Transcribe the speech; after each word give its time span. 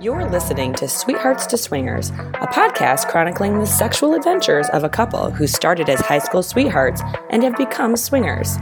You're 0.00 0.30
listening 0.30 0.74
to 0.74 0.86
Sweethearts 0.86 1.44
to 1.46 1.58
Swingers, 1.58 2.10
a 2.10 2.46
podcast 2.46 3.08
chronicling 3.08 3.58
the 3.58 3.66
sexual 3.66 4.14
adventures 4.14 4.68
of 4.68 4.84
a 4.84 4.88
couple 4.88 5.32
who 5.32 5.48
started 5.48 5.88
as 5.88 5.98
high 5.98 6.20
school 6.20 6.44
sweethearts 6.44 7.02
and 7.30 7.42
have 7.42 7.56
become 7.56 7.96
swingers. 7.96 8.58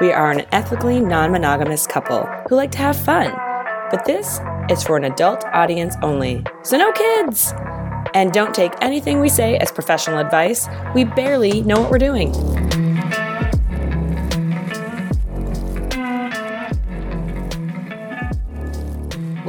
We 0.00 0.10
are 0.10 0.30
an 0.30 0.46
ethically 0.52 0.98
non 0.98 1.32
monogamous 1.32 1.86
couple 1.86 2.24
who 2.48 2.54
like 2.54 2.70
to 2.72 2.78
have 2.78 2.96
fun, 2.96 3.30
but 3.90 4.06
this 4.06 4.40
is 4.70 4.82
for 4.82 4.96
an 4.96 5.04
adult 5.04 5.44
audience 5.52 5.96
only, 6.02 6.46
so 6.62 6.78
no 6.78 6.90
kids! 6.92 7.52
And 8.14 8.32
don't 8.32 8.54
take 8.54 8.72
anything 8.80 9.20
we 9.20 9.28
say 9.28 9.58
as 9.58 9.70
professional 9.70 10.18
advice, 10.18 10.66
we 10.94 11.04
barely 11.04 11.60
know 11.60 11.78
what 11.78 11.90
we're 11.90 11.98
doing. 11.98 12.69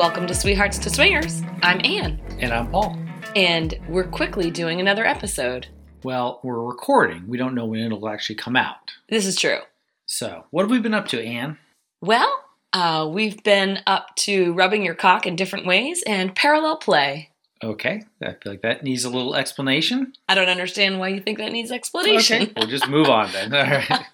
Welcome 0.01 0.25
to 0.25 0.33
Sweethearts 0.33 0.79
to 0.79 0.89
Swingers. 0.89 1.43
I'm 1.61 1.79
Anne, 1.85 2.19
And 2.39 2.51
I'm 2.51 2.71
Paul. 2.71 2.97
and 3.35 3.77
we're 3.87 4.07
quickly 4.07 4.49
doing 4.49 4.79
another 4.79 5.05
episode. 5.05 5.67
Well, 6.01 6.39
we're 6.41 6.59
recording. 6.59 7.25
We 7.27 7.37
don't 7.37 7.53
know 7.53 7.65
when 7.65 7.81
it'll 7.81 8.09
actually 8.09 8.37
come 8.37 8.55
out. 8.55 8.93
This 9.09 9.27
is 9.27 9.35
true. 9.35 9.59
So, 10.07 10.45
what 10.49 10.63
have 10.63 10.71
we 10.71 10.79
been 10.79 10.95
up 10.95 11.07
to, 11.09 11.23
Anne? 11.23 11.59
Well, 12.01 12.33
uh, 12.73 13.07
we've 13.11 13.43
been 13.43 13.81
up 13.85 14.15
to 14.21 14.53
rubbing 14.53 14.83
your 14.83 14.95
cock 14.95 15.27
in 15.27 15.35
different 15.35 15.67
ways 15.67 16.03
and 16.07 16.35
parallel 16.35 16.77
play. 16.77 17.29
Okay, 17.63 18.01
I 18.23 18.31
feel 18.41 18.53
like 18.53 18.63
that 18.63 18.83
needs 18.83 19.03
a 19.03 19.09
little 19.11 19.35
explanation. 19.35 20.13
I 20.27 20.33
don't 20.33 20.49
understand 20.49 20.97
why 20.97 21.09
you 21.09 21.19
think 21.19 21.37
that 21.37 21.51
needs 21.51 21.71
explanation. 21.71 22.41
Okay, 22.41 22.53
we'll 22.57 22.65
just 22.65 22.87
move 22.89 23.07
on 23.07 23.31
then. 23.33 23.53
All 23.53 23.63
right. 23.63 24.05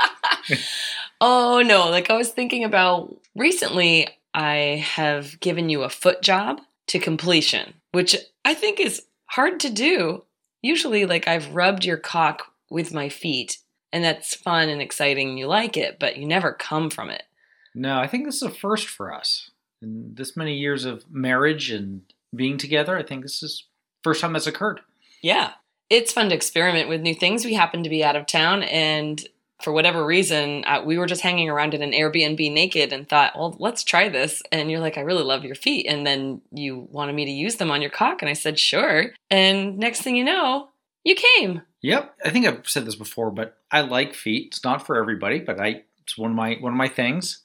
Oh 1.20 1.63
no, 1.66 1.90
like 1.90 2.12
I 2.12 2.13
was 2.16 2.30
thinking 2.30 2.63
about 2.63 3.16
recently, 3.35 4.08
I 4.34 4.84
have 4.95 5.40
given 5.40 5.70
you 5.70 5.84
a 5.84 5.90
foot 5.90 6.22
job 6.22 6.62
to 6.88 6.99
completion, 6.99 7.73
which 7.91 8.16
I 8.45 8.54
think 8.54 8.80
is 8.80 9.04
hard 9.26 9.60
to 9.62 9.70
do. 9.70 10.24
Usually, 10.62 11.05
like 11.05 11.27
I've 11.27 11.54
rubbed 11.54 11.85
your 11.85 11.98
cock 11.98 12.52
with 12.70 12.93
my 12.93 13.10
feet, 13.10 13.60
and 13.91 14.04
that's 14.04 14.35
fun 14.35 14.70
and 14.70 14.82
exciting, 14.82 15.29
and 15.29 15.40
you 15.40 15.48
like 15.48 15.77
it, 15.77 15.99
but 15.99 16.18
you 16.18 16.26
never 16.26 16.52
come 16.52 16.90
from 16.90 17.10
it. 17.10 17.24
No, 17.74 17.99
I 17.99 18.07
think 18.07 18.26
this 18.26 18.37
is 18.37 18.43
a 18.43 18.49
first 18.49 18.87
for 18.87 19.13
us. 19.13 19.52
In 19.82 20.15
this 20.15 20.35
many 20.35 20.55
years 20.55 20.85
of 20.85 21.05
marriage 21.12 21.70
and 21.70 22.02
being 22.35 22.57
together, 22.57 22.98
I 22.98 23.04
think 23.04 23.24
this 23.24 23.43
is 23.43 23.65
first 24.04 24.21
time 24.21 24.34
that's 24.34 24.48
occurred. 24.48 24.82
Yeah. 25.21 25.52
It's 25.90 26.12
fun 26.12 26.30
to 26.30 26.35
experiment 26.35 26.90
with 26.90 27.02
new 27.02 27.15
things. 27.15 27.46
We 27.46 27.54
happen 27.54 27.84
to 27.84 27.90
be 27.90 28.04
out 28.04 28.15
of 28.15 28.26
town, 28.26 28.63
and 28.63 29.26
for 29.60 29.74
whatever 29.74 30.05
reason, 30.05 30.63
uh, 30.66 30.84
we 30.86 30.98
were 30.98 31.08
just 31.08 31.22
hanging 31.22 31.50
around 31.50 31.74
in 31.74 31.82
an 31.82 31.91
Airbnb 31.91 32.52
naked 32.54 32.94
and 32.94 33.10
thought, 33.10 33.34
well, 33.36 33.55
let's 33.60 33.84
try 33.84 34.08
this. 34.08 34.44
And 34.52 34.70
you're 34.70 34.80
like, 34.80 34.98
I 34.98 35.02
really 35.02 35.24
love 35.24 35.44
your 35.44 35.55
feet. 35.55 35.88
And 35.88 36.05
then 36.05 36.41
you 36.52 36.88
wanted 36.91 37.16
me 37.16 37.26
to 37.26 37.32
use 37.32 37.55
them 37.55 37.72
on 37.72 37.82
your 37.82 37.90
cock. 37.90 38.22
And 38.22 38.30
I 38.30 38.34
said, 38.34 38.60
sure. 38.60 39.14
And 39.32 39.80
next 39.80 40.02
thing 40.02 40.16
you 40.16 40.24
know, 40.24 40.70
you 41.04 41.16
came. 41.16 41.62
Yep, 41.82 42.16
I 42.26 42.30
think 42.30 42.46
I've 42.46 42.68
said 42.68 42.86
this 42.86 42.96
before, 42.96 43.32
but 43.32 43.58
I 43.72 43.82
like 43.82 44.14
feet. 44.14 44.48
It's 44.48 44.64
not 44.64 44.86
for 44.86 44.96
everybody, 44.98 45.40
but 45.40 45.60
I 45.60 45.84
it's 46.04 46.18
one 46.18 46.32
of 46.32 46.38
my 46.38 46.55
one 46.60 46.74
of 46.74 46.77
my 46.77 46.88
things. 46.88 47.40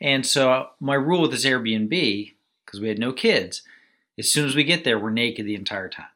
And 0.00 0.26
so 0.26 0.68
my 0.80 0.94
rule 0.94 1.22
with 1.22 1.30
this 1.30 1.44
Airbnb, 1.44 2.32
because 2.64 2.80
we 2.80 2.88
had 2.88 2.98
no 2.98 3.12
kids, 3.12 3.62
as 4.18 4.32
soon 4.32 4.46
as 4.46 4.54
we 4.54 4.64
get 4.64 4.84
there, 4.84 4.98
we're 4.98 5.10
naked 5.10 5.46
the 5.46 5.54
entire 5.54 5.88
time. 5.88 6.06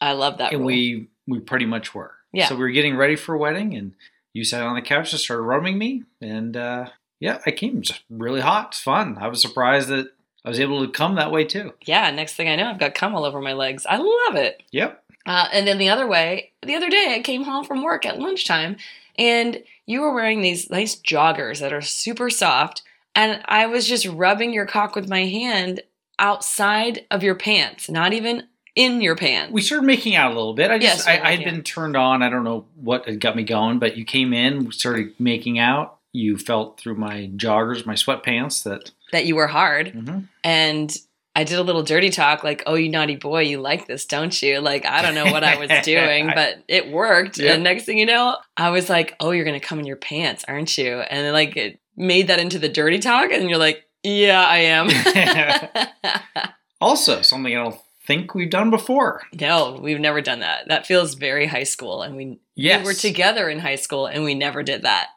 I 0.00 0.12
love 0.12 0.38
that. 0.38 0.52
and 0.52 0.60
rule. 0.60 0.66
we 0.66 1.08
we 1.26 1.40
pretty 1.40 1.66
much 1.66 1.94
were. 1.94 2.12
Yeah. 2.32 2.48
So 2.48 2.54
we 2.54 2.62
were 2.62 2.70
getting 2.70 2.96
ready 2.96 3.16
for 3.16 3.34
a 3.34 3.38
wedding, 3.38 3.74
and 3.74 3.94
you 4.36 4.44
sat 4.44 4.62
on 4.62 4.74
the 4.74 4.82
couch 4.82 5.12
and 5.12 5.20
started 5.20 5.42
rubbing 5.42 5.78
me, 5.78 6.04
and 6.20 6.56
uh, 6.56 6.90
yeah, 7.20 7.38
I 7.46 7.50
came. 7.52 7.78
Was 7.78 7.98
really 8.10 8.42
hot. 8.42 8.68
It's 8.68 8.80
fun. 8.80 9.16
I 9.18 9.28
was 9.28 9.40
surprised 9.40 9.88
that 9.88 10.10
I 10.44 10.50
was 10.50 10.60
able 10.60 10.84
to 10.84 10.92
come 10.92 11.14
that 11.14 11.32
way 11.32 11.44
too. 11.44 11.72
yeah, 11.86 12.10
next 12.10 12.34
thing 12.34 12.48
I 12.48 12.56
know, 12.56 12.68
I've 12.68 12.78
got 12.78 12.94
cum 12.94 13.14
all 13.14 13.24
over 13.24 13.40
my 13.40 13.54
legs. 13.54 13.86
I 13.86 13.96
love 13.96 14.36
it. 14.36 14.62
Yep. 14.72 15.02
Uh, 15.24 15.48
and 15.52 15.66
then 15.66 15.78
the 15.78 15.88
other 15.88 16.06
way, 16.06 16.52
the 16.62 16.74
other 16.74 16.90
day, 16.90 17.14
I 17.16 17.22
came 17.22 17.44
home 17.44 17.64
from 17.64 17.82
work 17.82 18.04
at 18.04 18.18
lunchtime, 18.18 18.76
and 19.18 19.62
you 19.86 20.02
were 20.02 20.14
wearing 20.14 20.42
these 20.42 20.70
nice 20.70 20.94
joggers 20.94 21.60
that 21.60 21.72
are 21.72 21.80
super 21.80 22.28
soft, 22.28 22.82
and 23.14 23.40
I 23.46 23.66
was 23.66 23.88
just 23.88 24.06
rubbing 24.06 24.52
your 24.52 24.66
cock 24.66 24.94
with 24.94 25.08
my 25.08 25.24
hand 25.24 25.80
outside 26.18 27.06
of 27.10 27.22
your 27.22 27.34
pants, 27.34 27.88
not 27.88 28.12
even 28.12 28.48
in 28.76 29.00
your 29.00 29.16
pants. 29.16 29.52
We 29.52 29.62
started 29.62 29.86
making 29.86 30.14
out 30.14 30.30
a 30.30 30.34
little 30.34 30.54
bit. 30.54 30.70
I 30.70 30.76
Yes, 30.76 30.98
just 30.98 31.06
we 31.08 31.12
I, 31.14 31.28
I 31.30 31.36
had 31.36 31.44
been 31.44 31.62
turned 31.62 31.96
on. 31.96 32.22
I 32.22 32.28
don't 32.30 32.44
know 32.44 32.66
what 32.76 33.06
had 33.06 33.18
got 33.20 33.34
me 33.34 33.42
going, 33.42 33.78
but 33.80 33.96
you 33.96 34.04
came 34.04 34.32
in, 34.32 34.70
started 34.70 35.14
making 35.18 35.58
out. 35.58 35.98
You 36.12 36.38
felt 36.38 36.78
through 36.78 36.94
my 36.96 37.30
joggers, 37.36 37.84
my 37.86 37.94
sweatpants 37.94 38.62
that. 38.64 38.90
that 39.12 39.26
you 39.26 39.34
were 39.36 39.46
hard, 39.48 39.92
Mhm. 39.92 40.28
and 40.44 40.96
I 41.34 41.44
did 41.44 41.58
a 41.58 41.62
little 41.62 41.82
dirty 41.82 42.08
talk, 42.08 42.42
like, 42.42 42.62
"Oh, 42.64 42.76
you 42.76 42.88
naughty 42.88 43.16
boy, 43.16 43.42
you 43.42 43.60
like 43.60 43.86
this, 43.86 44.06
don't 44.06 44.40
you?" 44.40 44.58
Like, 44.60 44.86
I 44.86 45.02
don't 45.02 45.14
know 45.14 45.30
what 45.30 45.44
I 45.44 45.56
was 45.58 45.68
doing, 45.84 46.30
but 46.34 46.62
it 46.68 46.90
worked. 46.90 47.36
Yep. 47.36 47.54
And 47.54 47.62
next 47.64 47.84
thing 47.84 47.98
you 47.98 48.06
know, 48.06 48.36
I 48.56 48.70
was 48.70 48.88
like, 48.88 49.14
"Oh, 49.20 49.32
you're 49.32 49.44
gonna 49.44 49.60
come 49.60 49.78
in 49.78 49.84
your 49.84 49.96
pants, 49.96 50.44
aren't 50.48 50.78
you?" 50.78 51.00
And 51.00 51.26
then, 51.26 51.32
like 51.34 51.54
it 51.58 51.78
made 51.94 52.28
that 52.28 52.38
into 52.40 52.58
the 52.58 52.70
dirty 52.70 52.98
talk, 52.98 53.30
and 53.32 53.50
you're 53.50 53.58
like, 53.58 53.84
"Yeah, 54.02 54.42
I 54.42 54.58
am." 54.58 54.88
Also, 56.80 57.22
something 57.22 57.56
I 57.56 57.62
don't 57.64 57.76
think 58.06 58.34
we've 58.34 58.50
done 58.50 58.70
before. 58.70 59.22
no, 59.40 59.78
we've 59.80 60.00
never 60.00 60.20
done 60.20 60.40
that. 60.40 60.68
That 60.68 60.86
feels 60.86 61.14
very 61.14 61.46
high 61.46 61.64
school, 61.64 62.02
and 62.02 62.16
we, 62.16 62.38
Yes. 62.54 62.80
we 62.80 62.86
were 62.86 62.94
together 62.94 63.48
in 63.50 63.58
high 63.58 63.76
school, 63.76 64.06
and 64.06 64.24
we 64.24 64.34
never 64.34 64.62
did 64.62 64.82
that. 64.82 65.08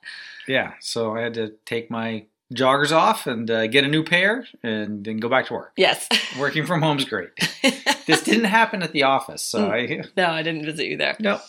Yeah, 0.48 0.74
so 0.80 1.16
I 1.16 1.22
had 1.22 1.36
to 1.36 1.54
take 1.66 1.90
my 1.92 2.26
joggers 2.54 2.92
off 2.92 3.28
and 3.28 3.50
uh, 3.52 3.68
get 3.68 3.84
a 3.84 3.88
new 3.88 4.04
pair 4.04 4.46
and 4.64 5.04
then 5.06 5.18
go 5.18 5.30
back 5.30 5.46
to 5.48 5.54
work. 5.54 5.72
Yes. 5.78 6.08
Working 6.40 6.66
from 6.66 6.82
home's 6.82 7.06
great. 7.06 7.30
This 8.08 8.24
didn't 8.24 8.46
happen 8.46 8.82
at 8.82 8.92
the 8.92 9.04
office, 9.04 9.44
so 9.44 9.70
I 9.70 10.02
no, 10.18 10.26
I 10.32 10.42
didn't 10.42 10.66
visit 10.66 10.88
you 10.88 10.98
there. 10.98 11.16
no. 11.20 11.40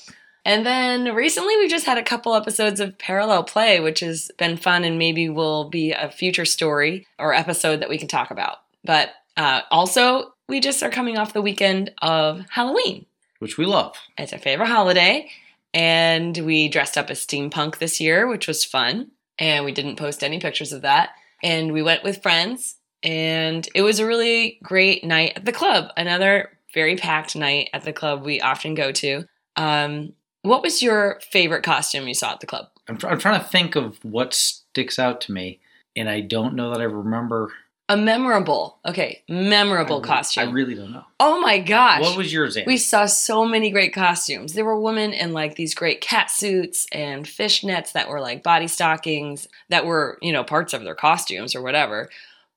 And 0.45 0.67
then 0.67 1.15
recently 1.15 1.57
we've 1.57 1.71
just 1.71 1.87
had 1.87 1.97
a 1.97 2.03
couple 2.03 2.35
episodes 2.35 2.81
of 2.81 2.99
Parallel 2.99 3.45
Play, 3.45 3.81
which 3.81 4.01
has 4.01 4.31
been 4.37 4.59
fun 4.59 4.85
and 4.85 4.99
maybe 4.99 5.31
will 5.31 5.71
be 5.71 5.93
a 5.93 6.11
future 6.11 6.45
story 6.45 7.07
or 7.19 7.33
episode 7.33 7.81
that 7.81 7.89
we 7.89 7.97
can 7.97 8.09
talk 8.09 8.31
about. 8.31 8.59
But 8.85 9.11
uh, 9.39 9.63
also, 9.71 10.35
we 10.51 10.61
just 10.61 10.83
are 10.83 10.91
coming 10.91 11.17
off 11.17 11.33
the 11.33 11.41
weekend 11.41 11.93
of 12.03 12.45
Halloween. 12.51 13.07
Which 13.39 13.57
we 13.57 13.65
love. 13.65 13.97
It's 14.19 14.33
our 14.33 14.39
favorite 14.39 14.67
holiday. 14.67 15.31
And 15.73 16.37
we 16.39 16.69
dressed 16.69 16.99
up 16.99 17.09
as 17.09 17.25
steampunk 17.25 17.79
this 17.79 18.01
year, 18.01 18.27
which 18.27 18.49
was 18.49 18.65
fun. 18.65 19.13
And 19.39 19.65
we 19.65 19.73
didn't 19.73 19.97
post 19.97 20.25
any 20.25 20.41
pictures 20.41 20.73
of 20.73 20.83
that. 20.83 21.11
And 21.43 21.73
we 21.73 21.83
went 21.83 22.03
with 22.03 22.23
friends. 22.23 22.77
And 23.03 23.67
it 23.75 23.83
was 23.83 24.01
a 24.01 24.07
really 24.07 24.59
great 24.63 25.05
night 25.05 25.35
at 25.37 25.45
the 25.45 25.53
club. 25.53 25.93
Another 25.97 26.51
very 26.75 26.97
packed 26.97 27.37
night 27.37 27.71
at 27.73 27.85
the 27.85 27.93
club 27.93 28.25
we 28.25 28.41
often 28.41 28.75
go 28.75 28.93
to. 28.93 29.25
Um, 29.57 30.13
what 30.43 30.63
was 30.63 30.83
your 30.83 31.21
favorite 31.31 31.63
costume 31.63 32.09
you 32.09 32.15
saw 32.15 32.33
at 32.33 32.41
the 32.41 32.47
club? 32.47 32.67
I'm, 32.89 32.99
tr- 32.99 33.09
I'm 33.09 33.19
trying 33.19 33.41
to 33.41 33.47
think 33.47 33.77
of 33.77 34.05
what 34.05 34.35
sticks 34.35 34.99
out 34.99 35.21
to 35.23 35.33
me, 35.33 35.61
and 35.95 36.09
I 36.09 36.21
don't 36.21 36.55
know 36.55 36.71
that 36.71 36.81
I 36.81 36.85
remember. 36.85 37.53
A 37.91 37.97
memorable, 37.97 38.79
okay, 38.87 39.25
memorable 39.29 39.97
I 39.97 39.99
re- 40.01 40.07
costume. 40.07 40.49
I 40.49 40.53
really 40.53 40.77
don't 40.77 40.93
know. 40.93 41.05
oh 41.19 41.41
my 41.41 41.59
gosh. 41.59 42.03
What 42.03 42.17
was 42.17 42.33
yours, 42.33 42.57
Anne? 42.57 42.63
We 42.65 42.77
saw 42.77 43.07
so 43.07 43.45
many 43.45 43.71
great 43.73 43.93
costumes. 43.93 44.53
There 44.53 44.65
were 44.65 44.81
women 44.81 45.13
in 45.13 45.33
like 45.33 45.57
these 45.57 45.75
great 45.75 46.01
cat 46.01 46.31
suits 46.31 46.87
and 46.93 47.27
fishnets 47.27 47.91
that 47.93 48.09
were 48.09 48.21
like 48.21 48.45
body 48.45 48.69
stockings 48.69 49.49
that 49.71 49.87
were, 49.87 50.19
you 50.23 50.33
know, 50.33 50.45
parts 50.45 50.73
of 50.73 50.85
their 50.85 50.95
costumes 50.95 51.57
or 51.57 51.63
whatever. 51.63 52.09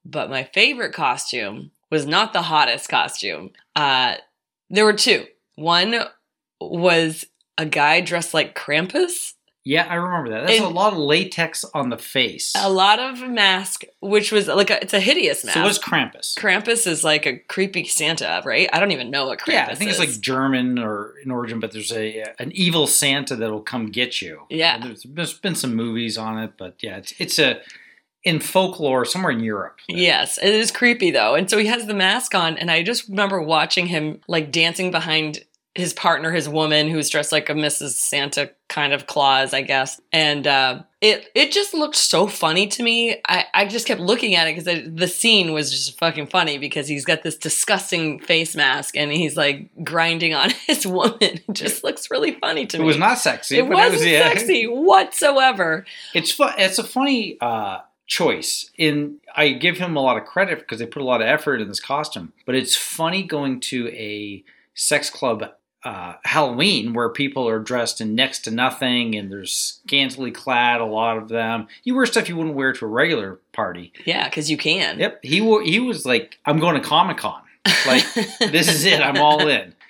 But 0.05 0.29
my 0.29 0.44
favorite 0.44 0.94
costume 0.94 1.71
was 1.89 2.05
not 2.05 2.33
the 2.33 2.44
hottest 2.44 2.88
costume. 2.88 3.50
Uh, 3.75 4.17
there 4.69 4.85
were 4.85 4.94
two. 4.94 5.25
One 5.55 5.95
was 6.61 7.25
a 7.57 7.65
guy 7.65 8.01
dressed 8.01 8.35
like 8.35 8.55
Krampus, 8.55 9.33
yeah, 9.66 9.85
I 9.90 9.96
remember 9.96 10.29
that. 10.31 10.47
That's 10.47 10.59
And- 10.59 10.66
a 10.66 10.69
lot 10.69 10.94
of 10.94 11.00
latex 11.00 11.63
on 11.74 11.90
the 11.90 11.97
face. 11.97 12.51
a 12.56 12.69
lot 12.69 13.00
of 13.00 13.22
mask, 13.29 13.84
which 14.01 14.31
was 14.31 14.47
like 14.47 14.69
a, 14.69 14.81
it's 14.81 14.94
a 14.94 15.00
hideous 15.00 15.44
mask. 15.46 15.56
so 15.57 15.63
what's 15.63 15.79
Krampus? 15.79 16.38
Krampus 16.38 16.85
is 16.85 17.03
like 17.03 17.25
a 17.25 17.38
creepy 17.38 17.86
Santa, 17.86 18.42
right? 18.45 18.69
I 18.74 18.80
don't 18.80 18.92
even 18.92 19.10
know 19.10 19.27
what 19.27 19.39
Krampus 19.39 19.54
yeah, 19.54 19.68
I 19.69 19.75
think 19.75 19.92
is. 19.92 20.00
it's 20.00 20.10
like 20.12 20.21
German 20.21 20.80
or 20.80 21.13
in 21.24 21.31
origin, 21.31 21.60
but 21.60 21.71
there's 21.71 21.92
a 21.94 22.24
an 22.39 22.51
evil 22.54 22.88
Santa 22.88 23.36
that'll 23.36 23.62
come 23.62 23.88
get 23.88 24.21
you. 24.21 24.42
Yeah. 24.50 24.80
There's, 24.80 25.04
there's 25.10 25.33
been 25.33 25.56
some 25.56 25.75
movies 25.75 26.18
on 26.18 26.38
it, 26.44 26.54
but 26.57 26.75
yeah, 26.81 26.98
it's 26.98 27.13
it's 27.18 27.39
a 27.39 27.62
in 28.25 28.39
folklore 28.39 29.04
somewhere 29.04 29.33
in 29.33 29.42
Europe. 29.42 29.80
Yes, 29.89 30.38
it 30.42 30.54
is 30.54 30.71
creepy 30.71 31.12
though. 31.12 31.36
And 31.36 31.50
so 31.50 31.57
he 31.57 31.65
has 31.68 31.86
the 31.88 31.94
mask 31.94 32.33
on, 32.33 32.57
and 32.57 32.71
I 32.71 32.81
just 32.83 33.10
remember 33.10 33.42
watching 33.42 33.88
him 33.88 34.21
like 34.27 34.51
dancing 34.51 34.92
behind 34.92 35.44
his 35.75 35.94
partner, 35.94 36.31
his 36.31 36.48
woman, 36.48 36.88
who's 36.88 37.10
dressed 37.10 37.31
like 37.31 37.50
a 37.50 37.54
Mrs. 37.54 37.94
Santa 37.94 38.52
kind 38.70 38.94
of 38.94 39.08
Claus, 39.08 39.56
I 39.56 39.64
guess. 39.64 40.00
And 40.12 40.46
uh, 40.46 40.84
it 41.02 41.31
it 41.34 41.52
just 41.52 41.74
looked 41.74 41.96
so 41.96 42.28
funny 42.28 42.68
to 42.68 42.84
me. 42.84 43.20
I, 43.28 43.46
I 43.56 43.66
just 43.66 43.88
kept 43.88 44.00
looking 44.00 44.36
at 44.36 44.48
it 44.48 44.56
because 44.56 44.94
the 44.96 45.08
scene 45.08 45.52
was 45.52 45.72
just 45.72 45.98
fucking 45.98 46.28
funny 46.28 46.60
because 46.60 46.88
he's 46.88 47.06
got 47.06 47.24
this 47.24 47.38
disgusting 47.38 48.20
face 48.20 48.56
mask 48.56 48.96
and 48.96 49.12
he's 49.12 49.36
like 49.36 49.72
grinding 49.84 50.36
on 50.36 50.52
his 50.68 50.86
woman. 50.86 51.18
It 51.22 51.44
just 51.54 51.84
looks 51.84 52.12
really 52.12 52.34
funny 52.34 52.68
to 52.68 52.78
me. 52.78 52.84
It 52.84 52.88
was 52.88 52.98
not 52.98 53.18
sexy. 53.18 53.58
It 53.58 53.68
wasn't 53.68 53.94
was, 53.94 54.06
yeah. 54.06 54.30
sexy 54.30 54.66
whatsoever. 54.66 55.86
It's 56.14 56.31
fun. 56.31 56.54
It's 56.60 56.78
a 56.78 56.84
funny 56.84 57.38
uh, 57.42 57.80
choice. 58.06 58.70
In 58.78 59.18
I 59.36 59.50
give 59.50 59.80
him 59.80 59.98
a 59.98 60.02
lot 60.02 60.18
of 60.18 60.25
credit 60.25 60.60
because 60.60 60.78
they 60.78 60.86
put 60.86 61.02
a 61.02 61.06
lot 61.06 61.22
of 61.22 61.28
effort 61.28 61.62
in 61.62 61.68
this 61.68 61.80
costume. 61.80 62.31
But 62.46 62.54
it's 62.54 62.75
funny 62.75 63.24
going 63.24 63.60
to 63.62 63.88
a 63.88 64.44
sex 64.75 65.10
club 65.10 65.52
uh, 65.83 66.13
Halloween 66.24 66.94
where 66.94 67.09
people 67.09 67.47
are 67.47 67.59
dressed 67.59 68.01
in 68.01 68.15
next 68.15 68.41
to 68.41 68.51
nothing 68.51 69.15
and 69.15 69.31
there's 69.31 69.53
scantily 69.53 70.31
clad. 70.31 70.81
A 70.81 70.85
lot 70.85 71.18
of 71.18 71.30
them. 71.30 71.68
You 71.83 71.95
wear 71.95 72.06
stuff 72.06 72.30
you 72.30 72.38
wouldn't 72.38 72.56
wear 72.56 72.74
to 72.74 72.85
a 72.85 72.88
regular 72.88 73.39
party. 73.51 73.94
Yeah, 74.06 74.27
because 74.30 74.50
you 74.50 74.57
can. 74.57 75.00
Yep. 75.00 75.19
He 75.24 75.41
wore. 75.41 75.62
He 75.62 75.80
was 75.80 76.06
like, 76.06 76.39
I'm 76.45 76.59
going 76.59 76.75
to 76.75 76.88
Comic 76.88 77.18
Con. 77.18 77.41
Like 77.88 78.13
this 78.39 78.68
is 78.68 78.85
it. 78.85 79.01
I'm 79.01 79.18
all 79.18 79.47
in. 79.47 79.74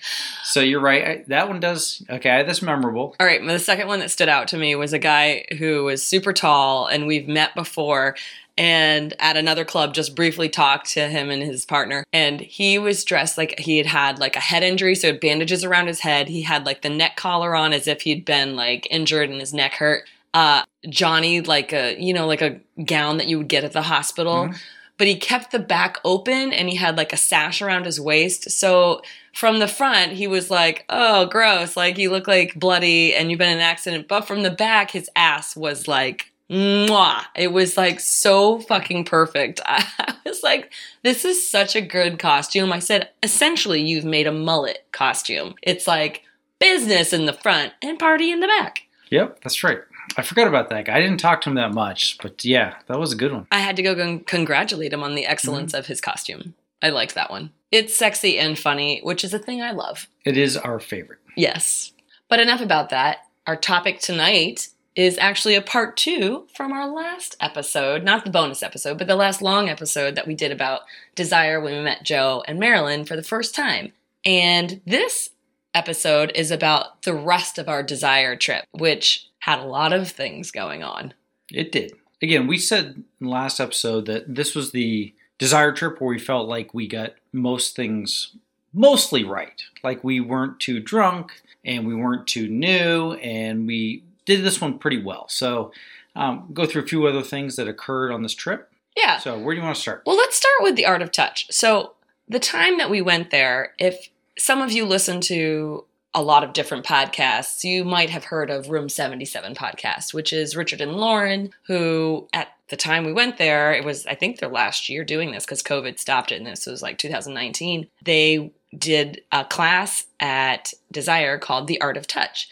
So 0.53 0.59
you're 0.59 0.79
right. 0.79 1.03
I, 1.03 1.23
that 1.29 1.49
one 1.49 1.59
does. 1.59 2.03
Okay, 2.07 2.43
that's 2.43 2.61
memorable. 2.61 3.15
All 3.19 3.25
right, 3.25 3.43
the 3.43 3.57
second 3.57 3.87
one 3.87 4.01
that 4.01 4.11
stood 4.11 4.29
out 4.29 4.49
to 4.49 4.57
me 4.57 4.75
was 4.75 4.93
a 4.93 4.99
guy 4.99 5.47
who 5.57 5.85
was 5.85 6.03
super 6.03 6.31
tall, 6.31 6.85
and 6.85 7.07
we've 7.07 7.27
met 7.27 7.55
before. 7.55 8.15
And 8.55 9.15
at 9.17 9.35
another 9.35 9.65
club, 9.65 9.95
just 9.95 10.15
briefly 10.15 10.49
talked 10.49 10.91
to 10.91 11.07
him 11.07 11.31
and 11.31 11.41
his 11.41 11.65
partner. 11.65 12.03
And 12.13 12.39
he 12.39 12.77
was 12.77 13.03
dressed 13.03 13.35
like 13.35 13.57
he 13.57 13.77
had 13.77 13.87
had 13.87 14.19
like 14.19 14.35
a 14.35 14.39
head 14.39 14.61
injury, 14.61 14.93
so 14.93 15.07
he 15.07 15.13
had 15.13 15.21
bandages 15.21 15.63
around 15.63 15.87
his 15.87 16.01
head. 16.01 16.27
He 16.27 16.43
had 16.43 16.67
like 16.67 16.83
the 16.83 16.89
neck 16.89 17.15
collar 17.15 17.55
on 17.55 17.73
as 17.73 17.87
if 17.87 18.03
he'd 18.03 18.23
been 18.23 18.55
like 18.55 18.87
injured 18.91 19.31
and 19.31 19.39
his 19.39 19.55
neck 19.55 19.73
hurt. 19.73 20.03
Uh, 20.35 20.61
Johnny, 20.87 21.41
like 21.41 21.73
a 21.73 21.99
you 21.99 22.13
know, 22.13 22.27
like 22.27 22.43
a 22.43 22.59
gown 22.85 23.17
that 23.17 23.27
you 23.27 23.39
would 23.39 23.47
get 23.47 23.63
at 23.63 23.73
the 23.73 23.81
hospital. 23.81 24.49
Mhm. 24.49 24.57
But 24.99 25.07
he 25.07 25.15
kept 25.15 25.51
the 25.51 25.57
back 25.57 25.97
open 26.05 26.53
and 26.53 26.69
he 26.69 26.75
had 26.75 26.95
like 26.95 27.11
a 27.11 27.17
sash 27.17 27.59
around 27.59 27.85
his 27.87 27.99
waist. 27.99 28.51
So 28.51 29.01
from 29.33 29.59
the 29.59 29.67
front, 29.67 30.13
he 30.13 30.27
was 30.27 30.49
like, 30.49 30.85
oh, 30.89 31.25
gross. 31.25 31.75
Like, 31.75 31.97
you 31.97 32.11
look 32.11 32.27
like 32.27 32.55
bloody 32.55 33.13
and 33.13 33.29
you've 33.29 33.39
been 33.39 33.49
in 33.49 33.57
an 33.57 33.63
accident. 33.63 34.07
But 34.07 34.27
from 34.27 34.43
the 34.43 34.51
back, 34.51 34.91
his 34.91 35.09
ass 35.15 35.55
was 35.55 35.87
like, 35.87 36.31
mwah. 36.49 37.23
It 37.35 37.51
was 37.51 37.75
like 37.75 37.99
so 37.99 38.59
fucking 38.59 39.05
perfect. 39.05 39.59
I 39.65 40.15
was 40.25 40.43
like, 40.43 40.71
this 41.01 41.25
is 41.25 41.49
such 41.49 41.75
a 41.75 41.81
good 41.81 42.19
costume. 42.19 42.71
I 42.71 42.79
said, 42.79 43.09
essentially, 43.23 43.81
you've 43.81 44.05
made 44.05 44.27
a 44.27 44.31
mullet 44.31 44.85
costume. 44.91 45.55
It's 45.63 45.87
like 45.87 46.21
business 46.59 47.11
in 47.11 47.25
the 47.25 47.33
front 47.33 47.73
and 47.81 47.97
party 47.97 48.31
in 48.31 48.39
the 48.39 48.47
back. 48.47 48.83
Yep, 49.09 49.41
that's 49.41 49.63
right. 49.63 49.79
I 50.17 50.21
forgot 50.21 50.47
about 50.47 50.69
that 50.69 50.85
guy. 50.85 50.97
I 50.97 51.01
didn't 51.01 51.19
talk 51.19 51.41
to 51.41 51.49
him 51.49 51.55
that 51.55 51.73
much, 51.73 52.17
but 52.21 52.43
yeah, 52.45 52.75
that 52.87 52.99
was 52.99 53.13
a 53.13 53.15
good 53.15 53.31
one. 53.31 53.47
I 53.51 53.59
had 53.59 53.75
to 53.77 53.83
go 53.83 53.95
con- 53.95 54.19
congratulate 54.21 54.93
him 54.93 55.01
on 55.01 55.15
the 55.15 55.23
mm-hmm. 55.23 55.31
excellence 55.31 55.73
of 55.73 55.87
his 55.87 56.01
costume. 56.01 56.53
I 56.81 56.89
liked 56.89 57.15
that 57.15 57.31
one. 57.31 57.51
It's 57.73 57.95
sexy 57.95 58.37
and 58.37 58.57
funny, 58.57 58.99
which 59.01 59.23
is 59.23 59.33
a 59.33 59.39
thing 59.39 59.59
I 59.59 59.71
love. 59.71 60.07
It 60.25 60.37
is 60.37 60.55
our 60.55 60.79
favorite. 60.79 61.17
Yes. 61.35 61.91
But 62.29 62.39
enough 62.39 62.61
about 62.61 62.91
that. 62.91 63.25
Our 63.47 63.55
topic 63.55 63.99
tonight 63.99 64.69
is 64.95 65.17
actually 65.17 65.55
a 65.55 65.61
part 65.63 65.97
two 65.97 66.45
from 66.55 66.71
our 66.71 66.87
last 66.87 67.35
episode, 67.41 68.03
not 68.03 68.25
the 68.25 68.29
bonus 68.29 68.61
episode, 68.61 68.99
but 68.99 69.07
the 69.07 69.15
last 69.15 69.41
long 69.41 69.69
episode 69.69 70.13
that 70.13 70.27
we 70.27 70.35
did 70.35 70.51
about 70.51 70.81
Desire 71.15 71.59
when 71.59 71.73
we 71.73 71.81
met 71.81 72.03
Joe 72.03 72.43
and 72.47 72.59
Marilyn 72.59 73.05
for 73.05 73.15
the 73.15 73.23
first 73.23 73.55
time. 73.55 73.91
And 74.23 74.79
this 74.85 75.31
episode 75.73 76.31
is 76.35 76.51
about 76.51 77.01
the 77.01 77.15
rest 77.15 77.57
of 77.57 77.67
our 77.67 77.81
Desire 77.81 78.35
trip, 78.35 78.65
which 78.69 79.31
had 79.39 79.57
a 79.57 79.65
lot 79.65 79.93
of 79.93 80.11
things 80.11 80.51
going 80.51 80.83
on. 80.83 81.15
It 81.49 81.71
did. 81.71 81.93
Again, 82.21 82.45
we 82.45 82.59
said 82.59 82.85
in 82.85 83.05
the 83.19 83.29
last 83.29 83.59
episode 83.59 84.05
that 84.05 84.35
this 84.35 84.53
was 84.53 84.73
the 84.73 85.15
desire 85.37 85.71
trip 85.71 85.99
where 85.99 86.09
we 86.09 86.19
felt 86.19 86.47
like 86.47 86.73
we 86.73 86.87
got 86.87 87.13
most 87.31 87.75
things 87.75 88.35
mostly 88.73 89.23
right. 89.23 89.61
Like 89.83 90.03
we 90.03 90.19
weren't 90.19 90.59
too 90.59 90.79
drunk 90.79 91.41
and 91.63 91.87
we 91.87 91.95
weren't 91.95 92.27
too 92.27 92.47
new 92.47 93.13
and 93.13 93.67
we 93.67 94.03
did 94.25 94.43
this 94.43 94.59
one 94.59 94.79
pretty 94.79 95.01
well. 95.01 95.27
So, 95.29 95.71
um, 96.15 96.49
go 96.53 96.65
through 96.65 96.83
a 96.83 96.87
few 96.87 97.07
other 97.07 97.23
things 97.23 97.55
that 97.55 97.67
occurred 97.67 98.11
on 98.11 98.21
this 98.21 98.35
trip. 98.35 98.71
Yeah. 98.95 99.17
So, 99.19 99.37
where 99.37 99.55
do 99.55 99.59
you 99.59 99.65
want 99.65 99.75
to 99.75 99.81
start? 99.81 100.03
Well, 100.05 100.17
let's 100.17 100.35
start 100.35 100.55
with 100.61 100.75
the 100.75 100.85
art 100.85 101.01
of 101.01 101.11
touch. 101.11 101.51
So, 101.51 101.93
the 102.27 102.39
time 102.39 102.77
that 102.77 102.89
we 102.89 103.01
went 103.01 103.31
there, 103.31 103.73
if 103.79 104.09
some 104.37 104.61
of 104.61 104.71
you 104.71 104.85
listen 104.85 105.21
to 105.21 105.85
a 106.15 106.21
lot 106.21 106.43
of 106.43 106.53
different 106.53 106.85
podcasts, 106.85 107.63
you 107.63 107.83
might 107.83 108.09
have 108.09 108.25
heard 108.25 108.49
of 108.49 108.69
Room 108.69 108.87
77 108.87 109.55
podcast, 109.55 110.13
which 110.13 110.31
is 110.31 110.55
Richard 110.55 110.81
and 110.81 110.95
Lauren, 110.95 111.51
who 111.63 112.27
at 112.33 112.49
the 112.69 112.77
time 112.77 113.05
we 113.05 113.13
went 113.13 113.37
there, 113.37 113.73
it 113.73 113.83
was, 113.83 114.05
I 114.05 114.15
think, 114.15 114.39
their 114.39 114.49
last 114.49 114.89
year 114.89 115.03
doing 115.03 115.31
this 115.31 115.45
because 115.45 115.63
COVID 115.63 115.99
stopped 115.99 116.31
it 116.31 116.37
and 116.37 116.47
this 116.47 116.65
was 116.65 116.81
like 116.81 116.97
2019. 116.97 117.87
They 118.03 118.51
did 118.77 119.21
a 119.31 119.45
class 119.45 120.05
at 120.19 120.73
Desire 120.91 121.37
called 121.37 121.67
The 121.67 121.81
Art 121.81 121.97
of 121.97 122.07
Touch. 122.07 122.49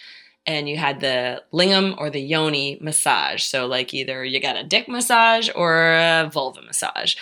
And 0.47 0.67
you 0.67 0.77
had 0.77 1.01
the 1.01 1.43
lingam 1.53 1.95
or 1.99 2.09
the 2.09 2.19
yoni 2.19 2.79
massage. 2.81 3.43
So, 3.43 3.67
like, 3.67 3.93
either 3.93 4.25
you 4.25 4.39
got 4.39 4.57
a 4.57 4.63
dick 4.63 4.89
massage 4.89 5.49
or 5.53 5.93
a 5.93 6.29
vulva 6.33 6.63
massage 6.63 7.15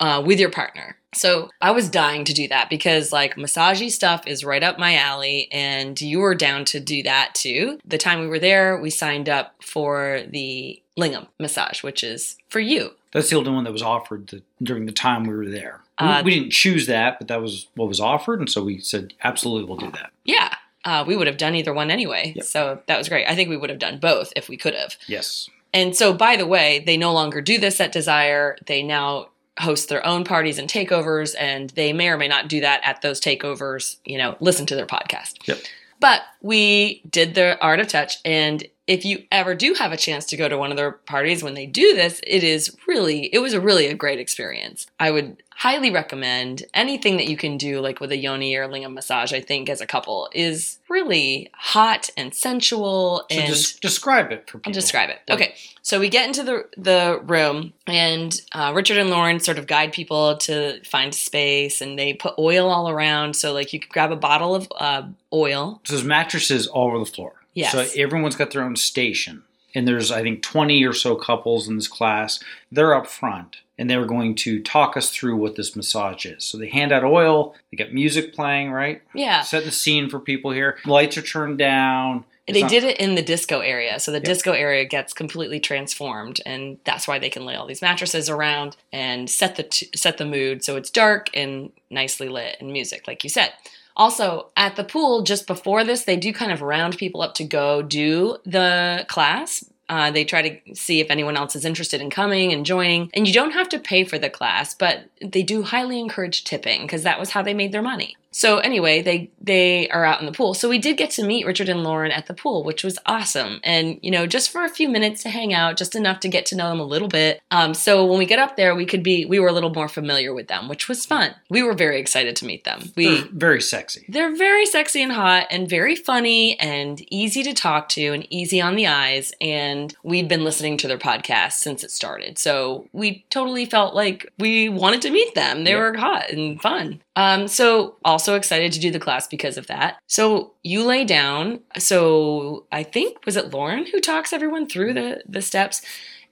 uh, 0.00 0.22
with 0.24 0.38
your 0.40 0.50
partner. 0.50 0.96
So 1.14 1.48
I 1.60 1.70
was 1.70 1.88
dying 1.88 2.24
to 2.24 2.32
do 2.32 2.48
that 2.48 2.68
because 2.68 3.12
like 3.12 3.36
massagey 3.36 3.90
stuff 3.90 4.26
is 4.26 4.44
right 4.44 4.62
up 4.62 4.78
my 4.78 4.96
alley, 4.96 5.48
and 5.52 6.00
you 6.00 6.18
were 6.18 6.34
down 6.34 6.64
to 6.66 6.80
do 6.80 7.02
that 7.04 7.34
too. 7.34 7.78
The 7.84 7.98
time 7.98 8.20
we 8.20 8.26
were 8.26 8.40
there, 8.40 8.76
we 8.80 8.90
signed 8.90 9.28
up 9.28 9.54
for 9.62 10.22
the 10.28 10.82
lingam 10.98 11.28
massage, 11.38 11.82
which 11.84 12.02
is 12.02 12.36
for 12.48 12.58
you. 12.60 12.92
That's 13.12 13.30
the 13.30 13.36
only 13.36 13.52
one 13.52 13.62
that 13.62 13.72
was 13.72 13.82
offered 13.82 14.26
the, 14.28 14.42
during 14.60 14.86
the 14.86 14.92
time 14.92 15.22
we 15.24 15.34
were 15.34 15.48
there. 15.48 15.80
We- 16.00 16.06
Uh, 16.06 16.22
we 16.24 16.30
didn't 16.34 16.50
choose 16.50 16.86
that, 16.88 17.20
but 17.20 17.28
that 17.28 17.40
was 17.40 17.68
what 17.76 17.86
was 17.86 18.00
offered, 18.00 18.40
and 18.40 18.50
so 18.50 18.64
we 18.64 18.80
said 18.80 19.14
absolutely 19.22 19.68
we'll 19.68 19.78
do 19.78 19.92
that. 19.92 20.10
Yeah, 20.24 20.52
uh, 20.84 21.04
we 21.06 21.16
would 21.16 21.28
have 21.28 21.36
done 21.36 21.54
either 21.54 21.72
one 21.72 21.92
anyway. 21.92 22.32
Yep. 22.34 22.44
So 22.44 22.80
that 22.86 22.98
was 22.98 23.08
great. 23.08 23.28
I 23.28 23.36
think 23.36 23.48
we 23.48 23.56
would 23.56 23.70
have 23.70 23.78
done 23.78 23.98
both 24.00 24.32
if 24.34 24.48
we 24.48 24.56
could 24.56 24.74
have. 24.74 24.96
Yes. 25.06 25.48
And 25.72 25.94
so, 25.96 26.12
by 26.12 26.34
the 26.36 26.46
way, 26.46 26.82
they 26.84 26.96
no 26.96 27.12
longer 27.12 27.40
do 27.40 27.58
this 27.58 27.80
at 27.80 27.92
Desire. 27.92 28.56
They 28.66 28.82
now 28.82 29.28
host 29.60 29.88
their 29.88 30.04
own 30.06 30.24
parties 30.24 30.58
and 30.58 30.68
takeovers, 30.68 31.34
and 31.38 31.70
they 31.70 31.92
may 31.92 32.08
or 32.08 32.16
may 32.16 32.28
not 32.28 32.48
do 32.48 32.60
that 32.60 32.80
at 32.84 33.02
those 33.02 33.20
takeovers. 33.20 33.96
You 34.04 34.18
know, 34.18 34.36
listen 34.40 34.66
to 34.66 34.76
their 34.76 34.86
podcast. 34.86 35.46
Yep. 35.46 35.58
But 36.00 36.22
we 36.42 37.02
did 37.08 37.34
the 37.34 37.58
Art 37.60 37.80
of 37.80 37.88
Touch, 37.88 38.18
and 38.24 38.64
if 38.86 39.04
you 39.04 39.24
ever 39.32 39.54
do 39.54 39.74
have 39.74 39.92
a 39.92 39.96
chance 39.96 40.26
to 40.26 40.36
go 40.36 40.48
to 40.48 40.58
one 40.58 40.70
of 40.70 40.76
their 40.76 40.92
parties 40.92 41.42
when 41.42 41.54
they 41.54 41.64
do 41.64 41.94
this, 41.94 42.20
it 42.26 42.44
is 42.44 42.76
really, 42.86 43.26
it 43.32 43.38
was 43.38 43.54
a 43.54 43.60
really 43.60 43.86
a 43.86 43.94
great 43.94 44.18
experience. 44.18 44.86
I 45.00 45.10
would 45.10 45.42
highly 45.50 45.90
recommend 45.90 46.64
anything 46.74 47.16
that 47.16 47.26
you 47.26 47.38
can 47.38 47.56
do, 47.56 47.80
like 47.80 48.00
with 48.00 48.12
a 48.12 48.18
yoni 48.18 48.54
or 48.56 48.68
lingam 48.68 48.92
massage. 48.92 49.32
I 49.32 49.40
think 49.40 49.70
as 49.70 49.80
a 49.80 49.86
couple 49.86 50.28
is 50.34 50.80
really 50.90 51.50
hot 51.54 52.10
and 52.16 52.34
sensual 52.34 53.24
So 53.30 53.38
and 53.38 53.46
just 53.46 53.80
describe 53.80 54.32
it 54.32 54.50
for 54.50 54.58
people. 54.58 54.70
I'll 54.70 54.74
describe 54.74 55.08
it. 55.08 55.20
Okay, 55.30 55.54
so 55.84 56.00
we 56.00 56.08
get 56.08 56.26
into 56.26 56.42
the 56.42 56.66
the 56.78 57.20
room, 57.24 57.74
and 57.86 58.40
uh, 58.52 58.72
Richard 58.74 58.96
and 58.96 59.10
Lauren 59.10 59.38
sort 59.38 59.58
of 59.58 59.66
guide 59.66 59.92
people 59.92 60.38
to 60.38 60.82
find 60.82 61.14
space, 61.14 61.82
and 61.82 61.98
they 61.98 62.14
put 62.14 62.34
oil 62.38 62.70
all 62.70 62.88
around. 62.88 63.36
So 63.36 63.52
like 63.52 63.74
you 63.74 63.78
could 63.78 63.90
grab 63.90 64.10
a 64.10 64.16
bottle 64.16 64.54
of 64.54 64.66
uh, 64.76 65.02
oil. 65.30 65.82
So 65.84 65.92
there's 65.92 66.06
mattresses 66.06 66.66
all 66.66 66.88
over 66.88 66.98
the 66.98 67.04
floor. 67.04 67.34
Yes. 67.52 67.72
So 67.72 67.86
everyone's 68.00 68.34
got 68.34 68.50
their 68.50 68.64
own 68.64 68.76
station. 68.76 69.42
And 69.76 69.88
there's, 69.88 70.12
I 70.12 70.22
think, 70.22 70.42
20 70.42 70.84
or 70.84 70.92
so 70.92 71.16
couples 71.16 71.68
in 71.68 71.74
this 71.76 71.88
class. 71.88 72.38
They're 72.70 72.94
up 72.94 73.08
front 73.08 73.56
and 73.76 73.90
they 73.90 73.96
were 73.96 74.06
going 74.06 74.36
to 74.36 74.62
talk 74.62 74.96
us 74.96 75.10
through 75.10 75.36
what 75.36 75.56
this 75.56 75.74
massage 75.74 76.24
is. 76.26 76.44
So 76.44 76.56
they 76.56 76.68
hand 76.68 76.92
out 76.92 77.02
oil, 77.02 77.56
they 77.70 77.76
got 77.76 77.92
music 77.92 78.32
playing, 78.32 78.70
right? 78.70 79.02
Yeah, 79.14 79.42
Set 79.42 79.64
the 79.64 79.72
scene 79.72 80.08
for 80.08 80.20
people 80.20 80.52
here. 80.52 80.78
Lights 80.86 81.18
are 81.18 81.22
turned 81.22 81.58
down. 81.58 82.24
It's 82.46 82.54
they 82.54 82.62
not- 82.62 82.70
did 82.70 82.84
it 82.84 82.98
in 82.98 83.14
the 83.14 83.22
disco 83.22 83.60
area. 83.60 83.98
So 83.98 84.12
the 84.12 84.20
disco 84.20 84.52
area 84.52 84.84
gets 84.84 85.12
completely 85.12 85.60
transformed, 85.60 86.40
and 86.44 86.78
that's 86.84 87.08
why 87.08 87.18
they 87.18 87.30
can 87.30 87.46
lay 87.46 87.54
all 87.54 87.66
these 87.66 87.80
mattresses 87.80 88.28
around 88.28 88.76
and 88.92 89.30
set 89.30 89.56
the 89.56 89.62
t- 89.62 89.88
set 89.94 90.18
the 90.18 90.26
mood. 90.26 90.62
So 90.62 90.76
it's 90.76 90.90
dark 90.90 91.30
and 91.34 91.72
nicely 91.90 92.28
lit 92.28 92.56
and 92.60 92.70
music, 92.72 93.06
like 93.06 93.24
you 93.24 93.30
said. 93.30 93.52
Also, 93.96 94.48
at 94.56 94.76
the 94.76 94.84
pool, 94.84 95.22
just 95.22 95.46
before 95.46 95.84
this, 95.84 96.04
they 96.04 96.16
do 96.16 96.32
kind 96.32 96.50
of 96.52 96.60
round 96.60 96.98
people 96.98 97.22
up 97.22 97.34
to 97.34 97.44
go 97.44 97.80
do 97.80 98.36
the 98.44 99.06
class. 99.08 99.64
Uh, 99.88 100.10
they 100.10 100.24
try 100.24 100.42
to 100.42 100.74
see 100.74 101.00
if 101.00 101.10
anyone 101.10 101.36
else 101.36 101.54
is 101.54 101.64
interested 101.64 102.00
in 102.00 102.10
coming 102.10 102.52
and 102.52 102.66
joining. 102.66 103.10
And 103.14 103.28
you 103.28 103.32
don't 103.34 103.52
have 103.52 103.68
to 103.68 103.78
pay 103.78 104.02
for 104.04 104.18
the 104.18 104.30
class, 104.30 104.74
but 104.74 105.04
they 105.20 105.42
do 105.42 105.62
highly 105.62 106.00
encourage 106.00 106.42
tipping 106.44 106.82
because 106.82 107.02
that 107.04 107.20
was 107.20 107.30
how 107.30 107.42
they 107.42 107.54
made 107.54 107.70
their 107.70 107.82
money. 107.82 108.16
So 108.36 108.58
anyway, 108.58 109.00
they 109.00 109.30
they 109.40 109.88
are 109.90 110.04
out 110.04 110.18
in 110.18 110.26
the 110.26 110.32
pool. 110.32 110.54
So 110.54 110.68
we 110.68 110.78
did 110.78 110.96
get 110.96 111.10
to 111.12 111.24
meet 111.24 111.46
Richard 111.46 111.68
and 111.68 111.84
Lauren 111.84 112.10
at 112.10 112.26
the 112.26 112.34
pool, 112.34 112.64
which 112.64 112.82
was 112.82 112.98
awesome. 113.06 113.60
And 113.62 114.00
you 114.02 114.10
know, 114.10 114.26
just 114.26 114.50
for 114.50 114.64
a 114.64 114.68
few 114.68 114.88
minutes 114.88 115.22
to 115.22 115.28
hang 115.28 115.54
out, 115.54 115.76
just 115.76 115.94
enough 115.94 116.18
to 116.20 116.28
get 116.28 116.44
to 116.46 116.56
know 116.56 116.68
them 116.68 116.80
a 116.80 116.84
little 116.84 117.06
bit. 117.06 117.40
Um, 117.52 117.74
so 117.74 118.04
when 118.04 118.18
we 118.18 118.26
get 118.26 118.40
up 118.40 118.56
there, 118.56 118.74
we 118.74 118.86
could 118.86 119.04
be 119.04 119.24
we 119.24 119.38
were 119.38 119.46
a 119.46 119.52
little 119.52 119.72
more 119.72 119.88
familiar 119.88 120.34
with 120.34 120.48
them, 120.48 120.68
which 120.68 120.88
was 120.88 121.06
fun. 121.06 121.32
We 121.48 121.62
were 121.62 121.74
very 121.74 122.00
excited 122.00 122.34
to 122.36 122.44
meet 122.44 122.64
them. 122.64 122.90
We 122.96 123.20
They're 123.20 123.28
very 123.32 123.62
sexy. 123.62 124.04
they're 124.08 124.34
very 124.36 124.66
sexy 124.66 125.00
and 125.00 125.12
hot 125.12 125.46
and 125.52 125.68
very 125.68 125.94
funny 125.94 126.58
and 126.58 127.00
easy 127.12 127.44
to 127.44 127.54
talk 127.54 127.88
to 127.90 128.12
and 128.12 128.26
easy 128.30 128.60
on 128.60 128.74
the 128.74 128.88
eyes. 128.88 129.32
And 129.40 129.94
we'd 130.02 130.28
been 130.28 130.42
listening 130.42 130.76
to 130.78 130.88
their 130.88 130.98
podcast 130.98 131.52
since 131.52 131.84
it 131.84 131.92
started. 131.92 132.38
So 132.38 132.88
we 132.92 133.24
totally 133.30 133.64
felt 133.66 133.94
like 133.94 134.32
we 134.40 134.68
wanted 134.68 135.02
to 135.02 135.10
meet 135.10 135.36
them. 135.36 135.62
They 135.62 135.70
Yep. 135.70 135.78
were 135.80 135.96
hot 135.98 136.30
and 136.30 136.60
fun. 136.60 137.00
Um, 137.16 137.46
so 137.46 137.96
also 138.04 138.34
excited 138.34 138.72
to 138.72 138.80
do 138.80 138.90
the 138.90 138.98
class 138.98 139.26
because 139.26 139.56
of 139.56 139.68
that. 139.68 139.98
So 140.06 140.54
you 140.62 140.82
lay 140.84 141.04
down. 141.04 141.60
So 141.78 142.66
I 142.72 142.82
think 142.82 143.24
was 143.24 143.36
it 143.36 143.52
Lauren 143.52 143.86
who 143.86 144.00
talks 144.00 144.32
everyone 144.32 144.68
through 144.68 144.94
the 144.94 145.22
the 145.28 145.42
steps. 145.42 145.82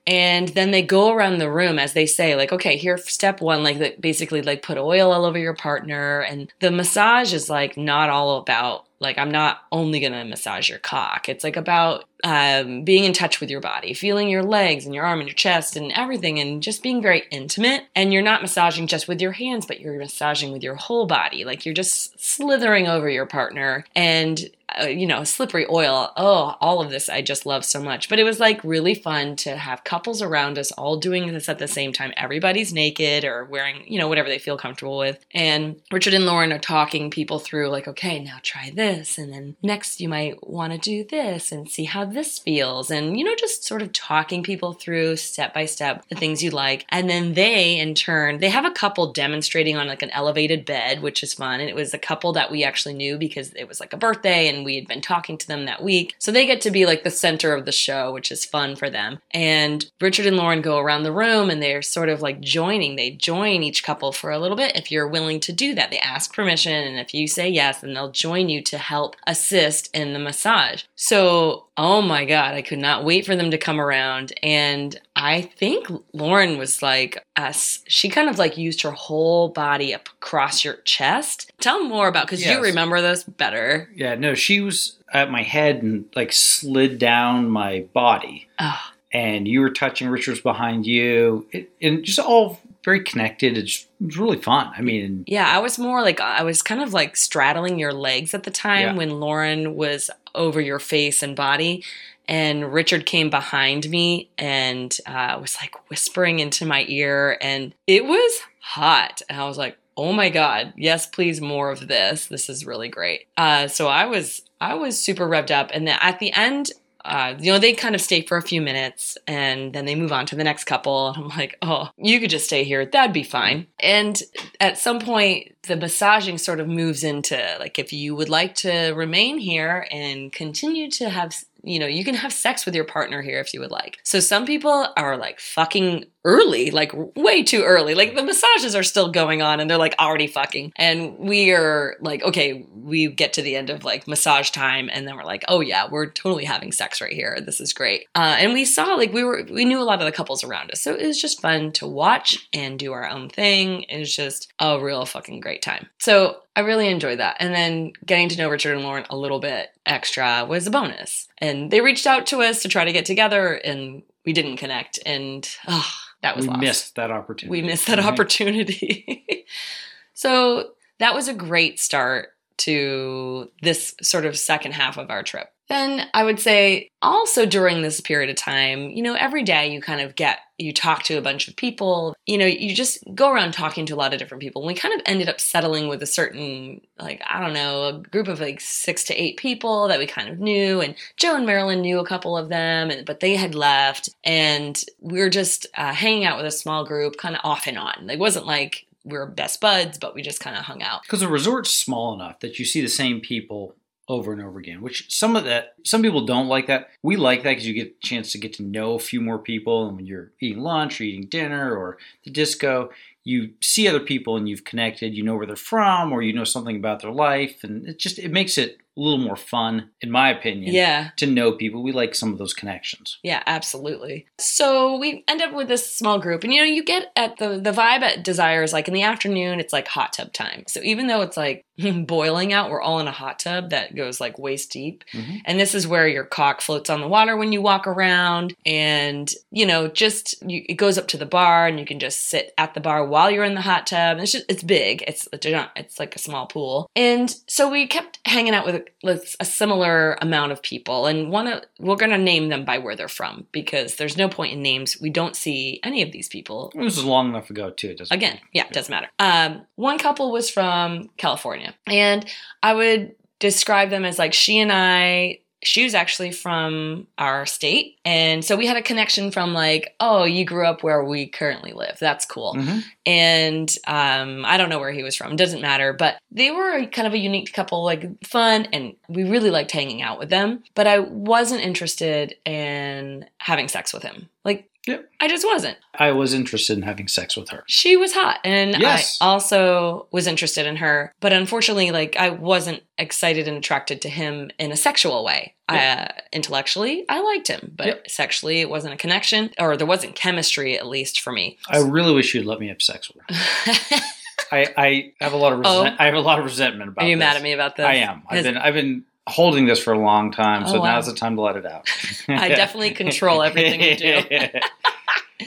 And 0.04 0.48
then 0.48 0.72
they 0.72 0.82
go 0.82 1.12
around 1.12 1.38
the 1.38 1.48
room 1.48 1.78
as 1.78 1.92
they 1.92 2.06
say, 2.06 2.34
like, 2.34 2.50
okay, 2.52 2.76
here, 2.76 2.98
step 2.98 3.40
one, 3.40 3.62
like, 3.62 4.00
basically, 4.00 4.42
like, 4.42 4.60
put 4.60 4.76
oil 4.76 5.12
all 5.12 5.24
over 5.24 5.38
your 5.38 5.54
partner. 5.54 6.22
And 6.22 6.52
the 6.58 6.72
massage 6.72 7.32
is 7.32 7.48
like 7.48 7.76
not 7.76 8.10
all 8.10 8.38
about, 8.38 8.86
like, 8.98 9.16
I'm 9.16 9.30
not 9.30 9.58
only 9.70 10.00
gonna 10.00 10.24
massage 10.24 10.68
your 10.68 10.80
cock. 10.80 11.28
It's 11.28 11.44
like 11.44 11.56
about 11.56 12.04
um, 12.24 12.84
being 12.84 13.04
in 13.04 13.12
touch 13.12 13.40
with 13.40 13.50
your 13.50 13.60
body, 13.60 13.94
feeling 13.94 14.28
your 14.28 14.42
legs 14.42 14.84
and 14.84 14.94
your 14.94 15.04
arm 15.04 15.20
and 15.20 15.28
your 15.28 15.34
chest 15.34 15.76
and 15.76 15.92
everything, 15.92 16.38
and 16.38 16.62
just 16.62 16.82
being 16.82 17.02
very 17.02 17.24
intimate. 17.30 17.84
And 17.94 18.12
you're 18.12 18.22
not 18.22 18.42
massaging 18.42 18.86
just 18.86 19.08
with 19.08 19.20
your 19.20 19.32
hands, 19.32 19.66
but 19.66 19.80
you're 19.80 19.98
massaging 19.98 20.52
with 20.52 20.62
your 20.62 20.76
whole 20.76 21.06
body. 21.06 21.44
Like 21.44 21.64
you're 21.64 21.74
just 21.74 22.18
slithering 22.20 22.86
over 22.86 23.08
your 23.08 23.26
partner 23.26 23.84
and 23.94 24.50
uh, 24.80 24.86
you 24.86 25.06
know, 25.06 25.24
slippery 25.24 25.66
oil. 25.68 26.12
Oh, 26.16 26.56
all 26.60 26.80
of 26.80 26.90
this 26.90 27.08
I 27.08 27.22
just 27.22 27.46
love 27.46 27.64
so 27.64 27.82
much. 27.82 28.08
But 28.08 28.18
it 28.18 28.24
was 28.24 28.40
like 28.40 28.62
really 28.64 28.94
fun 28.94 29.36
to 29.36 29.56
have 29.56 29.84
couples 29.84 30.22
around 30.22 30.58
us 30.58 30.72
all 30.72 30.96
doing 30.96 31.32
this 31.32 31.48
at 31.48 31.58
the 31.58 31.68
same 31.68 31.92
time. 31.92 32.12
Everybody's 32.16 32.72
naked 32.72 33.24
or 33.24 33.44
wearing, 33.44 33.84
you 33.86 33.98
know, 33.98 34.08
whatever 34.08 34.28
they 34.28 34.38
feel 34.38 34.56
comfortable 34.56 34.98
with. 34.98 35.24
And 35.32 35.80
Richard 35.90 36.14
and 36.14 36.26
Lauren 36.26 36.52
are 36.52 36.58
talking 36.58 37.10
people 37.10 37.38
through, 37.38 37.68
like, 37.68 37.88
okay, 37.88 38.18
now 38.18 38.38
try 38.42 38.70
this. 38.74 39.18
And 39.18 39.32
then 39.32 39.56
next 39.62 40.00
you 40.00 40.08
might 40.08 40.46
want 40.46 40.72
to 40.72 40.78
do 40.78 41.04
this 41.04 41.52
and 41.52 41.68
see 41.68 41.84
how 41.84 42.04
this 42.12 42.38
feels. 42.38 42.90
And, 42.90 43.18
you 43.18 43.24
know, 43.24 43.34
just 43.36 43.64
sort 43.64 43.82
of 43.82 43.92
talking 43.92 44.42
people 44.42 44.72
through 44.72 45.16
step 45.16 45.54
by 45.54 45.66
step 45.66 46.04
the 46.08 46.14
things 46.14 46.42
you 46.42 46.50
like. 46.50 46.86
And 46.88 47.08
then 47.08 47.34
they, 47.34 47.78
in 47.78 47.94
turn, 47.94 48.38
they 48.38 48.50
have 48.50 48.64
a 48.64 48.70
couple 48.70 49.12
demonstrating 49.12 49.76
on 49.76 49.86
like 49.86 50.02
an 50.02 50.10
elevated 50.10 50.64
bed, 50.64 51.02
which 51.02 51.22
is 51.22 51.34
fun. 51.34 51.60
And 51.60 51.68
it 51.68 51.74
was 51.74 51.94
a 51.94 51.98
couple 51.98 52.32
that 52.34 52.50
we 52.50 52.64
actually 52.64 52.94
knew 52.94 53.18
because 53.18 53.52
it 53.54 53.68
was 53.68 53.80
like 53.80 53.92
a 53.92 53.96
birthday 53.96 54.48
and 54.48 54.64
we 54.64 54.76
had 54.76 54.86
been 54.86 55.00
talking 55.00 55.38
to 55.38 55.46
them 55.46 55.64
that 55.66 55.82
week. 55.82 56.14
So 56.18 56.32
they 56.32 56.46
get 56.46 56.60
to 56.62 56.70
be 56.70 56.86
like 56.86 57.04
the 57.04 57.10
center 57.10 57.54
of 57.54 57.64
the 57.64 57.72
show, 57.72 58.12
which 58.12 58.30
is 58.30 58.44
fun 58.44 58.76
for 58.76 58.90
them. 58.90 59.18
And 59.30 59.84
Richard 60.00 60.26
and 60.26 60.36
Lauren 60.36 60.62
go 60.62 60.78
around 60.78 61.02
the 61.02 61.12
room 61.12 61.50
and 61.50 61.62
they're 61.62 61.82
sort 61.82 62.08
of 62.08 62.22
like 62.22 62.40
joining. 62.40 62.96
They 62.96 63.10
join 63.10 63.62
each 63.62 63.84
couple 63.84 64.12
for 64.12 64.30
a 64.30 64.38
little 64.38 64.56
bit 64.56 64.76
if 64.76 64.90
you're 64.90 65.08
willing 65.08 65.40
to 65.40 65.52
do 65.52 65.74
that. 65.74 65.90
They 65.90 65.98
ask 65.98 66.34
permission. 66.34 66.72
And 66.72 66.98
if 66.98 67.14
you 67.14 67.26
say 67.26 67.48
yes, 67.48 67.80
then 67.80 67.94
they'll 67.94 68.10
join 68.10 68.48
you 68.48 68.62
to 68.64 68.78
help 68.78 69.16
assist 69.26 69.94
in 69.94 70.12
the 70.12 70.18
massage. 70.18 70.84
So 70.96 71.66
Oh 71.78 72.02
my 72.02 72.26
God, 72.26 72.54
I 72.54 72.60
could 72.60 72.78
not 72.78 73.02
wait 73.04 73.24
for 73.24 73.34
them 73.34 73.50
to 73.50 73.56
come 73.58 73.80
around. 73.80 74.32
And 74.42 74.98
I 75.16 75.40
think 75.40 75.86
Lauren 76.12 76.58
was 76.58 76.82
like 76.82 77.24
us. 77.34 77.80
She 77.88 78.10
kind 78.10 78.28
of 78.28 78.38
like 78.38 78.58
used 78.58 78.82
her 78.82 78.90
whole 78.90 79.48
body 79.48 79.94
up 79.94 80.08
across 80.20 80.64
your 80.64 80.74
chest. 80.84 81.50
Tell 81.60 81.82
more 81.84 82.08
about 82.08 82.26
because 82.26 82.44
Yes. 82.44 82.54
you 82.56 82.62
remember 82.62 83.00
this 83.00 83.24
better. 83.24 83.88
Yeah, 83.94 84.16
no, 84.16 84.34
she 84.34 84.60
was 84.60 84.98
at 85.14 85.30
my 85.30 85.42
head 85.42 85.82
and 85.82 86.04
like 86.14 86.32
slid 86.32 86.98
down 86.98 87.48
my 87.48 87.86
body, 87.94 88.48
Oh, 88.58 88.80
and 89.12 89.48
you 89.48 89.60
were 89.60 89.70
touching. 89.70 90.08
Richard's 90.08 90.40
behind 90.42 90.86
you, 90.86 91.46
it, 91.52 91.70
and 91.80 92.04
just 92.04 92.18
all 92.18 92.60
very 92.84 93.02
connected. 93.02 93.56
It's, 93.56 93.86
it 94.00 94.06
was 94.06 94.18
really 94.18 94.40
fun. 94.40 94.70
I 94.76 94.82
mean, 94.82 95.24
yeah, 95.26 95.48
I 95.48 95.58
was 95.58 95.78
more 95.78 96.02
like 96.02 96.20
I 96.20 96.42
was 96.42 96.62
kind 96.62 96.80
of 96.82 96.92
like 96.92 97.16
straddling 97.16 97.78
your 97.78 97.92
legs 97.92 98.34
at 98.34 98.42
the 98.42 98.50
time 98.50 98.80
Yeah. 98.82 98.94
when 98.94 99.20
Lauren 99.20 99.74
was 99.74 100.10
over 100.34 100.60
your 100.60 100.78
face 100.78 101.22
and 101.22 101.36
body. 101.36 101.84
And 102.28 102.72
Richard 102.72 103.04
came 103.04 103.30
behind 103.30 103.90
me 103.90 104.30
and 104.38 104.96
uh, 105.06 105.38
was 105.40 105.56
like 105.60 105.74
whispering 105.90 106.38
into 106.38 106.64
my 106.64 106.84
ear, 106.88 107.36
and 107.40 107.74
it 107.86 108.04
was 108.04 108.40
hot. 108.60 109.22
And 109.28 109.40
I 109.40 109.44
was 109.46 109.58
like, 109.58 109.76
"Oh 109.96 110.12
my 110.12 110.30
god, 110.30 110.72
yes, 110.76 111.04
please, 111.04 111.40
more 111.40 111.70
of 111.72 111.88
this. 111.88 112.26
This 112.28 112.48
is 112.48 112.64
really 112.64 112.88
great." 112.88 113.26
Uh, 113.36 113.66
so 113.66 113.88
I 113.88 114.06
was, 114.06 114.42
I 114.60 114.74
was 114.74 114.98
super 115.02 115.26
revved 115.28 115.50
up, 115.50 115.70
and 115.74 115.86
then 115.86 115.98
at 116.00 116.20
the 116.20 116.32
end, 116.32 116.70
uh, 117.04 117.34
you 117.38 117.52
know, 117.52 117.58
they 117.58 117.72
kind 117.72 117.94
of 117.94 118.00
stay 118.00 118.22
for 118.22 118.36
a 118.36 118.42
few 118.42 118.60
minutes, 118.60 119.18
and 119.26 119.72
then 119.72 119.84
they 119.84 119.94
move 119.94 120.12
on 120.12 120.26
to 120.26 120.36
the 120.36 120.44
next 120.44 120.64
couple. 120.64 121.08
And 121.08 121.24
I'm 121.24 121.28
like, 121.28 121.56
"Oh, 121.62 121.90
you 121.96 122.20
could 122.20 122.30
just 122.30 122.46
stay 122.46 122.64
here. 122.64 122.84
That'd 122.84 123.12
be 123.12 123.22
fine." 123.22 123.66
And 123.80 124.20
at 124.60 124.78
some 124.78 125.00
point, 125.00 125.56
the 125.62 125.76
massaging 125.76 126.38
sort 126.38 126.60
of 126.60 126.68
moves 126.68 127.04
into 127.04 127.56
like, 127.60 127.78
if 127.78 127.92
you 127.92 128.14
would 128.16 128.28
like 128.28 128.54
to 128.56 128.92
remain 128.92 129.38
here 129.38 129.86
and 129.90 130.32
continue 130.32 130.90
to 130.92 131.08
have 131.08 131.34
you 131.64 131.78
know, 131.78 131.86
you 131.86 132.04
can 132.04 132.14
have 132.16 132.32
sex 132.32 132.66
with 132.66 132.74
your 132.74 132.84
partner 132.84 133.22
here 133.22 133.38
if 133.38 133.54
you 133.54 133.60
would 133.60 133.70
like. 133.70 133.98
So 134.02 134.20
some 134.20 134.46
people 134.46 134.88
are 134.96 135.16
like 135.16 135.38
fucking 135.38 136.06
early, 136.24 136.70
like 136.70 136.92
way 137.16 137.42
too 137.42 137.62
early. 137.62 137.94
Like 137.94 138.14
the 138.14 138.22
massages 138.22 138.74
are 138.74 138.82
still 138.82 139.10
going 139.10 139.42
on 139.42 139.60
and 139.60 139.68
they're 139.68 139.78
like 139.78 139.94
already 139.98 140.26
fucking. 140.26 140.72
And 140.76 141.18
we 141.18 141.52
are 141.52 141.96
like, 142.00 142.22
okay, 142.22 142.66
we 142.74 143.08
get 143.08 143.32
to 143.34 143.42
the 143.42 143.56
end 143.56 143.70
of 143.70 143.84
like 143.84 144.06
massage 144.06 144.50
time 144.50 144.88
and 144.92 145.06
then 145.06 145.16
we're 145.16 145.24
like, 145.24 145.44
oh 145.48 145.60
yeah, 145.60 145.88
we're 145.90 146.10
totally 146.10 146.44
having 146.44 146.72
sex 146.72 147.00
right 147.00 147.12
here. 147.12 147.38
This 147.44 147.60
is 147.60 147.72
great. 147.72 148.06
Uh, 148.14 148.36
and 148.38 148.52
we 148.52 148.64
saw 148.64 148.94
like 148.94 149.12
we 149.12 149.24
were, 149.24 149.44
we 149.50 149.64
knew 149.64 149.80
a 149.80 149.84
lot 149.84 150.00
of 150.00 150.06
the 150.06 150.12
couples 150.12 150.44
around 150.44 150.70
us. 150.70 150.80
So 150.80 150.94
it 150.94 151.06
was 151.06 151.20
just 151.20 151.40
fun 151.40 151.72
to 151.72 151.86
watch 151.86 152.48
and 152.52 152.78
do 152.78 152.92
our 152.92 153.08
own 153.08 153.28
thing. 153.28 153.82
It 153.84 153.98
was 153.98 154.14
just 154.14 154.52
a 154.58 154.80
real 154.80 155.04
fucking 155.04 155.40
great 155.40 155.62
time. 155.62 155.88
So 155.98 156.42
I 156.54 156.60
really 156.60 156.88
enjoyed 156.88 157.18
that. 157.18 157.36
And 157.40 157.54
then 157.54 157.92
getting 158.04 158.28
to 158.28 158.38
know 158.38 158.50
Richard 158.50 158.74
and 158.74 158.84
Lauren 158.84 159.06
a 159.08 159.16
little 159.16 159.40
bit 159.40 159.70
extra 159.86 160.44
was 160.44 160.66
a 160.66 160.70
bonus. 160.70 161.28
And 161.38 161.70
they 161.70 161.80
reached 161.80 162.06
out 162.06 162.26
to 162.26 162.42
us 162.42 162.62
to 162.62 162.68
try 162.68 162.84
to 162.84 162.92
get 162.92 163.06
together 163.06 163.54
and 163.54 164.02
we 164.24 164.32
didn't 164.32 164.58
connect. 164.58 164.98
And 165.04 165.48
oh, 165.66 165.90
that 166.22 166.36
was 166.36 166.46
we 166.46 166.50
lost. 166.50 166.60
missed 166.60 166.94
that 166.96 167.10
opportunity. 167.10 167.50
We 167.60 167.66
missed 167.66 167.86
that 167.88 167.98
Mhm. 167.98 168.04
opportunity. 168.04 169.46
so 170.14 170.70
that 170.98 171.14
was 171.14 171.28
a 171.28 171.34
great 171.34 171.80
start 171.80 172.30
to 172.58 173.50
this 173.62 173.94
sort 174.02 174.24
of 174.24 174.38
second 174.38 174.72
half 174.72 174.96
of 174.96 175.10
our 175.10 175.22
trip. 175.22 175.48
Then 175.68 176.06
I 176.14 176.22
would 176.24 176.38
say 176.38 176.88
also 177.00 177.46
during 177.46 177.82
this 177.82 178.00
period 178.00 178.30
of 178.30 178.36
time, 178.36 178.90
you 178.90 179.02
know, 179.02 179.14
every 179.14 179.42
day 179.42 179.72
you 179.72 179.80
kind 179.80 180.00
of 180.00 180.14
get, 180.14 180.38
you 180.62 180.72
talk 180.72 181.02
to 181.04 181.16
a 181.16 181.22
bunch 181.22 181.48
of 181.48 181.56
people, 181.56 182.16
you 182.26 182.38
know, 182.38 182.46
you 182.46 182.74
just 182.74 183.02
go 183.14 183.32
around 183.32 183.52
talking 183.52 183.86
to 183.86 183.94
a 183.94 183.96
lot 183.96 184.12
of 184.12 184.18
different 184.18 184.42
people. 184.42 184.62
And 184.62 184.66
we 184.66 184.74
kind 184.74 184.94
of 184.94 185.02
ended 185.06 185.28
up 185.28 185.40
settling 185.40 185.88
with 185.88 186.02
a 186.02 186.06
certain, 186.06 186.80
like, 186.98 187.22
I 187.26 187.40
don't 187.40 187.52
know, 187.52 187.88
a 187.88 187.92
group 187.98 188.28
of 188.28 188.40
like 188.40 188.60
six 188.60 189.04
to 189.04 189.14
eight 189.14 189.36
people 189.36 189.88
that 189.88 189.98
we 189.98 190.06
kind 190.06 190.28
of 190.28 190.38
knew. 190.38 190.80
And 190.80 190.94
Joe 191.16 191.36
and 191.36 191.46
Marilyn 191.46 191.80
knew 191.82 191.98
a 191.98 192.06
couple 192.06 192.36
of 192.36 192.48
them, 192.48 192.90
and, 192.90 193.04
but 193.04 193.20
they 193.20 193.36
had 193.36 193.54
left. 193.54 194.08
And 194.24 194.82
we 195.00 195.18
were 195.18 195.30
just 195.30 195.66
uh, 195.76 195.92
hanging 195.92 196.24
out 196.24 196.36
with 196.36 196.46
a 196.46 196.50
small 196.50 196.84
group, 196.84 197.16
kind 197.16 197.34
of 197.34 197.40
off 197.44 197.66
and 197.66 197.78
on. 197.78 198.08
It 198.08 198.18
wasn't 198.18 198.46
like 198.46 198.86
we 199.04 199.18
were 199.18 199.26
best 199.26 199.60
buds, 199.60 199.98
but 199.98 200.14
we 200.14 200.22
just 200.22 200.40
kind 200.40 200.56
of 200.56 200.64
hung 200.64 200.82
out. 200.82 201.02
because 201.02 201.20
the 201.20 201.28
resort's 201.28 201.72
small 201.72 202.14
enough 202.14 202.40
that 202.40 202.58
you 202.58 202.64
see 202.64 202.80
the 202.80 202.88
same 202.88 203.20
people 203.20 203.74
over 204.12 204.32
and 204.32 204.42
over 204.42 204.58
again 204.58 204.82
which 204.82 205.12
some 205.14 205.36
of 205.36 205.44
that 205.44 205.74
some 205.84 206.02
people 206.02 206.26
don't 206.26 206.48
like 206.48 206.66
that. 206.66 206.90
We 207.02 207.16
like 207.16 207.42
that 207.42 207.50
because 207.50 207.66
you 207.66 207.74
get 207.74 207.96
a 208.02 208.06
chance 208.06 208.32
to 208.32 208.38
get 208.38 208.52
to 208.54 208.62
know 208.62 208.94
a 208.94 208.98
few 208.98 209.20
more 209.20 209.38
people 209.38 209.86
and 209.86 209.96
when 209.96 210.06
you're 210.06 210.32
eating 210.40 210.62
lunch 210.62 211.00
or 211.00 211.04
eating 211.04 211.28
dinner 211.28 211.74
or 211.74 211.98
the 212.24 212.30
disco 212.30 212.90
you 213.24 213.50
see 213.60 213.88
other 213.88 214.00
people 214.00 214.36
and 214.36 214.48
you've 214.48 214.64
connected 214.64 215.14
you 215.14 215.22
know 215.22 215.36
where 215.36 215.46
they're 215.46 215.56
from 215.56 216.12
or 216.12 216.22
you 216.22 216.32
know 216.32 216.44
something 216.44 216.76
about 216.76 217.00
their 217.00 217.10
life 217.12 217.64
and 217.64 217.86
it 217.86 217.98
just 217.98 218.18
it 218.18 218.30
makes 218.30 218.58
it 218.58 218.78
a 218.96 219.00
little 219.00 219.18
more 219.18 219.36
fun 219.36 219.88
in 220.00 220.10
my 220.10 220.30
opinion 220.30 220.74
Yeah. 220.74 221.10
to 221.16 221.26
know 221.26 221.52
people 221.52 221.82
we 221.82 221.92
like 221.92 222.14
some 222.14 222.32
of 222.32 222.38
those 222.38 222.52
connections 222.52 223.18
Yeah, 223.22 223.42
absolutely. 223.46 224.26
So 224.38 224.96
we 224.98 225.24
end 225.28 225.40
up 225.40 225.52
with 225.54 225.68
this 225.68 225.90
small 225.94 226.18
group, 226.18 226.44
and 226.44 226.52
you 226.52 226.60
know, 226.60 226.66
you 226.66 226.84
get 226.84 227.10
at 227.16 227.38
the 227.38 227.58
the 227.60 227.72
vibe 227.72 228.02
at 228.02 228.22
Desire 228.24 228.62
is 228.62 228.72
like 228.72 228.88
in 228.88 228.94
the 228.94 229.02
afternoon, 229.02 229.60
it's 229.60 229.72
like 229.72 229.88
hot 229.88 230.12
tub 230.12 230.32
time. 230.32 230.64
So 230.66 230.80
even 230.82 231.06
though 231.06 231.22
it's 231.22 231.36
like 231.36 231.64
boiling 232.06 232.52
out, 232.52 232.70
we're 232.70 232.82
all 232.82 233.00
in 233.00 233.08
a 233.08 233.12
hot 233.12 233.38
tub 233.38 233.70
that 233.70 233.94
goes 233.94 234.20
like 234.20 234.38
waist 234.38 234.70
deep, 234.72 235.04
Mhm. 235.12 235.40
and 235.46 235.58
this 235.58 235.74
is 235.74 235.86
where 235.86 236.06
your 236.06 236.24
cock 236.24 236.60
floats 236.60 236.90
on 236.90 237.00
the 237.00 237.08
water 237.08 237.36
when 237.36 237.52
you 237.52 237.62
walk 237.62 237.86
around, 237.86 238.54
and 238.66 239.32
you 239.50 239.64
know, 239.66 239.88
just 239.88 240.34
you, 240.46 240.64
it 240.68 240.74
goes 240.74 240.98
up 240.98 241.08
to 241.08 241.16
the 241.16 241.26
bar, 241.26 241.66
and 241.66 241.78
you 241.78 241.86
can 241.86 241.98
just 241.98 242.28
sit 242.28 242.52
at 242.58 242.74
the 242.74 242.80
bar 242.80 243.06
while 243.06 243.30
you're 243.30 243.44
in 243.44 243.54
the 243.54 243.60
hot 243.62 243.86
tub. 243.86 244.12
And 244.16 244.20
it's 244.22 244.32
just 244.32 244.44
it's 244.48 244.62
big. 244.62 245.02
It's 245.06 245.28
it's 245.32 245.98
like 245.98 246.14
a 246.16 246.18
small 246.18 246.46
pool, 246.46 246.90
and 246.96 247.34
so 247.48 247.70
we 247.70 247.86
kept 247.86 248.18
hanging 248.26 248.54
out 248.54 248.66
with 248.66 248.81
a, 248.88 249.06
with 249.06 249.36
a 249.40 249.44
similar 249.44 250.18
amount 250.20 250.52
of 250.52 250.62
people, 250.62 251.06
and 251.06 251.30
one 251.30 251.46
of 251.46 251.62
we're 251.78 251.96
gonna 251.96 252.18
name 252.18 252.48
them 252.48 252.64
by 252.64 252.78
where 252.78 252.96
they're 252.96 253.08
from 253.08 253.46
because 253.52 253.96
there's 253.96 254.16
no 254.16 254.28
point 254.28 254.52
in 254.52 254.62
names. 254.62 255.00
We 255.00 255.10
don't 255.10 255.36
see 255.36 255.80
any 255.82 256.02
of 256.02 256.12
these 256.12 256.28
people. 256.28 256.72
This 256.74 256.98
is 256.98 257.04
long 257.04 257.28
enough 257.30 257.50
ago 257.50 257.70
too. 257.70 257.90
It 257.90 257.98
doesn't 257.98 258.14
again 258.14 258.38
yeah 258.52 258.66
it 258.66 258.72
doesn't 258.72 258.90
matter. 258.90 259.08
Um, 259.18 259.66
one 259.76 259.98
couple 259.98 260.32
was 260.32 260.50
from 260.50 261.10
california. 261.16 261.74
And 261.86 262.26
i 262.62 262.74
would 262.74 263.14
describe 263.38 263.90
them 263.90 264.04
as 264.04 264.18
like 264.18 264.32
she 264.32 264.58
and 264.58 264.72
i 264.72 265.38
she 265.62 265.84
was 265.84 265.94
actually 265.94 266.32
from 266.32 267.06
our 267.18 267.46
state 267.46 267.96
and 268.04 268.44
so 268.44 268.56
we 268.56 268.66
had 268.66 268.76
a 268.76 268.82
connection 268.82 269.30
from 269.30 269.54
like 269.54 269.94
oh 270.00 270.24
you 270.24 270.44
grew 270.44 270.66
up 270.66 270.82
where 270.82 271.04
we 271.04 271.26
currently 271.26 271.72
live 271.72 271.96
that's 272.00 272.24
cool 272.24 272.54
Mhm. 272.54 272.82
and 273.06 273.76
um, 273.86 274.44
I 274.44 274.56
don't 274.56 274.68
know 274.68 274.78
where 274.78 274.92
he 274.92 275.02
was 275.02 275.16
from. 275.16 275.36
Doesn't 275.36 275.60
matter. 275.60 275.92
But 275.92 276.18
they 276.30 276.50
were 276.50 276.86
kind 276.86 277.06
of 277.06 277.14
a 277.14 277.18
unique 277.18 277.52
couple, 277.52 277.84
like 277.84 278.04
fun, 278.24 278.66
and 278.72 278.94
we 279.08 279.24
really 279.24 279.50
liked 279.50 279.70
hanging 279.72 280.02
out 280.02 280.18
with 280.18 280.30
them. 280.30 280.62
But 280.74 280.86
I 280.86 281.00
wasn't 281.00 281.62
interested 281.62 282.34
in 282.44 283.26
having 283.38 283.68
sex 283.68 283.92
with 283.92 284.02
him. 284.02 284.28
Like 284.44 284.68
Yep. 284.86 285.08
I 285.20 285.28
just 285.28 285.46
wasn't. 285.46 285.76
I 285.94 286.10
was 286.10 286.34
interested 286.34 286.76
in 286.76 286.82
having 286.82 287.06
sex 287.06 287.36
with 287.36 287.50
her. 287.50 287.62
She 287.68 287.96
was 287.96 288.12
hot, 288.14 288.40
and 288.44 288.76
Yes. 288.80 289.16
I 289.20 289.26
also 289.26 290.08
was 290.10 290.26
interested 290.26 290.66
in 290.66 290.76
her. 290.76 291.12
But 291.20 291.32
unfortunately, 291.32 291.92
like 291.92 292.16
I 292.16 292.30
wasn't 292.30 292.82
excited 292.98 293.46
and 293.46 293.56
attracted 293.56 294.02
to 294.02 294.08
him 294.08 294.50
in 294.58 294.72
a 294.72 294.76
sexual 294.76 295.24
way. 295.24 295.54
Uh, 295.68 296.08
intellectually, 296.32 297.04
I 297.08 297.22
liked 297.22 297.48
him, 297.48 297.72
but 297.76 297.86
Yep. 297.86 298.10
sexually, 298.10 298.60
it 298.60 298.68
wasn't 298.68 298.92
a 298.94 298.96
connection, 298.96 299.50
or 299.58 299.76
there 299.76 299.86
wasn't 299.86 300.16
chemistry, 300.16 300.76
at 300.76 300.86
least 300.86 301.20
for 301.20 301.32
me. 301.32 301.58
I 301.70 301.78
really 301.78 302.12
wish 302.12 302.34
you'd 302.34 302.44
let 302.44 302.58
me 302.60 302.68
have 302.68 302.82
sex 302.82 303.08
with 303.10 303.22
her. 303.28 304.00
I, 304.52 304.66
I 304.76 305.12
have 305.20 305.32
a 305.32 305.36
lot 305.36 305.52
of 305.54 305.62
Oh. 305.64 305.84
I 305.98 306.04
have 306.06 306.14
a 306.14 306.20
lot 306.20 306.38
of 306.38 306.44
resentment 306.44 306.90
about. 306.90 307.04
Are 307.04 307.08
you 307.08 307.16
this. 307.16 307.20
mad 307.20 307.36
at 307.36 307.42
me 307.42 307.52
about 307.52 307.76
this? 307.76 307.86
I 307.86 307.94
am. 307.94 308.22
I've 308.28 308.44
been 308.44 308.56
I've 308.58 308.74
been 308.74 309.04
holding 309.28 309.66
this 309.66 309.78
for 309.82 309.92
a 309.92 309.98
long 309.98 310.32
time, 310.32 310.66
so 310.66 310.76
Oh, 310.76 310.80
wow. 310.80 310.94
now's 310.96 311.06
the 311.06 311.14
time 311.14 311.36
to 311.36 311.42
let 311.42 311.56
it 311.56 311.66
out. 311.66 311.88
I 312.28 312.48
definitely 312.48 312.90
control 312.92 313.42
everything 313.42 313.80
you 313.80 313.96
do. 313.96 314.20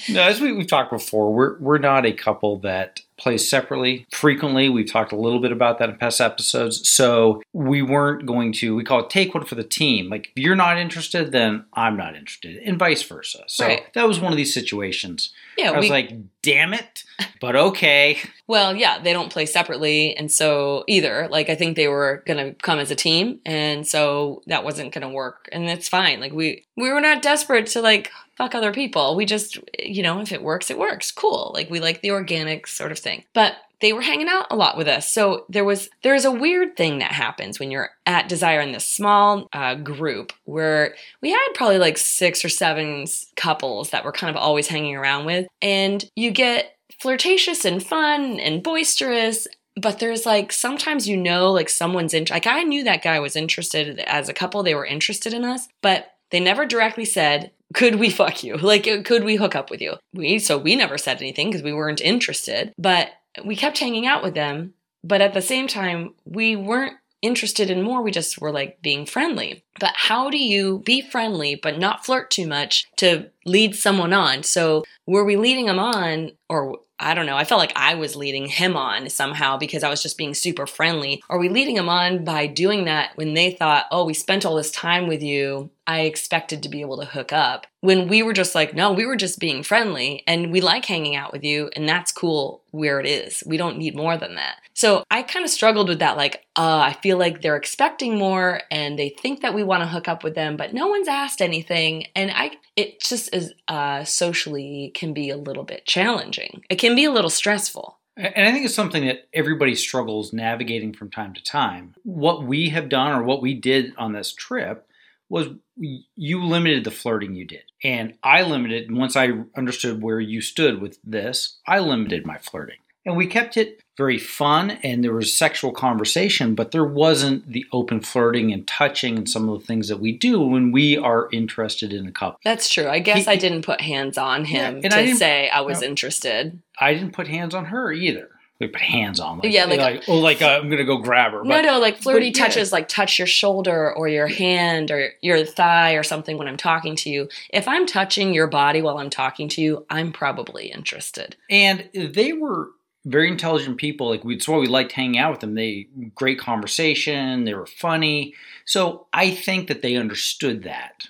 no, 0.13 0.22
as 0.24 0.41
we, 0.41 0.51
we've 0.51 0.67
talked 0.67 0.91
before, 0.91 1.34
we're 1.34 1.58
we're 1.60 1.77
not 1.77 2.05
a 2.05 2.12
couple 2.12 2.60
that 2.60 3.00
plays 3.17 3.50
separately 3.50 4.05
frequently. 4.12 4.67
We've 4.67 4.91
talked 4.91 5.13
a 5.13 5.15
little 5.15 5.39
bit 5.39 5.53
about 5.53 5.79
that 5.79 5.89
in 5.89 5.96
past 5.96 6.20
episodes. 6.20 6.88
So 6.89 7.41
we 7.53 7.82
weren't 7.82 8.25
going 8.25 8.51
to 8.53 8.75
we 8.75 8.84
call 8.84 9.00
it 9.05 9.10
take 9.10 9.34
one 9.34 9.46
for 9.46 9.55
the 9.55 9.63
team. 9.63 10.10
Like 10.10 10.32
if 10.36 10.44
you're 10.44 10.55
not 10.55 10.77
interested, 10.77 11.32
then 11.32 11.63
I'm 11.74 11.96
not 11.96 12.15
interested, 12.15 12.58
and 12.58 12.77
vice 12.77 13.03
versa. 13.03 13.44
So 13.48 13.65
Right. 13.65 13.84
that 13.94 14.05
was 14.08 14.20
one 14.20 14.34
of 14.34 14.38
these 14.38 14.53
situations. 14.53 15.32
Yeah, 15.58 15.72
I 15.72 15.77
was 15.77 15.84
we, 15.86 15.89
like, 15.89 16.12
damn 16.41 16.74
it, 16.74 17.04
but 17.41 17.55
okay. 17.55 18.19
well, 18.48 18.75
yeah, 18.75 19.00
they 19.00 19.13
don't 19.13 19.31
play 19.31 19.45
separately, 19.45 20.15
and 20.15 20.31
so 20.31 20.84
either 20.88 21.27
like 21.29 21.50
I 21.50 21.55
think 21.55 21.75
they 21.75 21.88
were 21.88 22.24
gonna 22.25 22.53
come 22.53 22.79
as 22.79 22.91
a 22.91 22.95
team, 22.95 23.39
and 23.45 23.88
so 23.88 24.41
that 24.48 24.63
wasn't 24.63 24.93
gonna 24.93 25.10
work, 25.10 25.50
and 25.51 25.69
it's 25.69 25.89
fine. 25.89 26.19
Like 26.19 26.34
we 26.34 26.65
we 26.75 26.91
were 26.91 27.01
not 27.01 27.22
desperate 27.22 27.67
to 27.67 27.81
like 27.81 28.12
fuck 28.38 28.55
other 28.55 28.74
people. 28.74 29.15
We 29.15 29.25
just 29.25 29.60
you 29.79 30.03
know 30.03 30.19
if 30.19 30.31
it 30.31 30.43
works, 30.43 30.69
it 30.69 30.79
works. 30.79 31.12
Cool. 31.12 31.51
Like 31.53 31.69
we 31.69 31.79
like 31.79 32.01
the 32.01 32.12
organic 32.12 32.67
sort 32.67 32.91
of 32.91 33.00
thing, 33.00 33.24
but. 33.34 33.55
They 33.81 33.91
were 33.91 34.01
hanging 34.01 34.29
out 34.29 34.48
a 34.50 34.55
lot 34.55 34.77
with 34.77 34.88
us, 34.88 35.12
so 35.12 35.45
there 35.50 35.65
was 35.65 35.89
there 36.01 36.15
is 36.15 36.24
a 36.24 36.31
weird 36.31 36.77
thing 36.77 37.00
that 37.00 37.12
happens 37.12 37.60
when 37.60 37.72
you're 37.72 37.89
at 38.05 38.29
Desire 38.29 38.62
in 38.62 38.72
this 38.72 38.88
small 38.88 39.50
uh, 39.51 39.75
group 39.75 40.31
where 40.45 40.95
we 41.22 41.29
had 41.29 41.48
probably 41.53 41.77
like 41.77 41.98
six 41.98 42.43
or 42.45 42.50
seven 42.50 43.05
couples 43.36 43.89
that 43.89 44.05
we're 44.05 44.13
kind 44.13 44.34
of 44.34 44.41
always 44.41 44.69
hanging 44.69 44.95
around 44.95 45.25
with, 45.25 45.48
and 45.62 46.10
you 46.15 46.31
get 46.31 46.75
flirtatious 47.00 47.66
and 47.66 47.86
fun 47.86 48.40
and 48.40 48.64
boisterous 48.64 49.48
but 49.80 50.00
there's 50.00 50.25
like 50.25 50.52
sometimes 50.52 51.08
you 51.08 51.18
know 51.18 51.52
like 51.52 51.70
someone's 51.70 52.14
in 52.14 52.25
like 52.30 52.48
i 52.48 52.64
knew 52.64 52.84
that 52.84 53.04
guy 53.04 53.20
was 53.20 53.36
interested 53.36 54.00
as 54.00 54.30
a 54.30 54.34
couple 54.34 54.64
they 54.64 54.75
were 54.75 54.86
interested 54.86 55.34
in 55.34 55.44
us 55.44 55.68
but 55.82 56.14
they 56.32 56.40
never 56.40 56.66
directly 56.66 57.06
said 57.06 57.52
could 57.74 57.96
we 57.96 58.10
fuck 58.10 58.44
you? 58.44 58.58
Like 58.62 58.84
could 59.06 59.24
we 59.24 59.36
hook 59.36 59.56
up 59.56 59.70
with 59.70 59.82
you? 59.82 59.96
We 60.14 60.40
so 60.40 60.58
we 60.58 60.75
never 60.75 60.98
said 60.98 61.18
anything 61.18 61.50
because 61.50 61.64
we 61.64 61.74
weren't 61.74 62.02
interested 62.02 62.74
but 62.78 63.10
we 63.44 63.56
kept 63.56 63.80
hanging 63.80 64.06
out 64.06 64.24
with 64.24 64.34
them 64.34 64.74
but 65.04 65.22
at 65.22 65.34
the 65.34 65.42
same 65.42 65.68
time 65.68 66.14
we 66.25 66.56
weren't 66.56 66.94
interested 67.22 67.70
in 67.70 67.82
more 67.82 68.02
we 68.02 68.12
just 68.12 68.40
were 68.40 68.52
like 68.52 68.82
being 68.82 69.06
friendly 69.06 69.64
but 69.79 69.94
how 69.96 70.29
do 70.29 70.38
you 70.38 70.79
be 70.79 71.01
friendly 71.01 71.55
but 71.55 71.79
not 71.79 72.05
flirt 72.05 72.29
too 72.29 72.48
much 72.48 72.88
to 72.96 73.29
lead 73.46 73.75
someone 73.75 74.13
on 74.13 74.44
so 74.44 74.84
were 75.05 75.25
we 75.25 75.36
leading 75.36 75.67
him 75.67 75.79
on 75.79 76.32
or 76.50 76.77
I 76.98 77.13
don't 77.13 77.25
know. 77.25 77.36
I 77.36 77.44
felt 77.44 77.60
like 77.60 77.74
I 77.75 77.96
was 77.96 78.15
leading 78.15 78.48
him 78.48 78.77
on 78.77 79.10
somehow 79.10 79.58
because 79.58 79.84
I 79.84 79.89
was 79.89 80.01
just 80.01 80.17
being 80.17 80.34
super 80.34 80.65
friendly. 80.65 81.22
Are 81.29 81.38
we 81.38 81.50
leading 81.50 81.75
him 81.75 81.89
on 81.89 82.24
by 82.24 82.48
doing 82.48 82.86
that 82.86 83.12
when 83.15 83.34
they 83.34 83.51
thought, 83.51 83.88
oh, 83.91 84.05
we 84.05 84.13
spent 84.13 84.46
all 84.46 84.55
this 84.55 84.72
time 84.72 85.08
with 85.08 85.22
you? 85.22 85.70
I 85.88 86.01
expected 86.01 86.63
to 86.63 86.70
be 86.70 86.82
able 86.82 86.98
to 86.98 87.05
hook 87.05 87.32
up. 87.34 87.67
When 87.82 88.08
we 88.08 88.24
were 88.24 88.34
just 88.34 88.55
like, 88.55 88.74
no, 88.74 88.91
we 88.91 89.05
were 89.05 89.17
just 89.17 89.39
being 89.39 89.62
friendly 89.62 90.24
and 90.25 90.51
we 90.51 90.62
like 90.62 90.86
hanging 90.86 91.15
out 91.15 91.32
with 91.32 91.44
you 91.44 91.70
and 91.75 91.88
that's 91.88 92.12
cool 92.12 92.63
where 92.72 93.00
it 93.00 93.05
is. 93.05 93.44
We 93.46 93.58
don't 93.58 93.77
need 93.77 93.96
more 93.96 94.17
than 94.17 94.36
that. 94.36 94.55
So 94.74 95.03
I 95.12 95.22
kind 95.22 95.46
of 95.46 95.51
struggled 95.51 95.89
with 95.89 96.00
that. 96.00 96.17
Like, 96.17 96.46
uh, 96.55 96.79
I 96.79 96.94
feel 96.94 97.17
like 97.17 97.41
they're 97.41 97.55
expecting 97.55 98.17
more 98.17 98.62
and 98.72 98.98
they 98.98 99.10
think 99.10 99.41
that 99.41 99.53
we 99.53 99.63
want 99.65 99.81
to 99.81 99.88
hook 99.88 100.07
up 100.07 100.24
with 100.24 100.36
them, 100.36 100.57
but 100.57 100.74
no 100.74 100.88
one's 100.88 101.07
asked 101.07 101.41
anything. 101.41 102.07
And 102.15 102.31
I, 102.31 102.51
it 102.75 103.01
just 103.01 103.34
is 103.34 103.53
uh, 103.67 104.03
socially 104.03 104.91
can 104.95 105.13
be 105.13 105.29
a 105.29 105.38
little 105.38 105.63
bit 105.63 105.86
challenging. 105.86 106.63
It 106.69 106.75
can 106.75 106.95
be 106.95 107.05
a 107.05 107.12
little 107.12 107.29
stressful. 107.29 107.98
And 108.17 108.48
I 108.48 108.51
think 108.51 108.63
it's 108.63 108.74
something 108.74 109.05
that 109.07 109.27
everybody 109.34 109.75
struggles 109.75 110.31
navigating 110.31 110.93
from 110.93 111.12
time 111.12 111.34
to 111.34 111.43
time. 111.43 111.95
What 112.03 112.43
we 112.43 112.69
have 112.69 112.88
done 112.88 113.12
or 113.12 113.24
what 113.24 113.41
we 113.41 113.53
did 113.53 113.94
on 113.98 114.13
this 114.13 114.33
trip 114.33 114.87
was 115.27 115.50
you 115.77 116.44
limited 116.44 116.83
the 116.83 116.92
flirting 116.92 117.35
you 117.35 117.46
did. 117.46 117.63
And 117.83 118.18
I 118.24 118.44
limited, 118.44 118.96
once 118.96 119.18
I 119.18 119.31
understood 119.57 120.01
where 120.01 120.20
you 120.20 120.40
stood 120.40 120.81
with 120.81 120.98
this, 121.03 121.59
I 121.68 121.79
limited 121.79 122.25
my 122.25 122.37
flirting. 122.37 122.77
And 123.05 123.18
we 123.18 123.27
kept 123.27 123.57
it 123.57 123.81
very 123.98 124.18
fun 124.18 124.72
and 124.84 125.03
there 125.03 125.14
was 125.14 125.34
sexual 125.36 125.72
conversation, 125.72 126.53
but 126.55 126.72
there 126.72 126.84
wasn't 126.86 127.50
the 127.51 127.66
open 127.72 128.01
flirting 128.01 128.51
and 128.51 128.68
touching 128.68 129.18
and 129.18 129.29
some 129.29 129.48
of 129.48 129.60
the 129.60 129.66
things 129.66 129.88
that 129.88 130.00
we 130.00 130.12
do 130.12 130.40
when 130.42 130.72
we 130.72 130.98
are 130.98 131.29
interested 131.31 131.94
in 131.94 132.05
a 132.05 132.12
couple. 132.12 132.40
That's 132.44 132.70
true. 132.70 132.88
I 132.88 133.00
guess 133.00 133.25
He- 133.25 133.31
I 133.31 133.36
didn't 133.38 133.62
put 133.64 133.81
hands 133.81 134.18
on 134.18 134.46
him 134.46 134.77
Yeah, 134.77 134.81
and 134.86 134.94
I 134.94 135.05
to 135.05 135.16
say 135.16 135.50
I 135.50 135.62
was 135.62 135.81
no. 135.81 135.88
interested. 135.88 136.60
I 136.79 136.94
didn't 136.94 137.12
put 137.14 137.27
hands 137.27 137.55
on 137.55 137.66
her 137.66 137.92
either. 137.92 138.29
We 138.58 138.68
put 138.68 138.79
hands 138.81 139.20
on, 139.20 139.40
like, 139.40 139.51
Yeah, 139.51 139.66
like- 139.66 140.03
oh, 140.08 140.18
like 140.20 140.42
uh, 140.42 140.60
I'm 140.62 140.70
gonna 140.70 140.86
go 140.86 140.98
grab 140.98 141.34
her. 141.34 141.44
no, 141.44 141.50
But 141.50 141.62
no, 141.66 141.77
like 141.79 141.98
flirty 141.98 142.29
but 142.31 142.38
yeah. 142.38 142.46
touches, 142.46 142.72
like 142.72 142.88
touch 142.88 143.20
your 143.20 143.27
shoulder 143.27 143.94
or 143.94 144.08
your 144.08 144.27
hand 144.27 144.92
or 144.92 145.10
your 145.22 145.44
thigh 145.46 145.94
or 145.96 146.03
something 146.03 146.38
when 146.38 146.48
I'm 146.48 146.55
talking 146.55 146.96
to 146.98 147.10
you. 147.10 147.27
If 147.50 147.68
I'm 147.68 147.86
touching 147.86 148.34
your 148.34 148.48
body 148.48 148.81
while 148.81 148.98
I'm 148.98 149.10
talking 149.10 149.50
to 149.50 149.62
you, 149.62 149.86
I'm 149.90 150.14
probably 150.14 150.68
interested. 150.72 151.36
and 151.50 151.90
they 151.94 152.31
were 152.31 152.70
very 153.05 153.29
intelligent 153.29 153.77
people. 153.77 154.09
Like 154.09 154.24
that's 154.24 154.48
why 154.48 154.57
we 154.57 154.68
liked 154.68 154.91
hanging 154.91 155.20
out 155.20 155.31
with 155.31 155.39
them. 155.39 155.55
They 155.55 155.87
great 156.15 156.39
conversation. 156.39 157.46
They 157.46 157.53
were 157.53 157.68
funny. 157.68 158.33
So 158.65 159.07
I 159.13 159.31
think 159.31 159.68
that 159.68 159.81
they 159.81 159.96
understood 159.96 160.63
that 160.63 161.07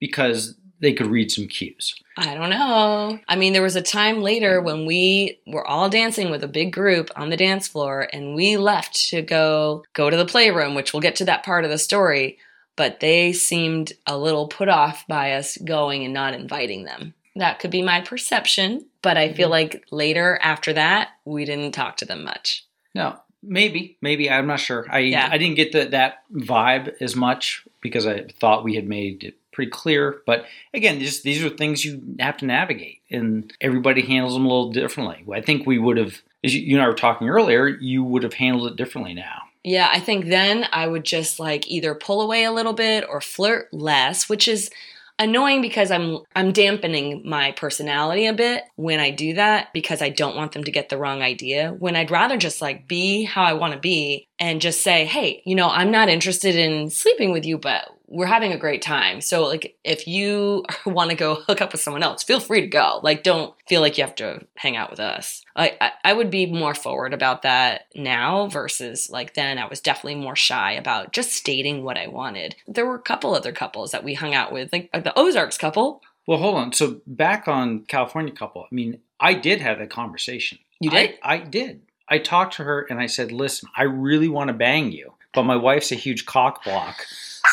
because 0.00 0.56
they 0.80 0.92
could 0.92 1.06
read 1.06 1.30
some 1.30 1.46
cues. 1.46 1.94
I 2.16 2.34
don't 2.34 2.50
know. 2.50 3.18
I 3.28 3.36
mean, 3.36 3.52
there 3.52 3.62
was 3.62 3.76
a 3.76 3.82
time 3.82 4.20
later 4.20 4.60
when 4.60 4.86
we 4.86 5.40
were 5.46 5.66
all 5.66 5.88
dancing 5.88 6.30
with 6.30 6.42
a 6.42 6.48
big 6.48 6.72
group 6.72 7.10
on 7.16 7.30
the 7.30 7.36
dance 7.36 7.68
floor 7.68 8.08
and 8.12 8.34
we 8.34 8.56
left 8.56 9.08
to 9.10 9.22
go 9.22 9.84
go 9.92 10.10
to 10.10 10.16
the 10.16 10.26
playroom, 10.26 10.74
which 10.74 10.92
we'll 10.92 11.00
get 11.00 11.16
to 11.16 11.24
that 11.26 11.44
part 11.44 11.64
of 11.64 11.70
the 11.70 11.78
story, 11.78 12.38
but 12.76 13.00
they 13.00 13.32
seemed 13.32 13.92
a 14.06 14.16
little 14.18 14.48
put 14.48 14.68
off 14.68 15.06
by 15.06 15.32
us 15.32 15.56
going 15.58 16.04
and 16.04 16.14
not 16.14 16.34
inviting 16.34 16.84
them. 16.84 17.14
That 17.36 17.58
could 17.58 17.70
be 17.70 17.82
my 17.82 18.00
perception, 18.00 18.86
but 19.02 19.16
I 19.16 19.32
feel 19.32 19.46
mm-hmm. 19.46 19.74
like 19.74 19.84
later 19.90 20.38
after 20.40 20.72
that, 20.74 21.10
we 21.24 21.44
didn't 21.44 21.72
talk 21.72 21.96
to 21.98 22.04
them 22.04 22.24
much. 22.24 22.64
No, 22.94 23.18
maybe, 23.42 23.96
maybe 24.00 24.30
I'm 24.30 24.46
not 24.46 24.60
sure. 24.60 24.86
I 24.88 25.00
Yeah. 25.00 25.28
I 25.30 25.38
didn't 25.38 25.56
get 25.56 25.72
the, 25.72 25.86
that 25.86 26.22
vibe 26.32 26.94
as 27.00 27.16
much 27.16 27.66
because 27.80 28.06
I 28.06 28.24
thought 28.40 28.64
we 28.64 28.76
had 28.76 28.88
made 28.88 29.24
it 29.24 29.36
pretty 29.52 29.70
clear. 29.70 30.22
But 30.26 30.46
again, 30.72 31.00
just 31.00 31.22
these 31.22 31.42
are 31.44 31.50
things 31.50 31.84
you 31.84 32.02
have 32.20 32.36
to 32.38 32.46
navigate, 32.46 33.00
and 33.10 33.52
everybody 33.60 34.02
handles 34.02 34.34
them 34.34 34.44
a 34.44 34.48
little 34.48 34.72
differently. 34.72 35.24
I 35.32 35.40
think 35.40 35.66
we 35.66 35.78
would 35.78 35.96
have, 35.96 36.20
as 36.42 36.54
you, 36.54 36.62
you 36.62 36.76
and 36.76 36.84
I 36.84 36.88
were 36.88 36.94
talking 36.94 37.28
earlier, 37.28 37.66
you 37.68 38.04
would 38.04 38.22
have 38.22 38.34
handled 38.34 38.70
it 38.70 38.76
differently 38.76 39.14
now. 39.14 39.42
Yeah, 39.62 39.88
I 39.90 39.98
think 39.98 40.26
then 40.26 40.66
I 40.72 40.86
would 40.86 41.04
just 41.04 41.40
like 41.40 41.66
either 41.68 41.94
pull 41.94 42.20
away 42.20 42.44
a 42.44 42.52
little 42.52 42.74
bit 42.74 43.04
or 43.08 43.22
flirt 43.22 43.72
less, 43.72 44.28
which 44.28 44.46
is 44.46 44.70
annoying 45.18 45.62
because 45.62 45.90
I'm 45.90 46.18
I'm 46.34 46.52
dampening 46.52 47.22
my 47.28 47.52
personality 47.52 48.26
a 48.26 48.32
bit 48.32 48.64
when 48.76 49.00
I 49.00 49.10
do 49.10 49.34
that 49.34 49.72
because 49.72 50.02
I 50.02 50.10
don't 50.10 50.36
want 50.36 50.52
them 50.52 50.64
to 50.64 50.72
get 50.72 50.88
the 50.88 50.98
wrong 50.98 51.22
idea. 51.22 51.74
When 51.78 51.96
I'd 51.96 52.10
rather 52.10 52.36
just 52.36 52.60
like 52.60 52.88
be 52.88 53.24
how 53.24 53.44
I 53.44 53.52
want 53.54 53.74
to 53.74 53.80
be 53.80 54.28
and 54.38 54.60
just 54.60 54.82
say, 54.82 55.04
"Hey, 55.04 55.42
you 55.44 55.54
know, 55.54 55.68
I'm 55.68 55.90
not 55.90 56.08
interested 56.08 56.56
in 56.56 56.90
sleeping 56.90 57.32
with 57.32 57.44
you, 57.44 57.58
but 57.58 57.88
we're 58.14 58.26
having 58.26 58.52
a 58.52 58.58
great 58.58 58.80
time. 58.80 59.20
So 59.20 59.46
like 59.46 59.76
if 59.84 60.06
you 60.06 60.64
want 60.86 61.10
to 61.10 61.16
go 61.16 61.34
hook 61.34 61.60
up 61.60 61.72
with 61.72 61.80
someone 61.80 62.02
else, 62.02 62.22
feel 62.22 62.40
free 62.40 62.60
to 62.60 62.66
go. 62.66 63.00
Like 63.02 63.22
don't 63.22 63.54
feel 63.68 63.80
like 63.80 63.98
you 63.98 64.04
have 64.04 64.14
to 64.16 64.46
hang 64.56 64.76
out 64.76 64.90
with 64.90 65.00
us. 65.00 65.42
I, 65.56 65.76
I 65.80 65.90
I 66.04 66.12
would 66.12 66.30
be 66.30 66.46
more 66.46 66.74
forward 66.74 67.12
about 67.12 67.42
that 67.42 67.86
now 67.94 68.46
versus 68.46 69.10
like 69.10 69.34
then 69.34 69.58
I 69.58 69.66
was 69.66 69.80
definitely 69.80 70.20
more 70.20 70.36
shy 70.36 70.72
about 70.72 71.12
just 71.12 71.32
stating 71.32 71.82
what 71.82 71.98
I 71.98 72.06
wanted. 72.06 72.54
There 72.68 72.86
were 72.86 72.94
a 72.94 73.02
couple 73.02 73.34
other 73.34 73.52
couples 73.52 73.90
that 73.90 74.04
we 74.04 74.14
hung 74.14 74.34
out 74.34 74.52
with, 74.52 74.72
like 74.72 74.90
the 74.92 75.18
Ozarks 75.18 75.58
couple. 75.58 76.02
Well, 76.26 76.38
hold 76.38 76.56
on. 76.56 76.72
So 76.72 77.00
back 77.06 77.48
on 77.48 77.80
California 77.80 78.32
couple. 78.32 78.62
I 78.62 78.74
mean, 78.74 79.00
I 79.20 79.34
did 79.34 79.60
have 79.60 79.78
that 79.78 79.90
conversation. 79.90 80.58
You 80.80 80.90
did? 80.90 81.18
I, 81.22 81.34
I 81.34 81.38
did. 81.38 81.82
I 82.08 82.18
talked 82.18 82.54
to 82.56 82.64
her 82.64 82.82
and 82.88 83.00
I 83.00 83.06
said, 83.06 83.32
"Listen, 83.32 83.68
I 83.76 83.82
really 83.84 84.28
want 84.28 84.48
to 84.48 84.54
bang 84.54 84.92
you, 84.92 85.14
but 85.32 85.44
my 85.44 85.56
wife's 85.56 85.92
a 85.92 85.96
huge 85.96 86.26
cock 86.26 86.64
block, 86.64 87.06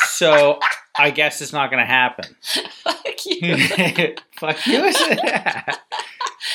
so 0.06 0.60
I 0.98 1.12
guess 1.12 1.42
it's 1.42 1.54
not 1.54 1.70
going 1.72 1.82
to 1.82 1.86
happen." 1.86 2.36
Fuck 2.42 3.26
you. 3.26 3.58
Fuck 4.38 4.68
you. 4.68 4.82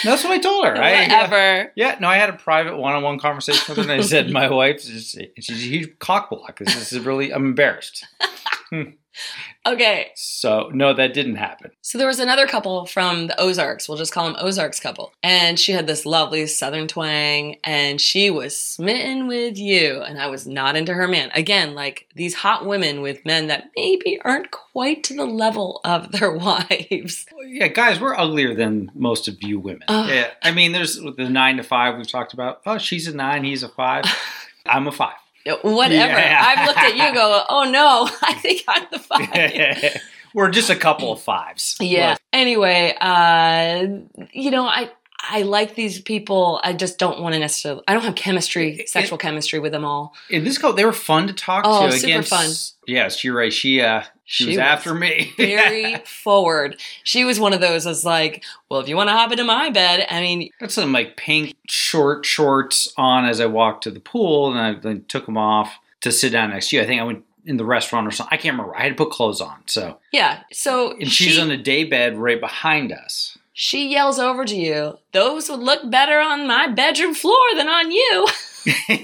That's 0.04 0.24
what 0.24 0.32
I 0.32 0.38
told 0.38 0.66
her. 0.66 0.76
I, 0.76 1.02
Whatever. 1.02 1.72
yeah, 1.76 1.96
no, 2.00 2.08
I 2.08 2.16
had 2.16 2.28
a 2.28 2.34
private 2.34 2.76
one-on-one 2.76 3.18
conversation 3.18 3.64
with 3.68 3.78
her, 3.78 3.92
and 3.92 4.00
I 4.00 4.04
said, 4.04 4.30
"My 4.30 4.50
wife's 4.50 4.86
just, 4.86 5.18
she's 5.38 5.50
a 5.50 5.68
huge 5.68 5.98
cock 5.98 6.30
block. 6.30 6.58
This 6.58 6.92
is 6.92 7.00
really, 7.00 7.32
I'm 7.32 7.46
embarrassed." 7.46 8.04
Okay. 9.66 10.12
So 10.14 10.70
no, 10.72 10.94
that 10.94 11.12
didn't 11.12 11.36
happen. 11.36 11.72
So 11.82 11.98
there 11.98 12.06
was 12.06 12.20
another 12.20 12.46
couple 12.46 12.86
from 12.86 13.26
the 13.26 13.40
Ozarks. 13.40 13.88
We'll 13.88 13.98
just 13.98 14.12
call 14.12 14.26
them 14.26 14.36
Ozarks 14.38 14.78
couple. 14.78 15.12
And 15.22 15.58
she 15.58 15.72
had 15.72 15.86
this 15.86 16.06
lovely 16.06 16.46
southern 16.46 16.86
twang 16.86 17.56
and 17.64 18.00
she 18.00 18.30
was 18.30 18.56
smitten 18.56 19.26
with 19.26 19.58
you. 19.58 20.02
And 20.02 20.20
I 20.20 20.28
was 20.28 20.46
not 20.46 20.76
into 20.76 20.94
her 20.94 21.08
man. 21.08 21.30
Again, 21.34 21.74
like 21.74 22.06
these 22.14 22.34
hot 22.34 22.64
women 22.64 23.02
with 23.02 23.26
men 23.26 23.48
that 23.48 23.70
maybe 23.76 24.20
aren't 24.24 24.52
quite 24.52 25.02
to 25.04 25.14
the 25.14 25.26
level 25.26 25.80
of 25.84 26.12
their 26.16 26.32
wives. 26.32 27.26
Yeah, 27.46 27.68
guys, 27.68 28.00
we're 28.00 28.16
uglier 28.16 28.54
than 28.54 28.90
most 28.94 29.26
of 29.26 29.42
you 29.42 29.58
women. 29.58 29.82
Ugh. 29.88 30.08
Yeah, 30.08 30.30
I 30.42 30.52
mean, 30.52 30.72
there's 30.72 30.96
the 30.96 31.28
nine 31.28 31.56
to 31.56 31.62
five 31.64 31.96
we've 31.96 32.10
talked 32.10 32.32
about. 32.32 32.60
Oh, 32.66 32.78
she's 32.78 33.08
a 33.08 33.14
nine, 33.14 33.42
he's 33.44 33.62
a 33.62 33.68
five. 33.68 34.04
I'm 34.66 34.86
a 34.86 34.92
five. 34.92 35.16
Whatever. 35.62 36.18
Yeah. 36.18 36.42
I've 36.44 36.66
looked 36.66 36.78
at 36.78 36.96
you 36.96 37.14
go, 37.14 37.44
oh 37.48 37.70
no, 37.70 38.08
I 38.22 38.34
think 38.34 38.64
I'm 38.68 38.86
the 38.90 38.98
five. 38.98 40.00
we're 40.34 40.50
just 40.50 40.70
a 40.70 40.76
couple 40.76 41.12
of 41.12 41.20
fives. 41.20 41.76
Yeah. 41.80 42.16
Anyway, 42.32 42.94
uh, 43.00 43.86
you 44.32 44.50
know, 44.50 44.66
I 44.66 44.90
I 45.28 45.42
like 45.42 45.74
these 45.74 46.00
people. 46.00 46.60
I 46.62 46.72
just 46.72 46.98
don't 46.98 47.20
want 47.20 47.34
to 47.34 47.38
necessarily. 47.38 47.82
I 47.88 47.92
don't 47.94 48.02
have 48.04 48.14
chemistry, 48.14 48.80
It- 48.80 48.88
sexual 48.88 49.18
chemistry 49.18 49.58
with 49.58 49.72
them 49.72 49.84
all. 49.84 50.14
In 50.30 50.44
this 50.44 50.58
couple, 50.58 50.76
they 50.76 50.84
were 50.84 50.92
fun 50.92 51.26
to 51.26 51.32
talk 51.32 51.64
Oh, 51.66 51.86
to. 51.86 51.92
super 51.92 52.06
Again, 52.06 52.22
fun. 52.22 52.50
Yes, 52.86 53.24
you're 53.24 53.36
right. 53.36 53.52
She 53.52 53.80
uh, 53.80 54.02
she, 54.24 54.44
She 54.44 54.48
was, 54.50 54.56
was 54.56 54.62
after 54.62 54.94
me. 54.94 55.32
Very 55.36 55.96
forward. 56.04 56.80
She 57.04 57.24
was 57.24 57.38
one 57.40 57.52
of 57.52 57.60
those. 57.60 57.86
Was 57.86 58.04
like, 58.04 58.44
well, 58.68 58.80
if 58.80 58.88
you 58.88 58.96
want 58.96 59.08
to 59.08 59.12
hop 59.14 59.32
into 59.32 59.44
my 59.44 59.70
bed, 59.70 60.06
I 60.10 60.20
mean, 60.20 60.50
Got 60.60 60.70
some 60.72 60.92
like 60.92 61.16
pink 61.16 61.54
short 61.68 62.24
shorts 62.24 62.92
on 62.96 63.24
as 63.24 63.40
I 63.40 63.46
walked 63.46 63.84
to 63.84 63.90
the 63.90 64.00
pool, 64.00 64.50
and 64.50 64.58
I 64.60 64.74
then 64.78 65.04
took 65.08 65.26
them 65.26 65.36
off 65.38 65.78
to 66.02 66.12
sit 66.12 66.30
down 66.30 66.50
next 66.50 66.70
to 66.70 66.76
you. 66.76 66.82
I 66.82 66.86
think 66.86 67.00
I 67.00 67.04
went 67.04 67.24
in 67.44 67.56
the 67.56 67.64
restaurant 67.64 68.06
or 68.06 68.10
something. 68.10 68.36
I 68.36 68.40
can't 68.40 68.54
remember. 68.54 68.76
I 68.76 68.82
had 68.82 68.88
to 68.90 68.94
put 69.04 69.10
clothes 69.12 69.40
on. 69.40 69.56
So, 69.66 69.98
yeah. 70.12 70.42
So 70.52 70.92
and 70.92 71.10
she's 71.10 71.34
she, 71.34 71.40
on 71.40 71.50
a 71.50 71.56
day 71.56 71.84
bed 71.84 72.16
right 72.16 72.40
behind 72.40 72.92
us. 72.92 73.35
She 73.58 73.88
yells 73.88 74.18
over 74.18 74.44
to 74.44 74.54
you. 74.54 74.98
Those 75.12 75.48
would 75.48 75.60
look 75.60 75.90
better 75.90 76.20
on 76.20 76.46
my 76.46 76.68
bedroom 76.68 77.14
floor 77.14 77.38
than 77.56 77.68
on 77.68 77.90
you. 77.90 78.26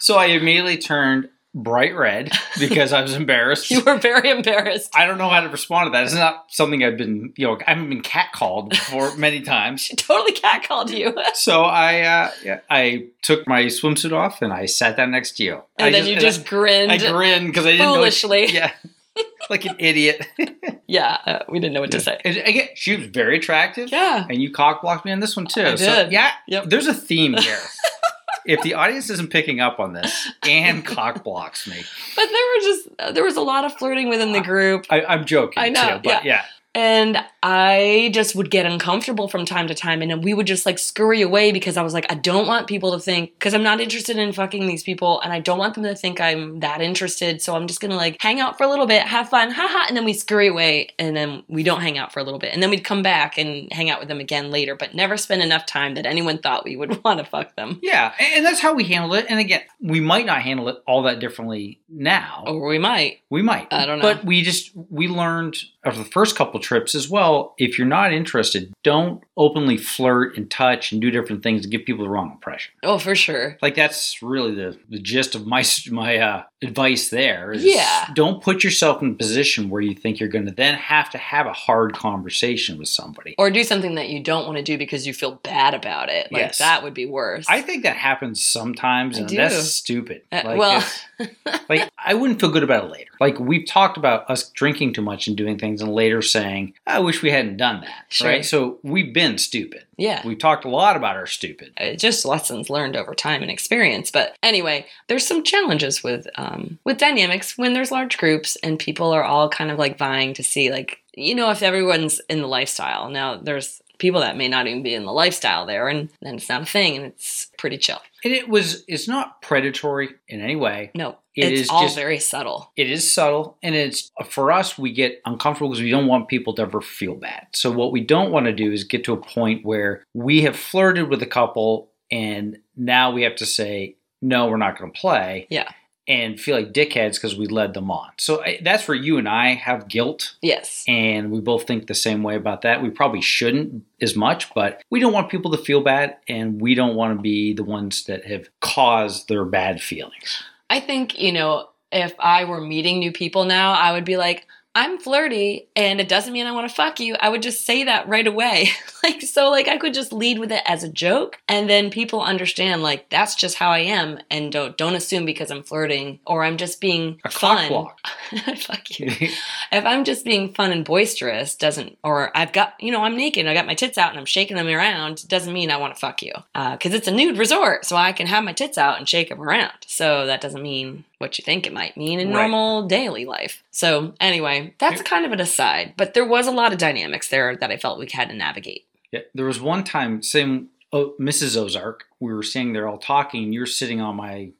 so 0.00 0.16
I 0.16 0.26
immediately 0.26 0.76
turned 0.76 1.28
bright 1.54 1.94
red 1.94 2.32
because 2.58 2.92
I 2.92 3.00
was 3.00 3.14
embarrassed. 3.14 3.70
You 3.70 3.80
were 3.84 3.96
very 3.96 4.28
embarrassed. 4.30 4.90
I 4.92 5.06
don't 5.06 5.18
know 5.18 5.28
how 5.28 5.40
to 5.40 5.48
respond 5.48 5.86
to 5.86 5.90
that. 5.92 6.02
It's 6.02 6.14
not 6.14 6.46
something 6.48 6.82
I've 6.82 6.96
been, 6.96 7.32
you 7.36 7.46
know, 7.46 7.56
I 7.64 7.70
haven't 7.74 7.90
been 7.90 8.02
catcalled 8.02 8.70
before 8.70 9.14
many 9.16 9.40
times. 9.42 9.82
She 9.82 9.94
totally 9.94 10.32
catcalled 10.32 10.90
you. 10.90 11.16
So 11.34 11.62
I, 11.62 12.00
uh, 12.00 12.30
yeah, 12.42 12.58
I 12.68 13.06
took 13.22 13.46
my 13.46 13.66
swimsuit 13.66 14.12
off 14.12 14.42
and 14.42 14.52
I 14.52 14.66
sat 14.66 14.96
down 14.96 15.12
next 15.12 15.36
to 15.36 15.44
you. 15.44 15.62
I 15.78 15.86
And 15.86 15.94
then 15.94 16.06
you 16.06 16.18
just 16.18 16.44
grinned 16.44 16.90
I, 16.90 16.96
I 16.96 17.12
grinned 17.12 17.46
because 17.46 17.66
I 17.66 17.70
didn't 17.70 17.86
foolishly. 17.86 18.46
know. 18.48 18.52
Yeah, 18.52 18.72
like 19.50 19.64
an 19.64 19.76
idiot. 19.78 20.26
Yeah, 20.86 21.16
uh, 21.24 21.38
we 21.48 21.60
didn't 21.60 21.72
know 21.72 21.80
what 21.80 21.90
to 21.92 21.98
say. 22.00 22.20
Again, 22.24 22.68
she 22.74 22.94
was 22.94 23.06
very 23.06 23.38
attractive. 23.38 23.90
Yeah. 23.90 24.26
and 24.28 24.40
you 24.40 24.52
cock 24.52 24.82
blocked 24.82 25.06
me 25.06 25.12
on 25.12 25.20
this 25.20 25.34
one 25.34 25.46
too. 25.46 25.62
I 25.62 25.74
So 25.76 25.86
did. 26.04 26.12
yeah, 26.12 26.32
Yep. 26.46 26.64
there's 26.66 26.86
a 26.86 26.92
theme 26.94 27.32
here. 27.38 27.58
if 28.46 28.60
the 28.62 28.74
audience 28.74 29.08
isn't 29.08 29.30
picking 29.30 29.60
up 29.60 29.80
on 29.80 29.94
this, 29.94 30.30
Anne 30.46 30.82
cock 30.82 31.24
blocks 31.24 31.66
me. 31.66 31.82
But 32.14 32.26
there 32.26 32.46
were 32.54 32.60
just 32.60 32.88
uh, 32.98 33.12
there 33.12 33.24
was 33.24 33.36
a 33.36 33.40
lot 33.40 33.64
of 33.64 33.72
flirting 33.78 34.10
within 34.10 34.32
the 34.32 34.42
group, 34.42 34.84
I, 34.90 35.02
I'm 35.06 35.24
joking. 35.24 35.62
I 35.62 35.70
know, 35.70 35.94
too, 35.96 36.00
but 36.04 36.24
yeah. 36.26 36.44
And 36.74 37.18
I 37.42 38.10
just 38.12 38.36
would 38.36 38.50
get 38.50 38.66
uncomfortable 38.66 39.28
from 39.28 39.44
time 39.44 39.66
to 39.68 39.74
time, 39.74 40.02
and 40.02 40.10
then 40.10 40.20
we 40.20 40.34
would 40.34 40.46
just 40.46 40.64
like 40.64 40.78
scurry 40.78 41.22
away 41.22 41.50
because 41.50 41.76
I 41.76 41.82
was 41.82 41.92
like, 41.92 42.06
I 42.10 42.14
don't 42.14 42.46
want 42.46 42.66
people 42.66 42.92
to 42.92 43.00
think 43.00 43.34
because 43.34 43.54
I'm 43.54 43.62
not 43.62 43.80
interested 43.80 44.16
in 44.16 44.32
fucking 44.32 44.66
these 44.66 44.82
people, 44.82 45.20
and 45.22 45.32
I 45.32 45.40
don't 45.40 45.58
want 45.58 45.74
them 45.74 45.84
to 45.84 45.94
think 45.94 46.20
I'm 46.20 46.60
that 46.60 46.80
interested. 46.80 47.42
So 47.42 47.56
I'm 47.56 47.66
just 47.66 47.80
gonna 47.80 47.96
like 47.96 48.20
hang 48.20 48.40
out 48.40 48.56
for 48.56 48.64
a 48.64 48.68
little 48.68 48.86
bit, 48.86 49.02
have 49.02 49.28
fun, 49.28 49.50
haha, 49.50 49.86
and 49.88 49.96
then 49.96 50.04
we 50.04 50.12
scurry 50.12 50.48
away, 50.48 50.90
and 50.98 51.16
then 51.16 51.42
we 51.48 51.64
don't 51.64 51.80
hang 51.80 51.98
out 51.98 52.12
for 52.12 52.20
a 52.20 52.24
little 52.24 52.38
bit, 52.38 52.52
and 52.52 52.62
then 52.62 52.70
we'd 52.70 52.84
come 52.84 53.02
back 53.02 53.36
and 53.36 53.72
hang 53.72 53.90
out 53.90 53.98
with 53.98 54.08
them 54.08 54.20
again 54.20 54.50
later, 54.50 54.76
but 54.76 54.94
never 54.94 55.16
spend 55.16 55.42
enough 55.42 55.66
time 55.66 55.94
that 55.94 56.06
anyone 56.06 56.38
thought 56.38 56.64
we 56.64 56.76
would 56.76 57.02
want 57.04 57.18
to 57.18 57.24
fuck 57.24 57.56
them. 57.56 57.80
Yeah, 57.82 58.12
and 58.20 58.44
and 58.44 58.52
that's 58.52 58.60
how 58.60 58.74
we 58.74 58.84
handled 58.84 59.14
it. 59.14 59.26
And 59.30 59.40
again, 59.40 59.62
we 59.80 60.00
might 60.00 60.26
not 60.26 60.42
handle 60.42 60.68
it 60.68 60.76
all 60.86 61.04
that 61.04 61.18
differently 61.18 61.80
now. 61.88 62.44
Or 62.46 62.68
we 62.68 62.78
might. 62.78 63.20
We 63.30 63.40
might. 63.40 63.72
I 63.72 63.86
don't 63.86 63.98
know. 63.98 64.02
But 64.02 64.26
we 64.26 64.42
just 64.42 64.70
we 64.90 65.08
learned 65.08 65.56
after 65.82 65.98
the 66.02 66.10
first 66.10 66.36
couple 66.36 66.60
trips 66.64 66.94
as 66.94 67.08
well. 67.08 67.54
If 67.58 67.78
you're 67.78 67.86
not 67.86 68.12
interested, 68.12 68.72
don't 68.82 69.22
openly 69.36 69.76
flirt 69.76 70.36
and 70.36 70.50
touch 70.50 70.90
and 70.90 71.00
do 71.00 71.10
different 71.10 71.42
things 71.42 71.62
to 71.62 71.68
give 71.68 71.84
people 71.84 72.04
the 72.04 72.10
wrong 72.10 72.32
impression. 72.32 72.72
Oh, 72.82 72.98
for 72.98 73.14
sure. 73.14 73.58
Like 73.62 73.74
that's 73.74 74.22
really 74.22 74.54
the, 74.54 74.78
the 74.88 74.98
gist 74.98 75.34
of 75.34 75.46
my 75.46 75.64
my 75.90 76.16
uh, 76.18 76.42
advice 76.64 77.08
there. 77.10 77.52
Is 77.52 77.64
Yeah. 77.64 78.06
Don't 78.14 78.42
put 78.42 78.64
yourself 78.64 79.02
in 79.02 79.10
a 79.10 79.14
position 79.14 79.70
where 79.70 79.80
you 79.82 79.94
think 79.94 80.18
you're 80.20 80.28
going 80.28 80.46
to 80.46 80.52
then 80.52 80.74
have 80.74 81.10
to 81.10 81.18
have 81.18 81.46
a 81.46 81.52
hard 81.52 81.94
conversation 81.94 82.78
with 82.78 82.88
somebody. 82.88 83.34
Or 83.38 83.50
do 83.50 83.62
something 83.64 83.94
that 83.96 84.08
you 84.08 84.20
don't 84.20 84.46
want 84.46 84.56
to 84.58 84.62
do 84.62 84.78
because 84.78 85.06
you 85.06 85.14
feel 85.14 85.32
bad 85.42 85.74
about 85.74 86.08
it. 86.08 86.30
Like 86.32 86.40
Yes. 86.40 86.58
that 86.58 86.82
would 86.82 86.94
be 86.94 87.06
worse. 87.06 87.46
I 87.48 87.60
think 87.62 87.82
that 87.84 87.96
happens 87.96 88.42
sometimes, 88.42 89.16
I 89.16 89.20
and 89.20 89.28
do. 89.28 89.36
that's 89.36 89.56
stupid. 89.70 90.22
Uh, 90.32 90.42
Like, 90.44 90.58
well, 90.58 90.84
like 91.68 91.88
I 92.04 92.14
wouldn't 92.14 92.40
feel 92.40 92.50
good 92.50 92.62
about 92.62 92.84
it 92.84 92.90
later. 92.90 93.10
Like 93.20 93.38
we've 93.38 93.66
talked 93.66 93.96
about 93.96 94.28
us 94.30 94.50
drinking 94.50 94.92
too 94.94 95.02
much 95.02 95.26
and 95.28 95.36
doing 95.36 95.58
things, 95.58 95.80
and 95.80 95.92
later 95.92 96.20
saying, 96.22 96.74
"I 96.86 96.98
wish 96.98 97.22
we 97.22 97.30
hadn't 97.30 97.56
done 97.56 97.80
that." 97.82 98.04
Sure. 98.08 98.28
Right? 98.28 98.44
So 98.44 98.78
we've 98.82 99.12
been 99.14 99.38
stupid. 99.38 99.84
Yeah. 99.96 100.26
We've 100.26 100.38
talked 100.38 100.64
a 100.64 100.70
lot 100.70 100.96
about 100.96 101.16
our 101.16 101.26
stupid. 101.26 101.72
It's 101.76 102.02
just 102.02 102.24
lessons 102.24 102.70
learned 102.70 102.96
over 102.96 103.14
time 103.14 103.42
and 103.42 103.50
experience. 103.50 104.10
But 104.10 104.36
anyway, 104.42 104.86
there's 105.08 105.26
some 105.26 105.44
challenges 105.44 106.02
with 106.02 106.26
um, 106.36 106.78
with 106.84 106.98
dynamics 106.98 107.56
when 107.56 107.72
there's 107.74 107.90
large 107.90 108.18
groups 108.18 108.56
and 108.62 108.78
people 108.78 109.12
are 109.12 109.24
all 109.24 109.48
kind 109.48 109.70
of 109.70 109.78
like 109.78 109.98
vying 109.98 110.34
to 110.34 110.42
see 110.42 110.70
like 110.70 111.00
you 111.16 111.34
know 111.34 111.50
if 111.50 111.62
everyone's 111.62 112.20
in 112.28 112.40
the 112.40 112.48
lifestyle. 112.48 113.08
Now 113.10 113.36
there's 113.36 113.80
people 113.98 114.20
that 114.20 114.36
may 114.36 114.48
not 114.48 114.66
even 114.66 114.82
be 114.82 114.94
in 114.94 115.04
the 115.04 115.12
lifestyle 115.12 115.66
there, 115.66 115.88
and 115.88 116.08
then 116.22 116.36
it's 116.36 116.48
not 116.48 116.62
a 116.62 116.66
thing, 116.66 116.96
and 116.96 117.06
it's 117.06 117.50
pretty 117.58 117.78
chill. 117.78 117.98
And 118.24 118.32
it 118.32 118.48
was. 118.48 118.84
It's 118.88 119.06
not 119.08 119.42
predatory 119.42 120.10
in 120.28 120.40
any 120.40 120.56
way. 120.56 120.90
No, 120.94 121.18
It 121.36 121.52
it's 121.52 121.60
is 121.62 121.68
all 121.70 121.82
just- 121.82 121.96
very 121.96 122.18
subtle. 122.18 122.72
It 122.76 122.90
is 122.90 123.12
subtle, 123.12 123.58
and 123.62 123.74
it's 123.74 124.10
for 124.28 124.50
us. 124.52 124.78
We 124.78 124.92
get 124.92 125.20
uncomfortable 125.24 125.68
because 125.70 125.82
we 125.82 125.90
don't 125.90 126.06
want 126.06 126.28
people 126.28 126.54
to 126.54 126.62
ever 126.62 126.80
feel 126.80 127.14
bad. 127.14 127.46
So 127.52 127.70
what 127.70 127.92
we 127.92 128.00
don't 128.00 128.30
want 128.32 128.46
to 128.46 128.52
do 128.52 128.72
is 128.72 128.84
get 128.84 129.04
to 129.04 129.12
a 129.12 129.16
point 129.16 129.64
where 129.64 130.04
we 130.14 130.42
have 130.42 130.56
flirted 130.56 131.08
with 131.08 131.22
a 131.22 131.26
couple, 131.26 131.90
and 132.10 132.58
now 132.76 133.10
we 133.12 133.22
have 133.22 133.36
to 133.36 133.46
say 133.46 133.96
no, 134.22 134.46
we're 134.46 134.56
not 134.56 134.78
going 134.78 134.90
to 134.90 134.98
play. 134.98 135.46
Yeah. 135.50 135.70
And 136.06 136.38
feel 136.38 136.56
like 136.56 136.72
dickheads 136.72 137.14
because 137.14 137.36
we 137.36 137.46
led 137.46 137.72
them 137.74 137.90
on. 137.90 138.10
So 138.18 138.42
I, 138.44 138.60
that's 138.62 138.86
where 138.86 138.96
you 138.96 139.16
and 139.18 139.28
I 139.28 139.54
have 139.54 139.88
guilt, 139.88 140.34
Yes. 140.42 140.84
and 140.86 141.30
we 141.30 141.40
both 141.40 141.66
think 141.66 141.86
the 141.86 141.94
same 141.94 142.22
way 142.22 142.36
about 142.36 142.62
that. 142.62 142.82
We 142.82 142.90
probably 142.90 143.20
shouldn't 143.22 143.84
as 144.00 144.14
much, 144.14 144.52
but 144.54 144.82
we 144.90 145.00
don't 145.00 145.12
want 145.12 145.30
people 145.30 145.50
to 145.52 145.58
feel 145.58 145.80
bad, 145.80 146.16
and 146.28 146.60
we 146.60 146.74
don't 146.74 146.94
want 146.96 147.16
to 147.16 147.22
be 147.22 147.54
the 147.54 147.64
ones 147.64 148.04
that 148.04 148.24
have 148.26 148.48
caused 148.60 149.28
their 149.28 149.44
bad 149.44 149.80
feelings. 149.80 150.42
I 150.68 150.80
think, 150.80 151.18
you 151.18 151.32
know, 151.32 151.68
if 151.92 152.14
I 152.18 152.44
were 152.44 152.60
meeting 152.60 152.98
new 152.98 153.12
people 153.12 153.44
now, 153.44 153.72
I 153.72 153.92
would 153.92 154.04
be 154.04 154.16
like, 154.16 154.46
I'm 154.76 154.98
flirty 154.98 155.68
and 155.76 156.00
it 156.00 156.08
doesn't 156.08 156.32
mean 156.32 156.46
I 156.46 156.52
want 156.52 156.68
to 156.68 156.74
fuck 156.74 156.98
you. 156.98 157.14
I 157.20 157.28
would 157.28 157.42
just 157.42 157.64
say 157.64 157.84
that 157.84 158.08
right 158.08 158.26
away. 158.26 158.70
like, 159.04 159.22
so, 159.22 159.48
like, 159.50 159.68
I 159.68 159.76
could 159.76 159.94
just 159.94 160.12
lead 160.12 160.38
with 160.40 160.50
it 160.50 160.62
as 160.66 160.82
a 160.82 160.88
joke 160.88 161.38
and 161.48 161.70
then 161.70 161.90
people 161.90 162.20
understand, 162.20 162.82
like, 162.82 163.08
that's 163.08 163.34
just 163.36 163.56
how 163.56 163.70
I 163.70 163.78
am. 163.80 164.18
And 164.30 164.50
don't, 164.50 164.76
don't 164.76 164.94
assume 164.96 165.24
because 165.26 165.50
I'm 165.50 165.62
flirting 165.62 166.18
or 166.26 166.42
I'm 166.44 166.56
just 166.56 166.80
being 166.80 167.20
A 167.24 167.30
fun. 167.30 167.68
fuck 168.56 168.98
you. 168.98 169.10
If 169.72 169.84
I'm 169.84 170.04
just 170.04 170.24
being 170.24 170.54
fun 170.54 170.70
and 170.70 170.84
boisterous, 170.84 171.56
doesn't, 171.56 171.98
or 172.04 172.36
I've 172.36 172.52
got, 172.52 172.74
you 172.78 172.92
know, 172.92 173.02
I'm 173.02 173.16
naked 173.16 173.40
and 173.40 173.48
I 173.48 173.54
got 173.54 173.66
my 173.66 173.74
tits 173.74 173.98
out 173.98 174.10
and 174.10 174.18
I'm 174.20 174.24
shaking 174.24 174.56
them 174.56 174.68
around, 174.68 175.26
doesn't 175.26 175.52
mean 175.52 175.70
I 175.72 175.78
want 175.78 175.94
to 175.94 175.98
fuck 176.00 176.22
you. 176.22 176.32
Uh, 176.54 176.72
because 176.72 176.94
it's 176.94 177.08
a 177.08 177.12
nude 177.12 177.38
resort, 177.38 177.84
so 177.84 177.96
I 177.96 178.12
can 178.12 178.28
have 178.28 178.44
my 178.44 178.52
tits 178.52 178.78
out 178.78 178.98
and 178.98 179.08
shake 179.08 179.30
them 179.30 179.42
around. 179.42 179.72
So 179.86 180.26
that 180.26 180.40
doesn't 180.40 180.62
mean 180.62 181.02
what 181.18 181.38
you 181.38 181.44
think 181.44 181.66
it 181.66 181.72
might 181.72 181.96
mean 181.96 182.20
in 182.20 182.28
Right. 182.28 182.34
normal 182.42 182.86
daily 182.86 183.24
life. 183.24 183.63
So 183.74 184.14
anyway, 184.20 184.72
that's 184.78 185.02
kind 185.02 185.26
of 185.26 185.32
an 185.32 185.40
aside, 185.40 185.94
but 185.96 186.14
there 186.14 186.24
was 186.24 186.46
a 186.46 186.52
lot 186.52 186.72
of 186.72 186.78
dynamics 186.78 187.28
there 187.28 187.56
that 187.56 187.72
I 187.72 187.76
felt 187.76 187.98
we 187.98 188.08
had 188.12 188.28
to 188.28 188.34
navigate. 188.34 188.86
Yeah, 189.10 189.22
there 189.34 189.46
was 189.46 189.60
one 189.60 189.82
time, 189.82 190.22
same 190.22 190.68
oh, 190.92 191.14
Mrs. 191.20 191.56
Ozark, 191.56 192.04
we 192.20 192.32
were 192.32 192.44
sitting 192.44 192.72
there 192.72 192.86
all 192.86 192.98
talking, 192.98 193.42
and 193.42 193.52
you're 193.52 193.66
sitting 193.66 194.00
on 194.00 194.14
my 194.14 194.52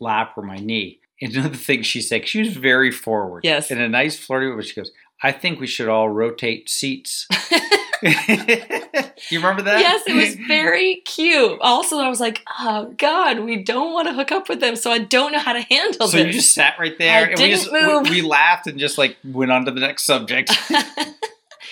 lap 0.00 0.34
or 0.36 0.44
my 0.44 0.56
knee. 0.56 1.00
And 1.20 1.34
another 1.36 1.56
thing 1.56 1.82
she 1.82 2.00
said, 2.00 2.28
she 2.28 2.38
was 2.38 2.56
very 2.56 2.92
forward. 2.92 3.40
Yes. 3.42 3.70
In 3.72 3.80
a 3.80 3.88
nice 3.88 4.16
flirty 4.16 4.54
way, 4.54 4.62
she 4.62 4.76
goes, 4.76 4.92
I 5.24 5.32
think 5.32 5.58
we 5.58 5.66
should 5.66 5.88
all 5.88 6.08
rotate 6.08 6.70
seats. 6.70 7.26
you 9.30 9.38
remember 9.38 9.62
that? 9.62 9.80
yes, 9.80 10.02
it 10.06 10.14
was 10.14 10.34
very 10.48 10.96
cute. 11.04 11.58
Also, 11.60 11.98
I 11.98 12.08
was 12.08 12.20
like, 12.20 12.42
oh 12.60 12.92
God, 12.98 13.40
we 13.40 13.62
don't 13.62 13.92
want 13.92 14.08
to 14.08 14.14
hook 14.14 14.32
up 14.32 14.48
with 14.48 14.60
them, 14.60 14.76
so 14.76 14.90
I 14.90 14.98
don't 14.98 15.32
know 15.32 15.38
how 15.38 15.52
to 15.52 15.60
handle 15.60 16.08
So 16.08 16.16
this. 16.16 16.26
you 16.26 16.32
just 16.32 16.52
sat 16.54 16.74
right 16.78 16.96
there, 16.98 17.26
I 17.26 17.30
and 17.30 17.38
we 17.40 17.50
just 17.50 17.70
move. 17.72 18.04
We, 18.04 18.10
we 18.10 18.22
laughed 18.22 18.66
and 18.66 18.78
just 18.78 18.98
like 18.98 19.16
went 19.24 19.52
on 19.52 19.64
to 19.66 19.70
the 19.70 19.80
next 19.80 20.04
subject. 20.04 20.50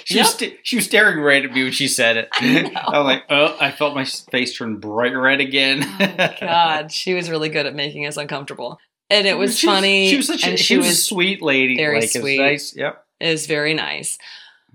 She 0.04 0.14
Yep. 0.16 0.24
was 0.24 0.32
st- 0.34 0.58
she 0.62 0.76
was 0.76 0.86
staring 0.86 1.18
right 1.20 1.44
at 1.44 1.52
me 1.52 1.62
when 1.62 1.72
she 1.72 1.86
said 1.86 2.16
it. 2.16 2.28
I 2.32 2.98
was 2.98 3.04
like, 3.04 3.24
oh, 3.28 3.56
I 3.60 3.70
felt 3.70 3.94
my 3.94 4.04
face 4.04 4.56
turn 4.56 4.76
bright 4.78 5.14
red 5.14 5.40
again. 5.40 5.84
Oh, 6.00 6.34
God, 6.40 6.90
she 6.90 7.12
was 7.14 7.28
really 7.30 7.48
good 7.50 7.66
at 7.66 7.74
making 7.74 8.06
us 8.06 8.16
uncomfortable. 8.16 8.80
and 9.10 9.26
it 9.26 9.36
was 9.36 9.58
She 9.58 9.66
funny. 9.66 10.08
She 10.08 10.16
was 10.16 10.26
such 10.26 10.44
a, 10.46 10.56
she 10.56 10.78
was, 10.78 10.86
a 10.88 10.94
sweet 10.94 11.42
lady. 11.42 11.76
very 11.76 12.00
like, 12.00 12.08
sweet. 12.10 12.40
nice. 12.40 12.74
Yep. 12.74 13.04
it 13.20 13.30
was 13.30 13.46
very 13.46 13.74
nice. 13.74 14.18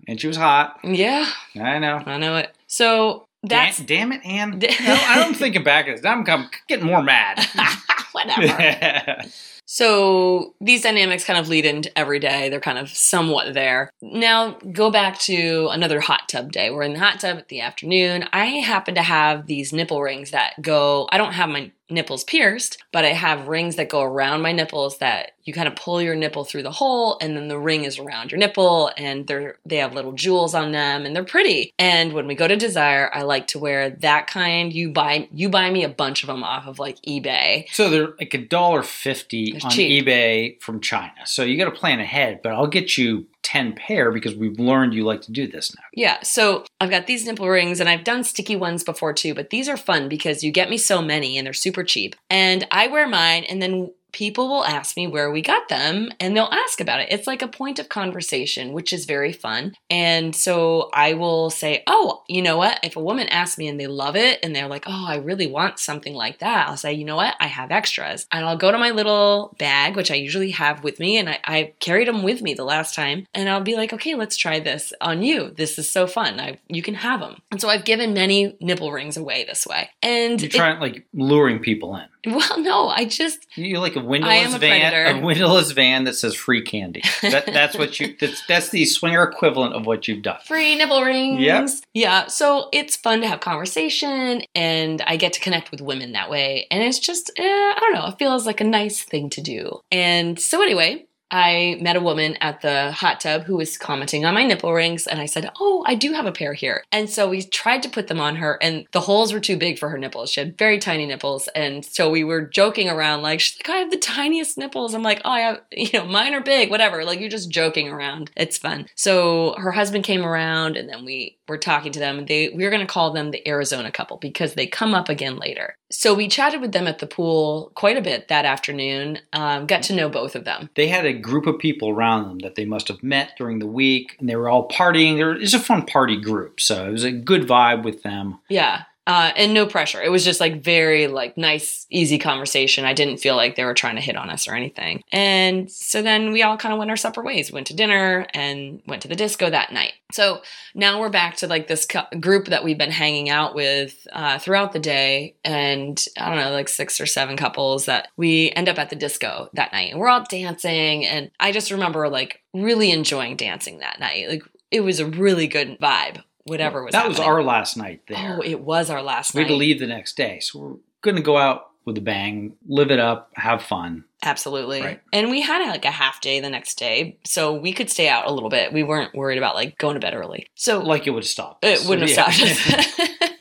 And 0.07 0.19
she 0.19 0.27
was 0.27 0.37
hot. 0.37 0.79
Yeah, 0.83 1.29
I 1.59 1.79
know. 1.79 2.01
I 2.05 2.17
know 2.17 2.37
it. 2.37 2.55
So 2.67 3.27
that's 3.43 3.77
damn, 3.79 4.09
damn 4.09 4.13
it, 4.13 4.25
Anne. 4.25 4.59
No, 4.85 4.97
I'm 5.07 5.33
thinking 5.33 5.63
back. 5.63 5.87
I'm, 6.05 6.27
I'm 6.27 6.49
getting 6.67 6.85
more 6.85 7.03
mad. 7.03 7.45
whatever. 8.11 9.23
So 9.67 10.53
these 10.61 10.83
dynamics 10.83 11.25
kind 11.25 11.39
of 11.39 11.49
lead 11.49 11.65
into 11.65 11.95
every 11.97 12.19
day. 12.19 12.49
They're 12.49 12.59
kind 12.59 12.77
of 12.77 12.89
somewhat 12.89 13.55
there. 13.55 13.89
Now 13.99 14.59
go 14.71 14.91
back 14.91 15.17
to 15.21 15.69
another 15.71 15.99
hot 15.99 16.29
tub 16.29 16.51
day. 16.51 16.69
We're 16.69 16.83
in 16.83 16.93
the 16.93 16.99
hot 16.99 17.19
tub 17.19 17.39
at 17.39 17.47
the 17.47 17.61
afternoon. 17.61 18.25
I 18.31 18.45
happen 18.45 18.93
to 18.93 19.01
have 19.01 19.47
these 19.47 19.73
nipple 19.73 20.03
rings 20.03 20.29
that 20.31 20.53
go, 20.61 21.07
I 21.11 21.17
don't 21.17 21.33
have 21.33 21.49
my 21.49 21.71
nipples 21.89 22.23
pierced, 22.23 22.77
but 22.91 23.05
I 23.05 23.09
have 23.09 23.47
rings 23.47 23.75
that 23.75 23.89
go 23.89 24.01
around 24.01 24.41
my 24.41 24.51
nipples 24.51 24.97
that 24.99 25.31
you 25.43 25.53
kind 25.53 25.67
of 25.67 25.75
pull 25.75 26.01
your 26.01 26.15
nipple 26.15 26.43
through 26.43 26.63
the 26.63 26.71
hole 26.71 27.17
and 27.21 27.37
then 27.37 27.47
the 27.47 27.59
ring 27.59 27.83
is 27.83 27.99
around 27.99 28.31
your 28.31 28.39
nipple 28.39 28.91
and 28.97 29.27
they're 29.27 29.57
they 29.65 29.77
have 29.77 29.93
little 29.93 30.11
jewels 30.11 30.55
on 30.55 30.71
them 30.71 31.05
and 31.05 31.15
they're 31.15 31.23
pretty. 31.23 31.73
And 31.77 32.13
when 32.13 32.25
we 32.25 32.33
go 32.33 32.47
to 32.47 32.55
Desire, 32.55 33.11
I 33.13 33.21
like 33.21 33.47
to 33.47 33.59
wear 33.59 33.91
that 33.91 34.27
kind. 34.27 34.73
You 34.73 34.91
buy 34.91 35.29
you 35.31 35.49
buy 35.49 35.69
me 35.69 35.83
a 35.83 35.89
bunch 35.89 36.23
of 36.23 36.27
them 36.27 36.43
off 36.43 36.65
of 36.67 36.79
like 36.79 36.97
eBay. 37.03 37.65
so 37.71 37.89
they're 37.89 38.13
like 38.19 38.33
a 38.33 38.39
dollar 38.39 38.81
fifty 38.81 39.59
on 39.63 39.69
cheap. 39.69 40.05
eBay 40.05 40.61
from 40.61 40.81
China. 40.81 41.13
So 41.25 41.43
you 41.43 41.57
got 41.57 41.65
to 41.65 41.79
plan 41.79 41.99
ahead, 41.99 42.39
but 42.41 42.51
I'll 42.53 42.67
get 42.67 42.97
you 42.97 43.27
ten 43.45 43.73
pair 43.73 44.11
because 44.11 44.35
we've 44.35 44.59
learned 44.59 44.95
you 44.95 45.05
like 45.05 45.21
to 45.21 45.31
do 45.31 45.47
this 45.47 45.73
now. 45.75 45.83
Yeah, 45.93 46.17
so 46.23 46.65
I've 46.81 46.89
got 46.89 47.05
these 47.05 47.27
nipple 47.27 47.47
rings 47.47 47.79
and 47.79 47.87
I've 47.87 48.03
done 48.03 48.23
sticky 48.23 48.55
ones 48.55 48.83
before 48.83 49.13
too, 49.13 49.35
but 49.35 49.51
these 49.51 49.69
are 49.69 49.77
fun 49.77 50.09
because 50.09 50.43
you 50.43 50.51
get 50.51 50.69
me 50.69 50.79
so 50.79 50.99
many 50.99 51.37
and 51.37 51.45
they're 51.45 51.53
super 51.53 51.83
cheap. 51.83 52.15
And 52.27 52.67
I 52.71 52.87
wear 52.87 53.07
mine 53.07 53.43
and 53.43 53.61
then 53.61 53.91
people 54.15 54.47
will 54.47 54.63
ask 54.63 54.95
me 54.95 55.07
where 55.07 55.29
we 55.29 55.41
got 55.41 55.67
them 55.67 56.09
and 56.21 56.35
they'll 56.35 56.45
ask 56.65 56.79
about 56.79 57.01
it. 57.01 57.09
It's 57.11 57.27
like 57.27 57.41
a 57.41 57.49
point 57.49 57.79
of 57.79 57.89
conversation, 57.89 58.71
which 58.71 58.93
is 58.93 59.03
very 59.05 59.33
fun. 59.33 59.73
And 59.89 60.33
so 60.33 60.89
I 60.93 61.13
will 61.15 61.49
say, 61.49 61.83
"Oh, 61.85 62.23
you 62.29 62.41
know 62.41 62.55
what? 62.55 62.79
If 62.81 62.95
a 62.95 63.01
woman 63.01 63.27
asks 63.27 63.57
me 63.57 63.67
and 63.67 63.77
they 63.77 63.87
love 63.87 64.15
it 64.15 64.39
and 64.41 64.55
they're 64.55 64.69
like, 64.69 64.85
"Oh, 64.87 65.05
I 65.05 65.17
really 65.17 65.47
want 65.47 65.79
something 65.79 66.13
like 66.13 66.39
that." 66.39 66.69
I'll 66.69 66.77
say, 66.77 66.93
"You 66.93 67.03
know 67.03 67.17
what? 67.17 67.35
I 67.41 67.47
have 67.47 67.71
extras." 67.71 68.25
And 68.31 68.45
I'll 68.45 68.55
go 68.55 68.71
to 68.71 68.77
my 68.77 68.91
little 68.91 69.53
bag, 69.59 69.97
which 69.97 70.11
I 70.11 70.15
usually 70.15 70.51
have 70.51 70.81
with 70.81 70.97
me 70.97 71.17
and 71.17 71.29
I, 71.29 71.39
I 71.43 71.73
carried 71.81 72.07
them 72.07 72.23
with 72.23 72.41
me 72.41 72.53
the 72.53 72.63
last 72.63 72.95
time, 72.95 73.27
and 73.33 73.49
I'll 73.49 73.61
be 73.61 73.75
like, 73.75 73.91
"Okay, 73.91 74.15
let's 74.15 74.37
try 74.37 74.61
this 74.61 74.93
on 75.01 75.23
you. 75.23 75.49
This 75.49 75.77
is 75.77 75.91
so 75.91 76.07
fun. 76.07 76.39
I, 76.39 76.57
you 76.69 76.81
can 76.81 76.95
have 76.95 77.19
them." 77.19 77.41
And 77.51 77.59
so 77.59 77.67
I've 77.67 77.83
given 77.83 78.13
many 78.13 78.55
nipple 78.61 78.93
rings 78.93 79.17
away 79.17 79.43
this 79.43 79.67
way. 79.67 79.89
And 80.01 80.39
You're 80.41 80.47
it- 80.47 80.53
trying 80.53 80.79
like 80.79 81.05
luring 81.13 81.59
people 81.59 81.97
in. 81.97 82.05
well, 82.35 82.59
no, 82.61 82.87
I 82.89 83.05
just 83.05 83.45
You're 83.55 83.79
like 83.79 83.95
a 83.95 83.99
windowless 83.99 84.55
a 84.55 84.59
van, 84.59 84.91
predator. 84.91 85.17
a 85.17 85.21
windowless 85.25 85.71
van 85.71 86.05
that 86.05 86.13
says 86.15 86.35
free 86.35 86.61
candy. 86.61 87.01
That, 87.21 87.45
that's 87.45 87.77
what 87.77 87.99
you. 87.99 88.15
That's 88.19 88.45
that's 88.47 88.69
the 88.69 88.85
swinger 88.85 89.23
equivalent 89.23 89.73
of 89.73 89.85
what 89.85 90.07
you've 90.07 90.21
done. 90.21 90.37
free 90.45 90.75
nipple 90.75 91.01
rings. 91.01 91.41
Yep. 91.41 91.69
Yeah. 91.93 92.27
So 92.27 92.69
it's 92.71 92.95
fun 92.95 93.21
to 93.21 93.27
have 93.27 93.39
conversation 93.39 94.43
and 94.53 95.01
I 95.05 95.17
get 95.17 95.33
to 95.33 95.39
connect 95.39 95.71
with 95.71 95.81
women 95.81 96.13
that 96.13 96.29
way. 96.29 96.67
And 96.71 96.83
it's 96.83 96.99
just, 96.99 97.31
eh, 97.37 97.43
I 97.43 97.77
don't 97.79 97.93
know, 97.93 98.07
it 98.07 98.17
feels 98.19 98.45
like 98.45 98.61
a 98.61 98.65
nice 98.65 99.01
thing 99.03 99.29
to 99.31 99.41
do. 99.41 99.79
And 99.91 100.39
so, 100.39 100.61
anyway, 100.61 101.05
I 101.31 101.77
met 101.81 101.95
a 101.95 102.01
woman 102.01 102.37
at 102.41 102.61
the 102.61 102.91
hot 102.91 103.19
tub 103.19 103.43
who 103.43 103.57
was 103.57 103.77
commenting 103.77 104.25
on 104.25 104.33
my 104.33 104.43
nipple 104.43 104.73
rings, 104.73 105.07
and 105.07 105.19
I 105.19 105.25
said, 105.25 105.49
Oh, 105.59 105.83
I 105.87 105.95
do 105.95 106.13
have 106.13 106.25
a 106.25 106.31
pair 106.31 106.53
here. 106.53 106.83
And 106.91 107.09
so 107.09 107.29
we 107.29 107.41
tried 107.41 107.83
to 107.83 107.89
put 107.89 108.07
them 108.07 108.19
on 108.19 108.35
her, 108.37 108.57
and 108.61 108.85
the 108.91 109.01
holes 109.01 109.33
were 109.33 109.39
too 109.39 109.57
big 109.57 109.79
for 109.79 109.89
her 109.89 109.97
nipples. 109.97 110.31
She 110.31 110.39
had 110.39 110.57
very 110.57 110.79
tiny 110.79 111.05
nipples. 111.05 111.47
And 111.55 111.83
so 111.83 112.09
we 112.09 112.23
were 112.23 112.41
joking 112.41 112.89
around, 112.89 113.21
like, 113.21 113.39
She's 113.39 113.57
like, 113.59 113.69
I 113.69 113.77
have 113.77 113.91
the 113.91 113.97
tiniest 113.97 114.57
nipples. 114.57 114.93
I'm 114.93 115.03
like, 115.03 115.21
Oh, 115.25 115.31
I 115.31 115.39
have, 115.41 115.61
you 115.71 115.89
know, 115.93 116.05
mine 116.05 116.33
are 116.33 116.41
big, 116.41 116.69
whatever. 116.69 117.03
Like, 117.03 117.19
you're 117.19 117.29
just 117.29 117.49
joking 117.49 117.89
around. 117.89 118.31
It's 118.35 118.57
fun. 118.57 118.87
So 118.95 119.55
her 119.57 119.71
husband 119.71 120.03
came 120.03 120.25
around, 120.25 120.77
and 120.77 120.87
then 120.87 121.05
we 121.05 121.37
were 121.47 121.57
talking 121.57 121.91
to 121.91 121.99
them. 121.99 122.25
They, 122.25 122.49
we 122.49 122.63
were 122.63 122.71
going 122.71 122.85
to 122.85 122.91
call 122.91 123.11
them 123.11 123.31
the 123.31 123.47
Arizona 123.47 123.91
couple 123.91 124.17
because 124.17 124.53
they 124.53 124.67
come 124.67 124.93
up 124.93 125.09
again 125.09 125.37
later. 125.37 125.75
So 125.91 126.13
we 126.13 126.27
chatted 126.27 126.61
with 126.61 126.71
them 126.71 126.87
at 126.87 126.99
the 126.99 127.07
pool 127.07 127.71
quite 127.75 127.97
a 127.97 128.01
bit 128.01 128.27
that 128.27 128.45
afternoon, 128.45 129.19
um, 129.33 129.67
got 129.67 129.83
to 129.83 129.95
know 129.95 130.09
both 130.09 130.35
of 130.35 130.43
them. 130.43 130.69
They 130.75 130.87
had 130.87 131.05
a 131.05 131.13
group 131.25 131.47
of 131.47 131.59
people 131.59 131.89
around 131.89 132.27
them 132.27 132.39
that 132.39 132.55
they 132.55 132.65
must 132.65 132.87
have 132.87 133.03
met 133.03 133.33
during 133.37 133.59
the 133.59 133.67
week, 133.67 134.15
and 134.19 134.29
they 134.29 134.35
were 134.35 134.49
all 134.49 134.67
partying. 134.69 135.39
Was 135.39 135.53
a 135.53 135.59
fun 135.59 135.85
party 135.85 136.19
group, 136.19 136.59
so 136.59 136.87
it 136.87 136.91
was 136.91 137.03
a 137.03 137.11
good 137.11 137.47
vibe 137.47 137.83
with 137.83 138.03
them. 138.03 138.39
Yeah. 138.49 138.83
Uh, 139.07 139.31
and 139.35 139.53
no 139.53 139.67
pressure. 139.67 140.01
It 140.01 140.09
was 140.09 140.25
just 140.25 140.39
like 140.39 140.63
very 140.63 141.07
like 141.07 141.37
nice, 141.37 141.85
easy 141.91 142.17
conversation. 142.17 142.85
I 142.85 142.93
didn't 142.93 143.17
feel 143.17 143.35
like 143.35 143.55
they 143.55 143.63
were 143.63 143.75
trying 143.75 143.95
to 143.95 144.01
hit 144.01 144.15
on 144.15 144.31
us 144.31 144.47
or 144.47 144.55
anything. 144.55 145.03
And 145.11 145.71
so 145.71 146.01
then 146.01 146.31
we 146.31 146.41
all 146.41 146.57
kind 146.57 146.73
of 146.73 146.79
went 146.79 146.89
our 146.89 146.97
separate 146.97 147.25
ways. 147.25 147.51
Went 147.51 147.67
to 147.67 147.75
dinner 147.75 148.25
and 148.33 148.81
went 148.87 149.03
to 149.03 149.07
the 149.07 149.15
disco 149.15 149.49
that 149.49 149.71
night. 149.71 149.93
So 150.11 150.41
now 150.73 150.99
we're 150.99 151.09
back 151.09 151.35
to 151.37 151.47
like 151.47 151.67
this 151.67 151.85
cu- 151.85 152.19
group 152.19 152.47
that 152.47 152.63
we've 152.63 152.77
been 152.77 152.91
hanging 152.91 153.29
out 153.29 153.53
with 153.53 154.07
uh, 154.11 154.39
throughout 154.39 154.71
the 154.71 154.79
day, 154.79 155.35
and 155.43 156.03
I 156.17 156.29
don't 156.29 156.43
know, 156.43 156.51
like 156.51 156.69
six 156.69 156.99
or 156.99 157.05
seven 157.05 157.37
couples 157.37 157.85
that 157.85 158.09
we 158.17 158.51
end 158.51 158.69
up 158.69 158.79
at 158.79 158.89
the 158.89 158.95
disco 158.95 159.49
that 159.53 159.71
night, 159.71 159.91
and 159.91 159.99
we're 159.99 160.09
all 160.09 160.25
dancing. 160.29 161.05
And 161.05 161.31
I 161.39 161.51
just 161.51 161.71
remember 161.71 162.07
like 162.09 162.41
really 162.53 162.91
enjoying 162.91 163.35
dancing 163.35 163.79
that 163.79 163.99
night. 163.99 164.29
Like 164.29 164.43
it 164.71 164.81
was 164.81 164.99
a 164.99 165.05
really 165.05 165.47
good 165.47 165.79
vibe. 165.79 166.23
Whatever 166.45 166.83
was 166.83 166.91
that 166.93 167.07
was 167.07 167.19
our 167.19 167.43
last 167.43 167.75
night 167.75 168.01
there. 168.07 168.37
Oh, 168.37 168.41
it 168.41 168.59
was 168.61 168.89
our 168.89 169.01
last 169.01 169.33
night. 169.35 169.39
we 169.41 169.43
had 169.45 169.49
to 169.49 169.55
leave 169.55 169.79
the 169.79 169.87
next 169.87 170.15
day, 170.15 170.39
so 170.39 170.59
we're 170.59 170.75
going 171.01 171.15
to 171.17 171.21
go 171.23 171.37
out 171.37 171.71
with 171.85 171.97
a 171.97 172.01
bang, 172.01 172.53
live 172.67 172.89
it 172.91 172.99
up, 172.99 173.31
have 173.35 173.61
fun. 173.61 174.03
Absolutely. 174.23 174.81
Right. 174.81 175.01
And 175.13 175.29
we 175.29 175.41
had 175.41 175.67
like 175.69 175.85
a 175.85 175.91
half 175.91 176.19
day 176.21 176.39
the 176.39 176.49
next 176.49 176.75
day, 176.79 177.17
so 177.25 177.53
we 177.53 177.73
could 177.73 177.89
stay 177.89 178.09
out 178.09 178.27
a 178.27 178.31
little 178.33 178.49
bit. 178.49 178.73
We 178.73 178.83
weren't 178.83 179.13
worried 179.13 179.37
about 179.37 179.53
like 179.55 179.77
going 179.77 179.93
to 179.95 179.99
bed 179.99 180.13
early. 180.15 180.47
So 180.55 180.79
Like 180.79 181.05
it 181.07 181.11
would 181.11 181.25
stop. 181.25 181.59
it 181.63 181.85
wouldn't 181.87 182.09
have 182.09 182.17
Yeah. 182.17 182.31
stopped 182.31 182.99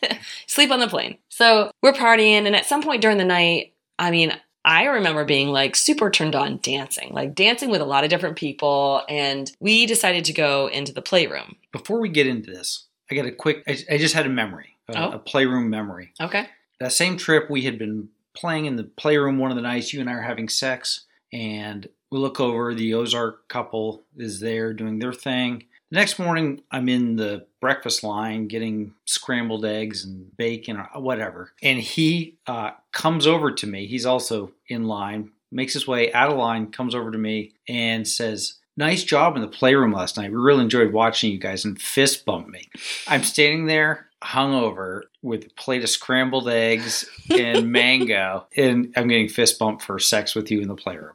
us. 0.09 0.19
Sleep 0.47 0.71
on 0.71 0.81
the 0.81 0.89
plane. 0.89 1.19
So 1.29 1.71
we're 1.83 1.93
partying, 1.93 2.47
and 2.47 2.55
at 2.57 2.67
some 2.67 2.83
point 2.83 3.03
during 3.03 3.19
the 3.19 3.25
night, 3.25 3.75
I 3.99 4.11
mean, 4.11 4.33
I 4.65 4.85
remember 4.85 5.25
being 5.25 5.49
like 5.49 5.77
super 5.77 6.11
turned 6.11 6.35
on 6.35 6.59
dancing, 6.63 7.11
like 7.13 7.35
dancing 7.35 7.71
with 7.71 7.81
a 7.83 7.85
lot 7.87 8.05
of 8.05 8.11
different 8.11 8.37
people. 8.37 9.03
And 9.09 9.51
we 9.61 9.85
decided 9.87 10.25
to 10.27 10.33
go 10.33 10.69
into 10.69 10.93
the 10.93 11.03
playroom. 11.03 11.57
Before 11.73 12.01
we 12.01 12.09
get 12.09 12.27
into 12.27 12.51
this, 12.51 12.87
I 13.11 13.15
got 13.15 13.27
a 13.27 13.33
quick. 13.33 13.63
I, 13.67 13.79
I 13.91 13.99
just 13.99 14.15
had 14.15 14.27
a 14.27 14.31
memory, 14.31 14.77
a, 14.89 14.99
Oh. 14.99 15.11
a 15.13 15.19
playroom 15.19 15.71
memory. 15.71 16.13
Okay. 16.21 16.47
That 16.81 16.93
same 16.93 17.17
trip, 17.17 17.49
we 17.51 17.63
had 17.63 17.79
been 17.79 18.09
playing 18.35 18.67
in 18.67 18.77
the 18.77 18.85
playroom 18.85 19.39
one 19.39 19.51
of 19.51 19.57
the 19.57 19.63
nights. 19.63 19.93
You 19.93 20.01
and 20.01 20.11
I 20.11 20.15
are 20.15 20.23
having 20.23 20.49
sex, 20.49 21.03
and 21.33 21.87
we 22.11 22.19
look 22.19 22.41
over. 22.41 22.75
The 22.75 22.95
Ozark 22.95 23.49
couple 23.49 24.03
is 24.17 24.41
there 24.41 24.73
doing 24.73 24.99
their 24.99 25.13
thing. 25.13 25.65
The 25.91 25.97
next 26.01 26.19
morning, 26.19 26.63
I'm 26.71 26.89
in 26.89 27.17
the 27.17 27.47
breakfast 27.61 28.03
line 28.03 28.49
getting 28.49 28.95
scrambled 29.05 29.65
eggs 29.65 30.05
and 30.05 30.35
bacon 30.37 30.77
or 30.79 30.89
whatever. 31.01 31.53
And 31.63 31.79
he 31.79 32.37
uh, 32.47 32.71
comes 32.93 33.27
over 33.27 33.53
to 33.53 33.67
me. 33.67 33.87
He's 33.87 34.07
also 34.07 34.53
in 34.67 34.85
line, 34.85 35.31
makes 35.53 35.75
his 35.75 35.87
way 35.87 36.13
out 36.13 36.31
of 36.33 36.39
line, 36.39 36.73
comes 36.73 36.95
over 36.95 37.11
to 37.13 37.19
me, 37.19 37.53
and 37.69 38.09
says, 38.09 38.55
Nice 38.77 39.05
job 39.05 39.37
in 39.37 39.43
the 39.43 39.49
playroom 39.49 39.93
last 39.93 40.17
night. 40.17 40.31
We 40.31 40.37
really 40.37 40.63
enjoyed 40.63 40.93
watching 40.93 41.31
you 41.31 41.39
guys 41.39 41.65
and 41.65 41.81
fist 41.81 42.25
bump 42.25 42.49
me. 42.49 42.69
I'm 43.07 43.23
standing 43.23 43.67
there 43.67 44.09
hungover 44.23 45.03
with 45.23 45.47
a 45.47 45.51
plate 45.51 45.85
of 45.85 45.91
scrambled 45.91 46.49
eggs 46.49 47.09
and 47.31 47.71
mango, 47.73 48.47
and 48.57 48.93
I'm 48.97 49.09
getting 49.09 49.29
fist 49.29 49.59
bumped 49.59 49.83
for 49.83 49.99
sex 49.99 50.35
with 50.35 50.51
you 50.51 50.61
in 50.61 50.69
the 50.69 50.75
playroom. 50.75 51.13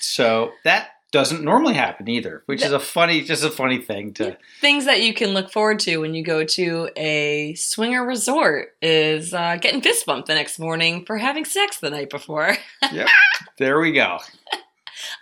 So 0.00 0.52
that 0.64 0.90
doesn't 1.10 1.44
normally 1.44 1.74
happen 1.74 2.08
either, 2.08 2.42
which 2.46 2.64
is 2.64 2.72
a 2.72 2.80
funny, 2.80 3.20
just 3.20 3.44
a 3.44 3.50
funny 3.50 3.78
thing 3.78 4.14
to. 4.14 4.36
Things 4.60 4.86
that 4.86 5.02
you 5.02 5.12
can 5.12 5.34
look 5.34 5.52
forward 5.52 5.78
to 5.80 5.98
when 5.98 6.14
you 6.14 6.24
go 6.24 6.44
to 6.44 6.88
a 6.96 7.54
swinger 7.54 8.04
resort 8.04 8.74
is 8.80 9.34
uh, 9.34 9.56
getting 9.60 9.82
fist 9.82 10.06
bumped 10.06 10.28
the 10.28 10.34
next 10.34 10.58
morning 10.58 11.04
for 11.04 11.18
having 11.18 11.44
sex 11.44 11.78
the 11.78 11.90
night 11.90 12.08
before. 12.08 12.56
Yep. 12.90 13.08
There 13.58 13.78
we 13.78 13.92
go. 13.92 14.18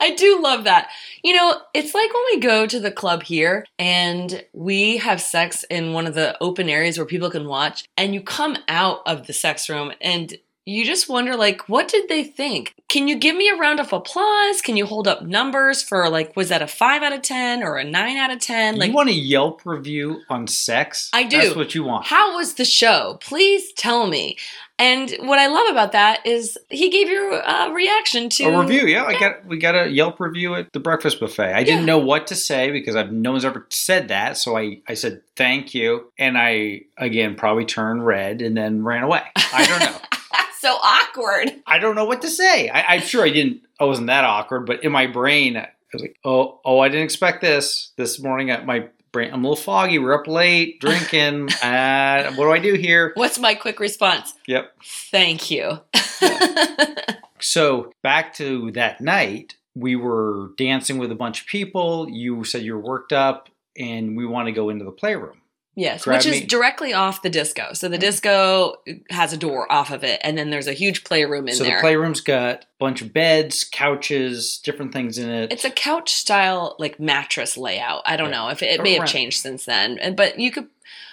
I 0.01 0.15
do 0.15 0.41
love 0.43 0.65
that. 0.65 0.89
You 1.23 1.35
know, 1.35 1.61
it's 1.75 1.95
like 1.95 2.13
when 2.13 2.23
we 2.33 2.41
go 2.41 2.67
to 2.67 2.81
the 2.81 2.91
club 2.91 3.23
here 3.23 3.67
and 3.79 4.45
we 4.53 4.97
have 4.99 5.21
sex 5.21 5.65
in 5.71 5.93
one 5.93 6.07
of 6.07 6.15
the 6.15 6.37
open 6.41 6.69
areas 6.69 6.97
where 6.99 7.07
people 7.07 7.31
can 7.31 7.47
watch, 7.47 7.85
and 7.97 8.15
you 8.15 8.21
come 8.23 8.57
out 8.69 9.01
of 9.07 9.27
the 9.27 9.33
sex 9.33 9.69
room 9.69 9.93
and 10.01 10.37
you 10.67 10.85
just 10.85 11.09
wonder, 11.09 11.37
like, 11.37 11.69
what 11.69 11.89
did 11.89 12.09
they 12.09 12.23
think? 12.23 12.75
Can 12.89 13.09
you 13.09 13.17
give 13.17 13.35
me 13.35 13.49
a 13.49 13.57
round 13.57 13.81
of 13.81 13.93
applause? 13.93 14.61
Can 14.61 14.77
you 14.77 14.87
hold 14.87 15.09
up 15.09 15.23
numbers 15.23 15.83
for, 15.83 16.09
like, 16.09 16.37
was 16.37 16.51
that 16.51 16.63
a 16.63 16.67
five 16.67 17.03
out 17.03 17.13
of 17.13 17.23
10 17.23 17.63
or 17.63 17.77
a 17.79 17.85
nine 17.85 18.19
out 18.19 18.31
of 18.31 18.41
10? 18.41 18.77
Like, 18.77 18.91
you 18.91 18.95
want 18.95 19.09
a 19.09 19.15
Yelp 19.15 19.63
review 19.65 20.21
on 20.29 20.47
sex? 20.47 21.11
I 21.13 21.25
do. 21.25 21.39
That's 21.39 21.57
what 21.57 21.75
you 21.75 21.83
want. 21.83 22.07
how 22.07 22.37
was 22.37 22.55
the 22.55 22.65
show? 22.65 23.19
Please 23.21 23.73
tell 23.73 24.07
me. 24.07 24.37
And 24.81 25.15
what 25.29 25.39
I 25.39 25.47
love 25.49 25.69
about 25.71 25.93
that 25.93 26.27
is 26.27 26.57
he 26.71 26.89
gave 26.91 27.09
you 27.09 27.35
a 27.35 27.71
reaction 27.73 28.31
to 28.31 28.45
A 28.45 28.61
review, 28.61 28.87
yeah. 28.87 29.05
I 29.05 29.19
got 29.21 29.45
we 29.45 29.59
got 29.59 29.75
a 29.77 29.89
Yelp 29.89 30.19
review 30.19 30.55
at 30.55 30.73
the 30.73 30.81
breakfast 30.81 31.21
buffet. 31.21 31.53
I 31.55 31.63
didn't 31.63 31.81
Yeah. 31.81 31.87
know 31.87 31.99
what 31.99 32.27
to 32.29 32.35
say 32.35 32.71
because 32.71 32.97
I've 32.97 33.13
no 33.13 33.33
one's 33.33 33.45
ever 33.45 33.67
said 33.71 34.09
that, 34.09 34.37
so 34.39 34.57
I 34.57 34.81
I 34.89 34.95
said 34.95 35.21
thank 35.37 35.75
you, 35.75 36.11
and 36.19 36.39
I 36.39 36.83
again 36.97 37.35
probably 37.35 37.67
turned 37.67 38.07
red 38.07 38.41
and 38.41 38.57
then 38.57 38.83
ran 38.83 39.03
away. 39.05 39.23
I 39.53 39.67
don't 39.67 39.81
know. 39.81 39.99
so 40.61 40.71
awkward. 40.83 41.53
I 41.67 41.79
don't 41.79 41.95
know 41.95 42.05
what 42.07 42.23
to 42.23 42.29
say. 42.29 42.69
I, 42.71 42.95
I'm 42.95 43.01
sure 43.03 43.23
I 43.25 43.31
didn't. 43.31 43.61
I 43.79 43.85
wasn't 43.85 44.07
that 44.09 44.25
awkward, 44.25 44.67
but 44.67 44.83
in 44.85 44.93
my 44.93 45.07
brain, 45.07 45.57
I 45.59 45.69
was 45.93 46.03
like, 46.03 46.17
"Oh, 46.25 46.61
oh, 46.65 46.79
I 46.81 46.89
didn't 46.89 47.05
expect 47.05 47.41
this 47.43 47.93
this 47.97 48.19
morning." 48.21 48.51
At 48.51 48.65
my 48.67 48.89
I'm 49.15 49.45
a 49.45 49.49
little 49.49 49.57
foggy. 49.57 49.99
We're 49.99 50.15
up 50.15 50.27
late 50.27 50.81
drinking. 50.81 51.51
uh, 51.63 52.33
what 52.35 52.45
do 52.45 52.53
I 52.53 52.59
do 52.59 52.75
here? 52.75 53.13
What's 53.15 53.39
my 53.39 53.55
quick 53.55 53.81
response? 53.81 54.35
Yep. 54.47 54.73
Thank 55.11 55.51
you. 55.51 55.81
So 57.41 57.93
back 58.03 58.35
to 58.35 58.71
that 58.73 59.01
night, 59.01 59.57
we 59.75 59.97
were 59.97 60.51
dancing 60.57 60.99
with 60.99 61.11
a 61.11 61.17
bunch 61.17 61.41
of 61.41 61.47
people. 61.47 62.09
You 62.09 62.45
said 62.45 62.63
you 62.63 62.75
were 62.75 62.81
worked 62.81 63.13
up, 63.13 63.49
and 63.79 64.17
we 64.17 64.27
want 64.27 64.47
to 64.47 64.53
go 64.53 64.69
into 64.69 64.85
the 64.85 64.93
playroom. 64.93 65.40
Yes, 65.75 66.05
Grab 66.05 66.19
which 66.19 66.27
is 66.27 66.41
me. 66.41 66.47
directly 66.47 66.93
off 66.93 67.23
the 67.23 67.31
disco. 67.31 67.73
So 67.73 67.89
the 67.89 67.97
mm. 67.97 68.01
disco 68.01 68.75
has 69.11 69.33
a 69.33 69.37
door 69.37 69.71
off 69.71 69.91
of 69.91 70.05
it, 70.05 70.21
and 70.23 70.37
then 70.37 70.51
there's 70.51 70.67
a 70.67 70.73
huge 70.73 71.05
playroom 71.05 71.49
in 71.49 71.55
so 71.55 71.65
there. 71.65 71.73
So 71.73 71.77
the 71.77 71.81
playroom's 71.81 72.21
got 72.21 72.63
a 72.63 72.67
bunch 72.79 73.03
of 73.03 73.13
beds, 73.13 73.65
couches, 73.65 74.59
different 74.63 74.93
things 74.93 75.19
in 75.19 75.29
it. 75.29 75.53
It's 75.53 75.65
a 75.65 75.71
couch 75.71 76.13
style 76.13 76.77
like 76.79 76.99
mattress 77.01 77.57
layout. 77.57 78.03
I 78.07 78.17
don't 78.17 78.31
Yeah. 78.31 78.37
know 78.37 78.49
if 78.49 78.63
it, 78.63 78.81
it 78.81 78.83
may 78.83 78.95
have 78.95 79.07
changed 79.09 79.41
since 79.41 79.65
then, 79.65 79.99
And- 79.99 80.17
but 80.17 80.39
you 80.39 80.51
could. 80.51 80.69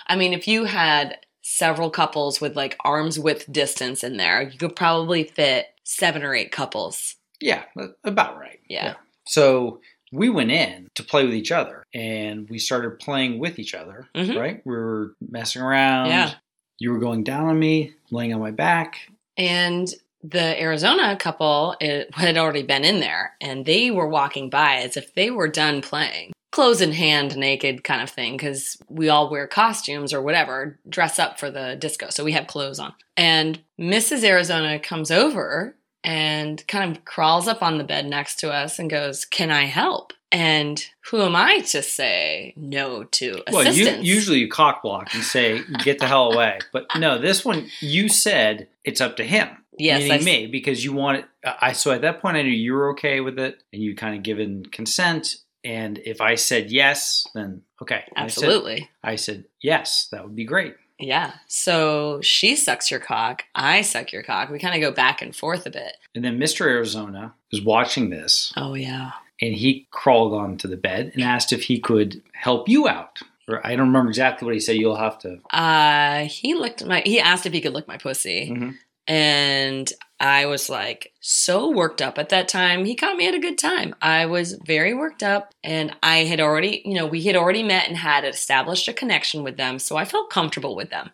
I 0.07 0.15
mean, 0.15 0.33
if 0.33 0.47
you 0.47 0.65
had 0.65 1.19
several 1.41 1.89
couples 1.89 2.39
with 2.41 2.55
like 2.55 2.75
arms 2.83 3.19
width 3.19 3.51
distance 3.51 4.03
in 4.03 4.17
there, 4.17 4.41
you 4.41 4.57
could 4.57 4.75
probably 4.75 5.23
fit 5.23 5.67
seven 5.83 6.23
or 6.23 6.35
eight 6.35 6.51
couples. 6.51 7.15
yeah, 7.39 7.63
about 8.03 8.37
right. 8.39 8.59
Yeah. 8.67 8.95
So 9.25 9.79
we 10.11 10.29
went 10.29 10.51
in 10.51 10.87
to 10.95 11.03
play 11.03 11.25
with 11.25 11.33
each 11.33 11.51
other 11.51 11.83
and 11.93 12.49
we 12.49 12.59
started 12.59 12.99
playing 12.99 13.39
with 13.39 13.59
each 13.59 13.73
other, 13.73 14.07
Mhm. 14.15 14.39
right? 14.39 14.61
We 14.65 14.75
were 14.75 15.13
messing 15.21 15.61
around. 15.61 16.07
Yeah. 16.07 16.33
You 16.79 16.91
were 16.91 16.99
going 16.99 17.23
down 17.23 17.47
on 17.47 17.59
me, 17.59 17.93
laying 18.11 18.33
on 18.33 18.39
my 18.39 18.51
back. 18.51 18.97
And 19.35 19.87
the 20.23 20.59
Arizona 20.61 21.15
couple 21.17 21.75
it, 21.79 22.09
had 22.15 22.37
already 22.37 22.63
been 22.63 22.83
in 22.85 22.99
there, 22.99 23.35
and 23.41 23.65
they 23.65 23.91
were 23.91 24.07
walking 24.07 24.49
by 24.49 24.77
as 24.77 24.97
if 24.97 25.13
they 25.13 25.29
were 25.31 25.47
done 25.47 25.81
playing. 25.81 26.33
Clothes 26.51 26.81
in 26.81 26.93
hand, 26.93 27.35
naked 27.37 27.83
kind 27.83 28.01
of 28.01 28.09
thing, 28.09 28.33
because 28.37 28.77
we 28.89 29.09
all 29.09 29.29
wear 29.29 29.45
costumes 29.47 30.13
or 30.13 30.21
whatever, 30.21 30.79
dress 30.89 31.19
up 31.19 31.39
for 31.39 31.51
the 31.51 31.75
disco. 31.75 32.07
So 32.09 32.23
we 32.23 32.31
have 32.31 32.47
clothes 32.47 32.79
on. 32.79 32.93
And 33.15 33.59
Mrs. 33.79 34.23
Arizona 34.23 34.79
comes 34.79 35.11
over 35.11 35.75
and 36.07 36.65
kind 36.69 36.89
of 36.95 37.03
crawls 37.03 37.49
up 37.49 37.61
on 37.61 37.77
the 37.77 37.83
bed 37.83 38.05
next 38.07 38.39
to 38.39 38.49
us 38.49 38.79
and 38.79 38.89
goes, 38.89 39.25
Can 39.25 39.51
I 39.51 39.65
help? 39.65 40.13
And 40.31 40.83
who 41.09 41.21
am 41.21 41.35
I 41.35 41.59
to 41.59 41.81
say 41.81 42.53
no 42.55 43.03
to 43.03 43.43
assistance? 43.47 43.53
Well, 43.53 43.73
you, 43.73 43.89
usually 44.01 44.39
you 44.39 44.49
cock 44.49 44.81
block 44.81 45.13
and 45.13 45.23
say, 45.23 45.61
get 45.83 45.99
the 45.99 46.07
hell 46.07 46.33
away. 46.33 46.59
But 46.73 46.85
no, 46.97 47.17
this 47.17 47.45
one, 47.45 47.67
you 47.79 48.09
said 48.09 48.67
it's 48.83 48.99
up 48.99 49.15
to 49.17 49.23
him. 49.23 49.49
yes, 49.77 50.01
meaning 50.03 50.21
I- 50.21 50.23
me, 50.23 50.47
because 50.47 50.83
you 50.83 50.93
want 50.93 51.19
it. 51.19 51.25
Uh, 51.45 51.53
I 51.61 51.71
so 51.73 51.91
at 51.91 52.01
that 52.01 52.21
point 52.21 52.37
I 52.37 52.41
knew 52.41 52.49
you 52.49 52.73
were 52.73 52.89
okay 52.91 53.19
with 53.19 53.37
it, 53.37 53.61
and 53.73 53.81
you 53.81 53.93
kind 53.95 54.15
of 54.15 54.23
given 54.23 54.65
consent. 54.65 55.35
And 55.65 55.97
if 56.05 56.21
I 56.21 56.35
said 56.35 56.71
yes, 56.71 57.27
then 57.33 57.63
okay, 57.81 58.03
And 58.15 58.25
I 58.25 58.27
said- 58.27 58.43
absolutely. 58.45 58.89
I 59.03 59.15
said 59.17 59.45
yes, 59.61 60.07
that 60.11 60.23
would 60.23 60.35
be 60.35 60.45
great. 60.45 60.75
Yeah. 60.99 61.33
So 61.47 62.19
she 62.21 62.55
sucks 62.55 62.89
your 62.89 62.99
cock. 62.99 63.43
I 63.55 63.81
suck 63.81 64.11
your 64.11 64.23
cock. 64.23 64.49
We 64.49 64.59
kind 64.59 64.75
of 64.75 64.81
go 64.81 64.91
back 64.95 65.21
and 65.21 65.35
forth 65.35 65.65
a 65.65 65.69
bit. 65.71 65.93
And 66.15 66.23
then 66.25 66.39
Mr. 66.39 66.61
Arizona 66.65 67.33
was 67.51 67.61
watching 67.61 68.09
this, 68.09 68.51
Oh, 68.57 68.73
yeah. 68.73 69.11
and 69.41 69.53
he 69.53 69.87
crawled 69.91 70.33
onto 70.33 70.67
the 70.67 70.77
bed 70.77 71.11
and 71.13 71.23
asked 71.23 71.53
if 71.53 71.63
he 71.63 71.79
could 71.79 72.21
help 72.33 72.67
you 72.67 72.87
out. 72.87 73.19
Or 73.47 73.65
I 73.65 73.75
don't 73.75 73.87
remember 73.87 74.09
exactly 74.09 74.45
what 74.45 74.55
he 74.55 74.59
said. 74.59 74.75
You'll 74.77 74.95
have 74.97 75.19
to. 75.19 75.37
Uh, 75.51 76.25
he 76.25 76.53
licked 76.55 76.83
my, 76.85 77.01
he 77.05 77.19
asked 77.19 77.45
if 77.45 77.53
he 77.53 77.61
could 77.61 77.73
lick 77.73 77.87
my 77.87 77.97
pussy. 77.97 78.49
Mhm. 78.51 78.75
And 79.07 79.93
I 80.19 80.47
was 80.47 80.69
like 80.69 81.13
so 81.19 81.69
worked 81.69 82.01
up 82.01 82.17
at 82.17 82.29
that 82.29 82.47
time. 82.47 82.85
He 82.85 82.95
caught 82.95 83.17
me 83.17 83.27
at 83.27 83.35
a 83.35 83.39
good 83.39 83.57
time. 83.57 83.95
I 84.01 84.25
was 84.25 84.53
very 84.53 84.93
worked 84.93 85.21
up 85.21 85.53
and 85.63 85.95
I 86.01 86.19
had 86.19 86.39
already, 86.39 86.81
you 86.85 86.95
know, 86.95 87.05
we 87.05 87.23
had 87.23 87.35
already 87.35 87.61
met 87.61 87.87
and 87.87 87.97
had 87.97 88.25
established 88.25 88.87
a 88.87 88.93
connection 88.93 89.43
with 89.43 89.57
them. 89.57 89.77
So 89.77 89.95
I 89.95 90.05
felt 90.05 90.31
comfortable 90.31 90.75
with 90.75 90.89
them. 90.89 91.11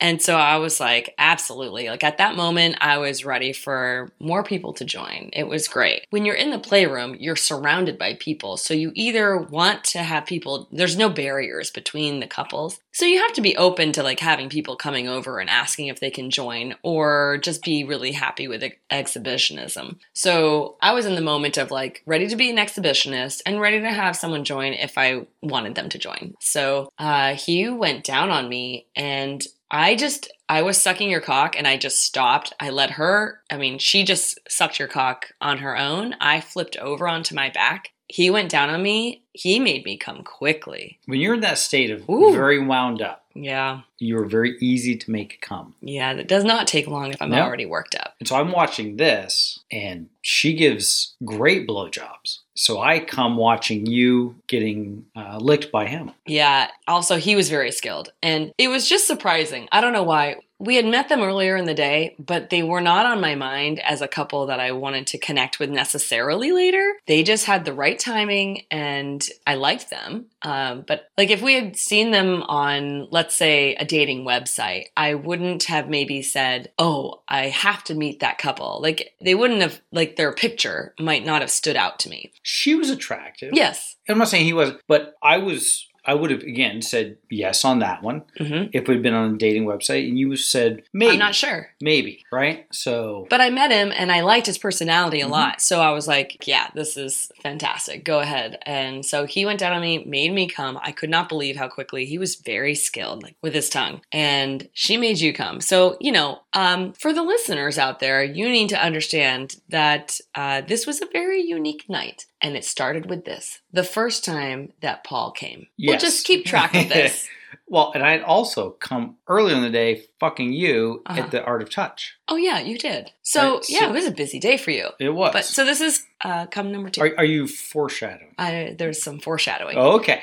And 0.00 0.20
so 0.20 0.36
I 0.36 0.56
was 0.56 0.80
like, 0.80 1.14
absolutely. 1.18 1.88
Like 1.88 2.02
at 2.04 2.18
that 2.18 2.36
moment, 2.36 2.76
I 2.80 2.98
was 2.98 3.24
ready 3.24 3.52
for 3.52 4.10
more 4.18 4.42
people 4.42 4.72
to 4.74 4.84
join. 4.84 5.30
It 5.32 5.46
was 5.46 5.68
great. 5.68 6.06
When 6.10 6.24
you're 6.24 6.34
in 6.34 6.50
the 6.50 6.58
playroom, 6.58 7.16
you're 7.18 7.36
surrounded 7.36 7.98
by 7.98 8.14
people. 8.14 8.56
So 8.56 8.74
you 8.74 8.92
either 8.94 9.36
want 9.36 9.84
to 9.84 9.98
have 9.98 10.26
people, 10.26 10.68
there's 10.72 10.96
no 10.96 11.10
barriers 11.10 11.70
between 11.70 12.20
the 12.20 12.26
couples. 12.26 12.80
So 12.92 13.04
you 13.04 13.20
have 13.20 13.32
to 13.34 13.40
be 13.40 13.56
open 13.56 13.92
to 13.92 14.02
like 14.02 14.20
having 14.20 14.48
people 14.48 14.76
coming 14.76 15.06
over 15.06 15.38
and 15.38 15.48
asking 15.48 15.88
if 15.88 16.00
they 16.00 16.10
can 16.10 16.30
join 16.30 16.74
or 16.82 17.38
just 17.42 17.62
be 17.62 17.84
really 17.84 18.12
happy 18.12 18.48
with 18.48 18.62
ex- 18.62 18.76
exhibitionism. 18.90 19.98
So 20.12 20.76
I 20.80 20.92
was 20.92 21.06
in 21.06 21.14
the 21.14 21.20
moment 21.20 21.56
of 21.56 21.70
like 21.70 22.02
ready 22.06 22.26
to 22.28 22.36
be 22.36 22.50
an 22.50 22.56
exhibitionist 22.56 23.42
and 23.46 23.60
ready 23.60 23.80
to 23.80 23.90
have 23.90 24.16
someone 24.16 24.44
join 24.44 24.72
if 24.72 24.96
I 24.96 25.26
wanted 25.42 25.74
them 25.74 25.88
to 25.90 25.98
join. 25.98 26.34
So 26.40 26.92
uh, 26.98 27.34
he 27.34 27.68
went 27.68 28.04
down 28.04 28.30
on 28.30 28.48
me 28.48 28.86
and 28.96 29.44
I 29.70 29.94
just 29.96 30.32
I 30.48 30.62
was 30.62 30.78
sucking 30.78 31.10
your 31.10 31.20
cock 31.20 31.54
and 31.56 31.66
I 31.66 31.76
just 31.76 32.02
stopped. 32.02 32.52
I 32.58 32.70
let 32.70 32.92
her, 32.92 33.40
I 33.50 33.56
mean, 33.56 33.78
she 33.78 34.02
just 34.04 34.38
sucked 34.48 34.78
your 34.80 34.88
cock 34.88 35.32
on 35.40 35.58
her 35.58 35.76
own. 35.78 36.14
I 36.20 36.40
flipped 36.40 36.76
over 36.76 37.06
onto 37.06 37.34
my 37.36 37.50
back. 37.50 37.90
He 38.08 38.28
went 38.30 38.50
down 38.50 38.68
on 38.70 38.82
me. 38.82 39.22
He 39.32 39.60
made 39.60 39.84
me 39.84 39.96
come 39.96 40.24
quickly. 40.24 40.98
When 41.06 41.20
you're 41.20 41.34
in 41.34 41.40
that 41.42 41.58
state 41.58 41.90
of 41.92 42.08
Ooh. 42.10 42.32
very 42.32 42.58
wound 42.58 43.00
up, 43.00 43.24
Yeah. 43.36 43.82
you're 44.00 44.24
very 44.24 44.56
easy 44.58 44.96
to 44.96 45.10
make 45.12 45.40
come. 45.40 45.76
Yeah, 45.80 46.14
that 46.14 46.26
does 46.26 46.42
not 46.42 46.66
take 46.66 46.88
long 46.88 47.12
if 47.12 47.22
I'm 47.22 47.30
No. 47.30 47.42
already 47.42 47.66
worked 47.66 47.94
up. 47.94 48.16
And 48.18 48.26
so 48.28 48.34
I'm 48.34 48.50
watching 48.50 48.96
this, 48.96 49.60
and 49.70 50.08
she 50.20 50.54
gives 50.54 51.14
great 51.24 51.68
blowjobs. 51.68 52.38
So 52.60 52.78
I 52.78 53.00
come 53.00 53.38
watching 53.38 53.86
you 53.86 54.34
getting 54.46 55.06
uh, 55.16 55.38
licked 55.38 55.72
by 55.72 55.86
him. 55.86 56.10
Yeah. 56.26 56.68
Also, 56.86 57.16
he 57.16 57.34
was 57.34 57.48
very 57.48 57.72
skilled. 57.72 58.12
And 58.22 58.52
it 58.58 58.68
was 58.68 58.86
just 58.86 59.06
surprising. 59.06 59.66
I 59.72 59.80
don't 59.80 59.94
know 59.94 60.02
why. 60.02 60.36
We 60.60 60.76
had 60.76 60.84
met 60.84 61.08
them 61.08 61.22
earlier 61.22 61.56
in 61.56 61.64
the 61.64 61.74
day, 61.74 62.14
but 62.18 62.50
they 62.50 62.62
were 62.62 62.82
not 62.82 63.06
on 63.06 63.20
my 63.20 63.34
mind 63.34 63.80
as 63.80 64.02
a 64.02 64.08
couple 64.08 64.46
that 64.46 64.60
I 64.60 64.72
wanted 64.72 65.06
to 65.08 65.18
connect 65.18 65.58
with 65.58 65.70
necessarily 65.70 66.52
later. 66.52 66.94
They 67.06 67.22
just 67.22 67.46
had 67.46 67.64
the 67.64 67.72
right 67.72 67.98
timing 67.98 68.66
and 68.70 69.26
I 69.46 69.54
liked 69.54 69.88
them. 69.88 70.26
Um, 70.42 70.84
but 70.86 71.08
like 71.16 71.30
if 71.30 71.40
we 71.40 71.54
had 71.54 71.76
seen 71.76 72.10
them 72.10 72.42
on, 72.42 73.08
let's 73.10 73.34
say, 73.34 73.74
a 73.74 73.86
dating 73.86 74.26
website, 74.26 74.84
I 74.96 75.14
wouldn't 75.14 75.64
have 75.64 75.88
maybe 75.88 76.20
said, 76.20 76.70
oh, 76.78 77.22
I 77.26 77.48
have 77.48 77.82
to 77.84 77.94
meet 77.94 78.20
that 78.20 78.38
couple. 78.38 78.80
Like 78.82 79.14
they 79.20 79.34
wouldn't 79.34 79.62
have, 79.62 79.80
like 79.92 80.16
their 80.16 80.32
picture 80.32 80.94
might 81.00 81.24
not 81.24 81.40
have 81.40 81.50
stood 81.50 81.76
out 81.76 81.98
to 82.00 82.10
me. 82.10 82.32
She 82.42 82.74
was 82.74 82.90
attractive. 82.90 83.54
Yes. 83.54 83.96
I'm 84.08 84.18
not 84.18 84.28
saying 84.28 84.44
he 84.44 84.52
was, 84.52 84.72
but 84.86 85.14
I 85.22 85.38
was. 85.38 85.86
I 86.10 86.14
would 86.14 86.30
have 86.34 86.42
again 86.54 86.82
said 86.82 87.16
yes 87.30 87.64
on 87.64 87.78
that 87.80 88.02
one 88.02 88.22
hmm 88.38 88.64
if 88.72 88.82
we'd 88.88 89.02
been 89.02 89.14
on 89.14 89.34
a 89.34 89.38
dating 89.38 89.64
website, 89.72 90.04
and 90.08 90.18
you 90.18 90.36
said 90.36 90.82
maybe, 90.92 91.12
I'm 91.12 91.18
not 91.26 91.34
sure. 91.34 91.60
maybe, 91.80 92.14
right? 92.40 92.66
So 92.72 93.26
But 93.30 93.40
I 93.40 93.50
met 93.50 93.70
him 93.70 93.88
and 94.00 94.10
I 94.10 94.20
liked 94.32 94.46
his 94.46 94.58
personality 94.66 95.20
a 95.20 95.26
Mhm. 95.26 95.30
lot. 95.38 95.54
So 95.68 95.74
I 95.88 95.90
was 95.98 96.06
like, 96.14 96.28
yeah, 96.52 96.66
this 96.74 96.96
is 96.96 97.30
fantastic. 97.42 98.04
Go 98.12 98.18
ahead. 98.20 98.50
And 98.80 99.04
so 99.10 99.18
he 99.34 99.46
went 99.46 99.60
down 99.60 99.72
on 99.72 99.82
me, 99.88 99.94
made 100.04 100.32
me 100.40 100.46
come. 100.48 100.74
I 100.82 100.92
could 100.98 101.10
not 101.16 101.28
believe 101.28 101.56
how 101.56 101.68
quickly 101.68 102.04
he 102.06 102.18
was 102.18 102.34
very 102.52 102.74
skilled 102.74 103.22
like 103.22 103.36
with 103.42 103.54
his 103.54 103.68
tongue. 103.70 104.00
And 104.12 104.68
she 104.72 104.96
made 104.96 105.18
you 105.20 105.32
come. 105.32 105.60
So, 105.60 105.96
you 106.00 106.12
know, 106.12 106.40
um, 106.54 106.92
for 107.02 107.12
the 107.12 107.22
listeners 107.34 107.76
out 107.78 108.00
there, 108.00 108.22
you 108.38 108.46
need 108.48 108.68
to 108.70 108.82
understand 108.88 109.56
that 109.68 110.06
uh, 110.34 110.62
this 110.70 110.86
was 110.88 111.00
a 111.00 111.06
very 111.20 111.40
unique 111.58 111.84
night. 111.88 112.26
And 112.42 112.56
it 112.56 112.64
started 112.64 113.06
with 113.10 113.24
this 113.24 113.60
the 113.72 113.84
first 113.84 114.24
time 114.24 114.72
that 114.80 115.04
Paul 115.04 115.30
came. 115.32 115.66
We'll 115.78 115.92
Yes. 115.94 116.02
just 116.02 116.26
keep 116.26 116.44
track 116.46 116.74
of 116.74 116.88
this. 116.88 117.28
well, 117.68 117.92
and 117.94 118.02
I'd 118.02 118.22
also 118.22 118.70
come 118.70 119.16
earlier 119.28 119.54
in 119.56 119.62
the 119.62 119.70
day, 119.70 120.04
fucking 120.20 120.52
you 120.52 121.02
Uh-huh. 121.06 121.20
at 121.20 121.30
the 121.30 121.42
Art 121.44 121.60
of 121.62 121.68
Touch. 121.70 122.16
oh, 122.28 122.36
yeah, 122.36 122.58
you 122.60 122.78
did. 122.78 123.10
So, 123.22 123.56
Right, 123.56 123.64
so- 123.64 123.72
yeah, 123.74 123.88
it 123.88 123.92
was 123.92 124.06
a 124.06 124.10
busy 124.10 124.38
day 124.38 124.56
for 124.56 124.70
you. 124.70 124.88
It 124.98 125.10
was. 125.10 125.32
But 125.34 125.44
so 125.44 125.64
this 125.64 125.80
is 125.82 126.04
uh, 126.24 126.46
come 126.46 126.72
number 126.72 126.88
two. 126.90 127.02
are, 127.02 127.14
are 127.18 127.24
you 127.24 127.46
foreshadowing? 127.46 128.34
I, 128.38 128.74
there's 128.78 129.02
some 129.02 129.18
foreshadowing. 129.18 129.76
Okay. 129.76 130.22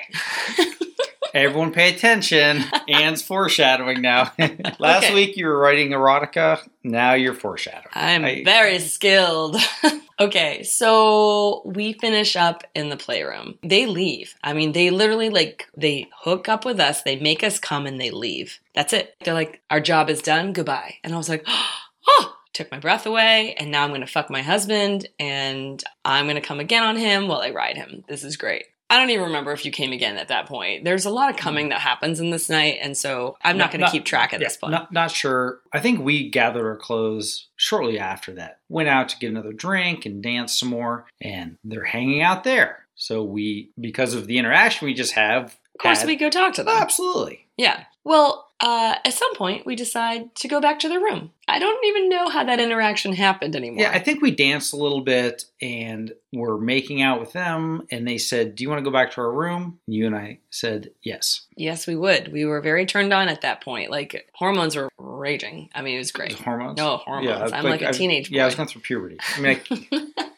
Everyone 1.34 1.72
pay 1.72 1.94
attention. 1.94 2.64
Anne's 2.88 3.22
foreshadowing 3.22 4.02
now. 4.02 4.32
Last 4.80 5.06
Okay. 5.06 5.14
week 5.14 5.38
you 5.38 5.46
were 5.48 5.58
writing 5.58 5.90
erotica. 5.90 6.60
Now 6.84 7.14
you're 7.14 7.34
foreshadowing. 7.34 7.88
I'm 7.94 8.26
I- 8.26 8.44
very 8.46 8.80
skilled. 8.80 9.58
okay, 10.20 10.64
so 10.64 11.62
we 11.66 11.94
finish 11.94 12.36
up 12.36 12.64
in 12.76 12.90
the 12.90 12.98
playroom. 12.98 13.60
They 13.64 13.86
leave. 13.86 14.36
I 14.44 14.54
mean, 14.54 14.72
they 14.72 14.90
literally 14.90 15.30
like 15.30 15.68
they 15.76 16.10
hook 16.24 16.48
up 16.50 16.66
with 16.66 16.80
us, 16.80 17.02
they 17.04 17.18
make 17.20 17.44
us 17.44 17.60
come 17.60 17.86
and 17.86 18.00
they 18.00 18.12
leave. 18.12 18.60
That's 18.74 18.94
it. 18.94 19.16
They're 19.24 19.34
like, 19.34 19.62
our 19.70 19.80
job 19.80 20.10
is 20.10 20.22
done, 20.22 20.54
goodbye. 20.54 20.96
And 21.04 21.14
I 21.14 21.18
was 21.18 21.30
like, 21.30 21.46
oh, 22.08 22.34
took 22.54 22.72
my 22.72 22.80
breath 22.80 23.06
away, 23.06 23.54
and 23.60 23.70
now 23.70 23.84
I'm 23.84 23.92
gonna 23.92 24.08
fuck 24.08 24.30
my 24.32 24.42
husband 24.42 25.08
and 25.20 25.84
I'm 26.04 26.26
gonna 26.28 26.42
come 26.42 26.60
again 26.60 26.84
on 26.84 26.96
him 26.96 27.28
while 27.28 27.42
I 27.42 27.52
ride 27.52 27.78
him. 27.78 28.04
This 28.08 28.24
is 28.24 28.38
great. 28.38 28.66
I 28.90 28.98
don't 28.98 29.10
even 29.10 29.26
remember 29.26 29.52
if 29.52 29.66
you 29.66 29.72
came 29.72 29.92
again 29.92 30.18
at 30.18 30.30
that 30.30 30.46
point. 30.46 30.86
There's 30.86 31.06
a 31.06 31.10
lot 31.10 31.30
of 31.30 31.36
coming 31.36 31.68
mm. 31.68 31.70
that 31.72 31.82
happens 31.82 32.20
in 32.20 32.30
this 32.30 32.50
night, 32.50 32.78
and 32.82 32.96
so 32.98 33.38
I'm 33.44 33.58
not 33.58 33.66
Not- 33.66 33.72
going 33.74 33.86
to 33.86 33.92
keep 33.92 34.06
track 34.06 34.34
at 34.34 34.40
Yeah, 34.40 34.48
this 34.48 34.58
point. 34.58 34.72
Not, 34.72 34.92
not 34.94 35.12
sure. 35.12 35.60
I 35.74 35.80
think 35.80 36.00
we 36.00 36.30
gathered 36.30 36.66
our 36.66 36.78
clothes 36.78 37.48
shortly 37.58 38.00
after 38.00 38.34
that. 38.36 38.60
Went 38.70 38.88
out 38.88 39.10
to 39.10 39.18
get 39.20 39.30
another 39.32 39.52
drink 39.52 40.06
and 40.06 40.24
dance 40.24 40.58
some 40.58 40.70
more, 40.70 41.06
and 41.22 41.58
they're 41.66 41.84
hanging 41.84 42.22
out 42.22 42.44
there. 42.46 42.86
So 42.96 43.24
we, 43.24 43.70
because 43.80 44.14
of 44.14 44.26
the 44.28 44.38
interaction 44.38 44.86
we 44.86 44.94
just 44.94 45.14
have, 45.14 45.58
of 45.76 45.82
course, 45.82 46.00
had- 46.00 46.08
we 46.08 46.16
go 46.16 46.30
talk 46.30 46.54
to 46.56 46.64
them. 46.64 46.76
absolutely. 46.82 47.46
Yeah. 47.58 47.84
Well, 48.04 48.47
uh, 48.60 48.96
at 49.06 49.14
some 49.14 49.36
point, 49.36 49.66
we 49.66 49.76
decide 49.76 50.34
to 50.36 50.48
go 50.48 50.60
back 50.60 50.80
to 50.80 50.90
the 50.90 51.00
room. 51.00 51.32
I 51.48 51.60
don't 51.60 51.86
even 51.86 52.10
know 52.10 52.28
how 52.30 52.44
that 52.44 52.60
interaction 52.60 53.14
happened 53.14 53.56
anymore. 53.56 53.82
Yeah, 53.84 53.92
I 53.92 54.00
think 54.00 54.22
we 54.22 54.32
danced 54.32 54.74
a 54.74 54.78
little 54.78 55.02
bit 55.02 55.46
and 55.62 56.12
we're 56.34 56.58
making 56.58 57.02
out 57.02 57.20
with 57.20 57.34
them. 57.34 57.88
And 57.92 58.08
they 58.08 58.18
said, 58.18 58.56
Do 58.56 58.64
you 58.64 58.70
want 58.70 58.80
to 58.80 58.84
go 58.84 58.92
back 58.92 59.12
to 59.12 59.22
our 59.22 59.32
room? 59.32 59.80
And 59.88 59.96
you 59.96 60.06
and 60.08 60.16
I 60.16 60.40
said, 60.50 60.92
Yes. 61.04 61.42
yes, 61.56 61.86
we 61.88 61.96
would. 61.96 62.32
We 62.34 62.46
were 62.46 62.60
very 62.62 62.86
turned 62.86 63.14
on 63.14 63.30
at 63.30 63.42
that 63.42 63.62
point. 63.62 63.92
Like 63.92 64.30
hormones 64.34 64.76
were 64.76 64.90
raging. 64.98 65.70
I 65.76 65.82
mean, 65.82 65.96
it 65.96 66.00
was 66.00 66.10
It 66.10 66.14
great. 66.14 66.32
was 66.32 66.40
hormones. 66.42 66.78
No 66.78 66.98
hormones. 66.98 67.52
I'm 67.54 67.64
but 67.64 67.70
like 67.72 67.82
a 67.84 67.94
teenage 67.94 68.30
boy. 68.32 68.38
Yeah, 68.38 68.44
I 68.44 68.46
was 68.48 68.56
going 68.56 68.68
through 68.70 68.82
puberty. 68.82 69.18
I 69.36 69.40
mean, 69.40 69.60
I, 69.92 70.08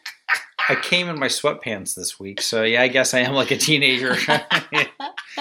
I 0.70 0.76
came 0.76 1.10
in 1.10 1.18
my 1.20 1.28
sweatpants 1.28 1.96
this 1.96 2.20
week. 2.20 2.42
So 2.42 2.64
yeah, 2.64 2.84
I 2.84 2.88
guess 2.88 3.16
I 3.16 3.20
am 3.20 3.34
like 3.34 3.50
a 3.50 3.58
teenager. 3.58 4.16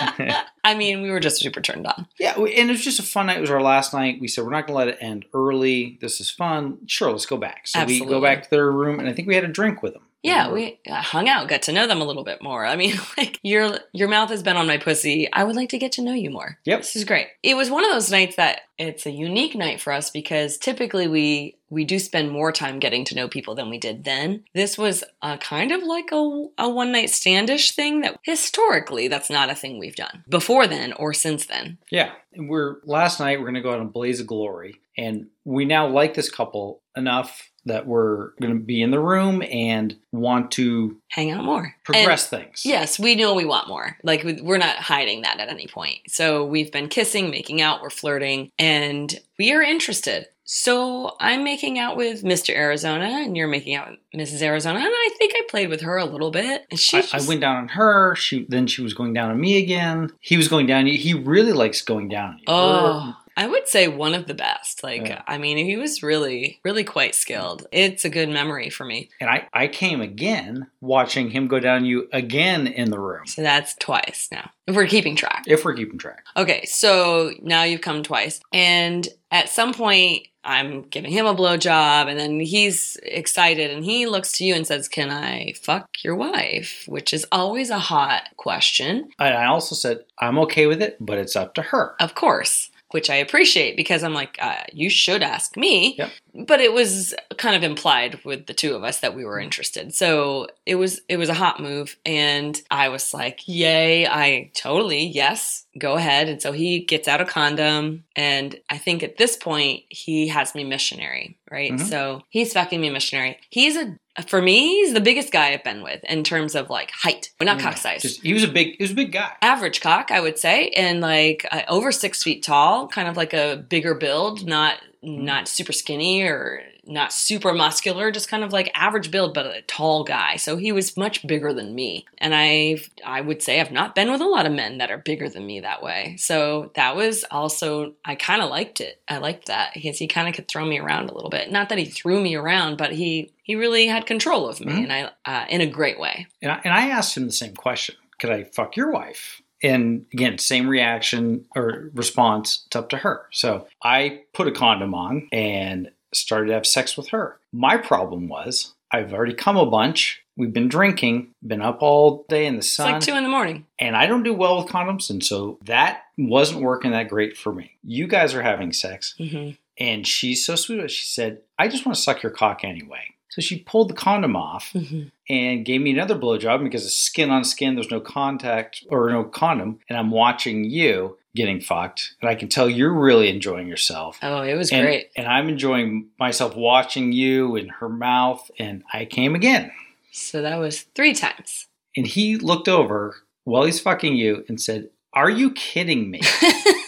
I 0.64 0.74
mean, 0.74 1.02
we 1.02 1.10
were 1.10 1.20
just 1.20 1.36
super 1.36 1.60
turned 1.60 1.86
on. 1.86 2.06
Yeah, 2.18 2.34
and 2.36 2.48
it 2.48 2.68
was 2.68 2.82
just 2.82 2.98
a 2.98 3.02
fun 3.02 3.26
night. 3.26 3.36
It 3.36 3.42
was 3.42 3.50
our 3.50 3.60
last 3.60 3.92
night. 3.92 4.20
We 4.20 4.28
said 4.28 4.44
we're 4.44 4.50
not 4.50 4.66
going 4.66 4.74
to 4.74 4.78
let 4.78 4.88
it 4.88 4.98
end 5.02 5.26
early. 5.34 5.98
This 6.00 6.20
is 6.20 6.30
fun. 6.30 6.78
Sure, 6.86 7.10
let's 7.10 7.26
go 7.26 7.36
back. 7.36 7.66
So 7.66 7.80
we 7.80 7.82
Absolutely. 7.82 8.14
go 8.14 8.22
back 8.22 8.44
to 8.44 8.50
their 8.50 8.72
room, 8.72 8.98
and 8.98 9.08
I 9.08 9.12
think 9.12 9.28
we 9.28 9.34
had 9.34 9.44
a 9.44 9.48
drink 9.48 9.82
with 9.82 9.92
them. 9.92 10.02
Yeah, 10.22 10.50
we 10.50 10.80
uh, 10.88 11.00
hung 11.00 11.28
out, 11.28 11.48
got 11.48 11.62
to 11.62 11.72
know 11.72 11.86
them 11.86 12.00
a 12.00 12.04
little 12.04 12.24
bit 12.24 12.42
more. 12.42 12.66
I 12.66 12.74
mean, 12.74 12.96
like 13.18 13.38
your 13.42 13.78
your 13.92 14.08
mouth 14.08 14.30
has 14.30 14.42
been 14.42 14.56
on 14.56 14.66
my 14.66 14.78
pussy. 14.78 15.30
I 15.32 15.44
would 15.44 15.56
like 15.56 15.68
to 15.70 15.78
get 15.78 15.92
to 15.92 16.02
know 16.02 16.14
you 16.14 16.30
more. 16.30 16.58
Yep. 16.64 16.80
This 16.80 16.96
is 16.96 17.04
great. 17.04 17.28
It 17.42 17.54
was 17.54 17.70
one 17.70 17.84
of 17.84 17.92
those 17.92 18.10
nights 18.10 18.36
that 18.36 18.62
it's 18.78 19.06
a 19.06 19.10
unique 19.10 19.54
night 19.54 19.80
for 19.80 19.92
us 19.92 20.10
because 20.10 20.58
typically 20.58 21.06
we 21.06 21.57
we 21.70 21.84
do 21.84 21.98
spend 21.98 22.30
more 22.30 22.52
time 22.52 22.78
getting 22.78 23.04
to 23.06 23.14
know 23.14 23.28
people 23.28 23.54
than 23.54 23.70
we 23.70 23.78
did 23.78 24.04
then. 24.04 24.44
This 24.54 24.78
was 24.78 25.04
a 25.22 25.38
kind 25.38 25.72
of 25.72 25.82
like 25.82 26.10
a, 26.12 26.46
a 26.58 26.68
one 26.68 26.92
night 26.92 27.10
standish 27.10 27.72
thing 27.72 28.00
that 28.00 28.18
historically 28.22 29.08
that's 29.08 29.30
not 29.30 29.50
a 29.50 29.54
thing 29.54 29.78
we've 29.78 29.96
done 29.96 30.24
before 30.28 30.66
then 30.66 30.92
or 30.94 31.12
since 31.12 31.46
then. 31.46 31.78
Yeah, 31.90 32.12
and 32.32 32.48
we're 32.48 32.76
last 32.84 33.20
night. 33.20 33.38
We're 33.38 33.46
going 33.46 33.54
to 33.54 33.60
go 33.60 33.72
out 33.72 33.80
on 33.80 33.88
Blaze 33.88 34.20
of 34.20 34.26
Glory, 34.26 34.80
and 34.96 35.26
we 35.44 35.64
now 35.64 35.88
like 35.88 36.14
this 36.14 36.30
couple 36.30 36.82
enough 36.96 37.50
that 37.68 37.86
we're 37.86 38.30
going 38.40 38.52
to 38.52 38.58
be 38.58 38.82
in 38.82 38.90
the 38.90 38.98
room 39.00 39.42
and 39.42 39.96
want 40.10 40.50
to 40.52 41.00
Hang 41.08 41.30
out 41.30 41.44
more. 41.44 41.64
And- 41.64 41.74
progress 41.84 42.28
things. 42.28 42.62
Yes, 42.64 42.98
we 42.98 43.14
know 43.14 43.34
we 43.34 43.44
want 43.44 43.68
more. 43.68 43.96
Like 44.02 44.24
we're 44.24 44.58
not 44.58 44.76
hiding 44.76 45.22
that 45.22 45.38
at 45.38 45.48
any 45.48 45.66
point. 45.66 45.98
So 46.08 46.44
we've 46.44 46.72
been 46.72 46.88
kissing, 46.88 47.30
making 47.30 47.60
out, 47.60 47.82
we're 47.82 47.90
flirting, 47.90 48.50
and 48.58 49.18
we 49.38 49.52
are 49.52 49.62
interested. 49.62 50.26
So 50.50 51.14
I'm 51.20 51.44
making 51.44 51.78
out 51.78 51.98
with 51.98 52.22
Mr. 52.22 52.56
Arizona, 52.56 53.04
and 53.04 53.36
you're 53.36 53.46
making 53.46 53.74
out 53.74 53.90
with 53.90 53.98
Mrs. 54.18 54.40
Arizona, 54.40 54.78
and 54.78 54.88
I 54.88 55.10
think 55.18 55.34
I 55.36 55.42
played 55.46 55.68
with 55.68 55.82
her 55.82 55.98
a 55.98 56.06
little 56.06 56.30
bit. 56.30 56.64
And 56.70 56.80
she, 56.80 56.96
I, 56.96 57.00
just, 57.02 57.14
I 57.14 57.28
went 57.28 57.42
down 57.42 57.56
on 57.56 57.68
her. 57.68 58.14
She 58.14 58.46
then 58.48 58.66
she 58.66 58.80
was 58.80 58.94
going 58.94 59.12
down 59.12 59.30
on 59.30 59.38
me 59.38 59.58
again. 59.58 60.10
He 60.20 60.38
was 60.38 60.48
going 60.48 60.66
down. 60.66 60.86
He 60.86 61.12
really 61.12 61.52
likes 61.52 61.82
going 61.82 62.08
down. 62.08 62.40
on 62.46 63.08
you. 63.08 63.14
I 63.38 63.46
would 63.46 63.68
say 63.68 63.86
one 63.86 64.14
of 64.14 64.26
the 64.26 64.34
best. 64.34 64.82
Like, 64.82 65.06
Yeah. 65.06 65.22
I 65.28 65.38
mean, 65.38 65.58
he 65.58 65.76
was 65.76 66.02
really, 66.02 66.58
really 66.64 66.82
quite 66.82 67.14
skilled. 67.14 67.68
It's 67.70 68.04
a 68.04 68.10
good 68.10 68.28
memory 68.28 68.68
for 68.68 68.84
me. 68.84 69.10
And 69.20 69.30
I, 69.30 69.46
I 69.52 69.68
came 69.68 70.00
again 70.00 70.66
watching 70.80 71.30
him 71.30 71.46
go 71.46 71.60
down 71.60 71.84
you 71.84 72.08
again 72.12 72.66
in 72.66 72.90
the 72.90 72.98
room. 72.98 73.26
So 73.28 73.42
that's 73.42 73.76
twice 73.76 74.28
now. 74.32 74.50
If 74.66 74.74
we're 74.74 74.88
keeping 74.88 75.14
track. 75.14 75.44
If 75.46 75.64
we're 75.64 75.74
keeping 75.74 75.98
track. 75.98 76.24
Okay, 76.36 76.64
so 76.64 77.30
now 77.40 77.62
you've 77.62 77.80
come 77.80 78.02
twice. 78.02 78.40
And 78.52 79.06
at 79.30 79.48
some 79.48 79.72
point, 79.72 80.26
I'm 80.42 80.82
giving 80.82 81.12
him 81.12 81.26
a 81.26 81.34
blowjob, 81.34 82.08
and 82.08 82.18
then 82.18 82.40
he's 82.40 82.96
excited 83.02 83.70
and 83.70 83.84
he 83.84 84.06
looks 84.06 84.32
to 84.38 84.44
you 84.44 84.54
and 84.54 84.66
says, 84.66 84.88
Can 84.88 85.10
I 85.10 85.52
fuck 85.62 85.88
your 86.02 86.16
wife? 86.16 86.84
Which 86.88 87.12
is 87.12 87.26
always 87.30 87.70
a 87.70 87.78
hot 87.78 88.22
question, 88.36 89.10
And 89.18 89.34
I 89.34 89.44
also 89.46 89.74
said, 89.74 90.04
I'm 90.18 90.38
okay 90.40 90.66
with 90.66 90.80
it, 90.82 90.96
but 90.98 91.18
it's 91.18 91.36
up 91.36 91.54
to 91.54 91.62
her. 91.62 91.94
of 92.00 92.14
course. 92.14 92.70
Which 92.90 93.10
I 93.10 93.16
appreciate 93.16 93.76
because 93.76 94.02
I'm 94.02 94.14
like, 94.14 94.36
uh, 94.40 94.62
you 94.72 94.88
should 94.88 95.22
ask 95.22 95.56
me. 95.56 95.96
Yep. 95.98 96.10
But 96.34 96.60
it 96.60 96.72
was 96.72 97.14
kind 97.36 97.56
of 97.56 97.62
implied 97.62 98.20
with 98.24 98.46
the 98.46 98.54
two 98.54 98.74
of 98.74 98.84
us 98.84 99.00
that 99.00 99.14
we 99.16 99.24
were 99.24 99.40
interested. 99.40 99.94
So 99.94 100.48
it 100.66 100.74
was 100.76 101.00
it 101.08 101.16
was 101.16 101.28
a 101.28 101.34
hot 101.34 101.60
move, 101.60 101.96
and 102.06 102.60
I 102.70 102.88
was 102.90 103.12
like, 103.14 103.40
"Yay! 103.46 104.06
I 104.06 104.50
totally 104.54 105.04
yes, 105.06 105.64
go 105.78 105.94
ahead." 105.94 106.28
And 106.28 106.40
so 106.40 106.52
he 106.52 106.80
gets 106.80 107.08
out 107.08 107.20
a 107.20 107.24
condom, 107.24 108.04
and 108.14 108.56
I 108.70 108.78
think 108.78 109.02
at 109.02 109.16
this 109.16 109.36
point 109.36 109.84
he 109.88 110.28
has 110.28 110.54
me 110.54 110.64
missionary, 110.64 111.38
right? 111.50 111.72
Mhm. 111.72 111.88
So 111.88 112.22
he's 112.28 112.52
fucking 112.52 112.80
me 112.80 112.90
missionary. 112.90 113.38
He's 113.50 113.76
a 113.76 113.96
for 114.26 114.42
me, 114.42 114.80
he's 114.80 114.94
the 114.94 115.00
biggest 115.00 115.32
guy 115.32 115.52
I've 115.52 115.62
been 115.62 115.80
with 115.82 116.02
in 116.04 116.24
terms 116.24 116.56
of 116.56 116.68
like 116.70 116.90
height, 116.90 117.30
but 117.38 117.44
not 117.44 117.58
Yeah. 117.58 117.62
cock 117.70 117.76
size 117.76 118.02
Just, 118.02 118.20
he 118.22 118.34
was 118.34 118.42
a 118.42 118.48
big 118.48 118.76
he 118.76 118.82
was 118.82 118.90
a 118.90 118.94
big 118.94 119.12
guy. 119.12 119.30
average 119.42 119.80
cock, 119.80 120.10
I 120.10 120.20
would 120.20 120.38
say, 120.38 120.70
and 120.70 121.00
like 121.00 121.46
uh, 121.52 121.62
over 121.68 121.92
six 121.92 122.22
feet 122.22 122.42
tall, 122.42 122.88
kind 122.88 123.06
of 123.08 123.16
like 123.16 123.32
a 123.32 123.64
bigger 123.68 123.94
build, 123.94 124.44
not 124.44 124.74
not 125.16 125.48
super 125.48 125.72
skinny 125.72 126.22
or 126.22 126.62
not 126.86 127.12
super 127.12 127.52
muscular, 127.52 128.10
just 128.10 128.28
kind 128.30 128.42
of 128.42 128.52
like 128.52 128.70
average 128.74 129.10
build, 129.10 129.34
but 129.34 129.44
a 129.46 129.60
tall 129.62 130.04
guy. 130.04 130.36
So 130.36 130.56
he 130.56 130.72
was 130.72 130.96
much 130.96 131.26
bigger 131.26 131.52
than 131.52 131.74
me, 131.74 132.06
and 132.18 132.34
I 132.34 132.78
I 133.04 133.20
would 133.20 133.42
say 133.42 133.60
I've 133.60 133.72
not 133.72 133.94
been 133.94 134.10
with 134.10 134.20
a 134.20 134.26
lot 134.26 134.46
of 134.46 134.52
men 134.52 134.78
that 134.78 134.90
are 134.90 134.98
bigger 134.98 135.28
than 135.28 135.46
me 135.46 135.60
that 135.60 135.82
way. 135.82 136.16
So 136.18 136.70
that 136.76 136.96
was 136.96 137.24
also 137.30 137.92
I 138.04 138.14
kind 138.14 138.40
of 138.42 138.48
liked 138.50 138.80
it. 138.80 139.00
I 139.08 139.18
liked 139.18 139.46
that 139.46 139.74
because 139.74 139.98
he 139.98 140.06
kind 140.08 140.28
of 140.28 140.34
could 140.34 140.48
throw 140.48 140.64
me 140.64 140.78
around 140.78 141.10
a 141.10 141.14
little 141.14 141.30
bit. 141.30 141.50
Not 141.52 141.68
that 141.68 141.78
he 141.78 141.84
threw 141.84 142.20
me 142.20 142.34
around, 142.36 142.78
but 142.78 142.92
he 142.92 143.32
he 143.42 143.54
really 143.54 143.86
had 143.86 144.06
control 144.06 144.48
of 144.48 144.60
me, 144.60 144.72
Mhm. 144.72 144.82
and 144.84 144.92
I 144.92 145.10
uh, 145.24 145.46
in 145.48 145.60
a 145.60 145.66
great 145.66 145.98
way. 146.00 146.26
And 146.42 146.52
I, 146.52 146.60
and 146.64 146.72
I 146.72 146.88
asked 146.88 147.16
him 147.16 147.26
the 147.26 147.32
same 147.32 147.54
question 147.54 147.96
Could 148.18 148.30
I 148.30 148.44
fuck 148.44 148.76
your 148.76 148.90
wife? 148.90 149.42
And 149.62 150.06
again, 150.12 150.38
same 150.38 150.68
reaction 150.68 151.44
or 151.56 151.90
response. 151.94 152.64
It's 152.66 152.76
up 152.76 152.88
to 152.90 152.98
her. 152.98 153.26
So 153.32 153.66
I 153.82 154.22
put 154.34 154.46
a 154.48 154.52
condom 154.52 154.94
on 154.94 155.28
and 155.32 155.90
started 156.14 156.46
to 156.48 156.54
have 156.54 156.66
sex 156.66 156.96
with 156.96 157.08
her. 157.08 157.38
My 157.52 157.76
problem 157.76 158.28
was 158.28 158.74
I've 158.92 159.12
already 159.12 159.34
come 159.34 159.56
a 159.56 159.66
bunch. 159.66 160.22
We've 160.36 160.52
been 160.52 160.68
drinking, 160.68 161.30
been 161.44 161.60
up 161.60 161.82
all 161.82 162.24
day 162.28 162.46
in 162.46 162.54
the 162.54 162.58
It's 162.60 162.70
sun, 162.70 162.92
like 162.92 163.02
two 163.02 163.16
in 163.16 163.24
the 163.24 163.28
morning. 163.28 163.66
and 163.78 163.96
I 163.96 164.06
don't 164.06 164.22
do 164.22 164.32
well 164.32 164.58
with 164.62 164.72
condoms. 164.72 165.10
And 165.10 165.22
so 165.24 165.58
that 165.64 166.02
wasn't 166.16 166.62
working 166.62 166.92
that 166.92 167.08
great 167.08 167.36
for 167.36 167.52
me. 167.52 167.72
You 167.82 168.06
guys 168.06 168.34
are 168.34 168.42
having 168.42 168.72
sex. 168.72 169.14
hmm 169.18 169.50
And 169.76 170.06
she's 170.06 170.46
so 170.46 170.54
sweet. 170.54 170.88
She 170.92 171.04
said, 171.06 171.40
I 171.58 171.66
just 171.68 171.84
want 171.84 171.96
to 171.96 172.02
suck 172.02 172.22
your 172.22 172.30
cock 172.30 172.60
anyway. 172.62 173.02
So 173.30 173.40
she 173.42 173.58
pulled 173.60 173.90
the 173.90 173.94
condom 173.94 174.36
off 174.36 174.70
hmm 174.72 175.04
and 175.30 175.66
gave 175.66 175.82
me 175.82 175.90
another 175.90 176.14
blowjob 176.18 176.64
because 176.64 176.86
it's 176.86 176.96
skin 176.96 177.28
on 177.28 177.44
skin. 177.44 177.74
There's 177.74 177.90
no 177.90 178.00
contact 178.00 178.82
or 178.88 179.10
no 179.10 179.24
condom. 179.24 179.78
And 179.88 179.98
I'm 179.98 180.10
watching 180.10 180.64
you 180.64 181.18
getting 181.36 181.60
fucked. 181.60 182.14
And 182.22 182.30
I 182.30 182.34
can 182.34 182.48
tell 182.48 182.66
you're 182.70 182.94
really 182.98 183.28
enjoying 183.28 183.68
yourself. 183.68 184.18
Oh, 184.22 184.40
it 184.40 184.54
was 184.54 184.72
And, 184.72 184.86
great. 184.86 185.10
and 185.16 185.26
I'm 185.26 185.50
enjoying 185.50 186.06
myself 186.18 186.56
watching 186.56 187.12
you 187.12 187.56
in 187.56 187.68
her 187.68 187.90
mouth. 187.90 188.50
And 188.58 188.82
I 188.94 189.04
came 189.04 189.34
again. 189.34 189.70
So 190.12 190.40
that 190.40 190.56
was 190.56 190.80
three 190.94 191.12
times. 191.14 191.66
And 191.94 192.06
he 192.06 192.36
looked 192.36 192.66
over 192.68 193.16
while 193.44 193.64
he's 193.64 193.80
fucking 193.80 194.16
you 194.16 194.46
and 194.48 194.58
said, 194.58 194.88
Are 195.12 195.28
you 195.30 195.50
kidding 195.50 196.10
me? 196.10 196.22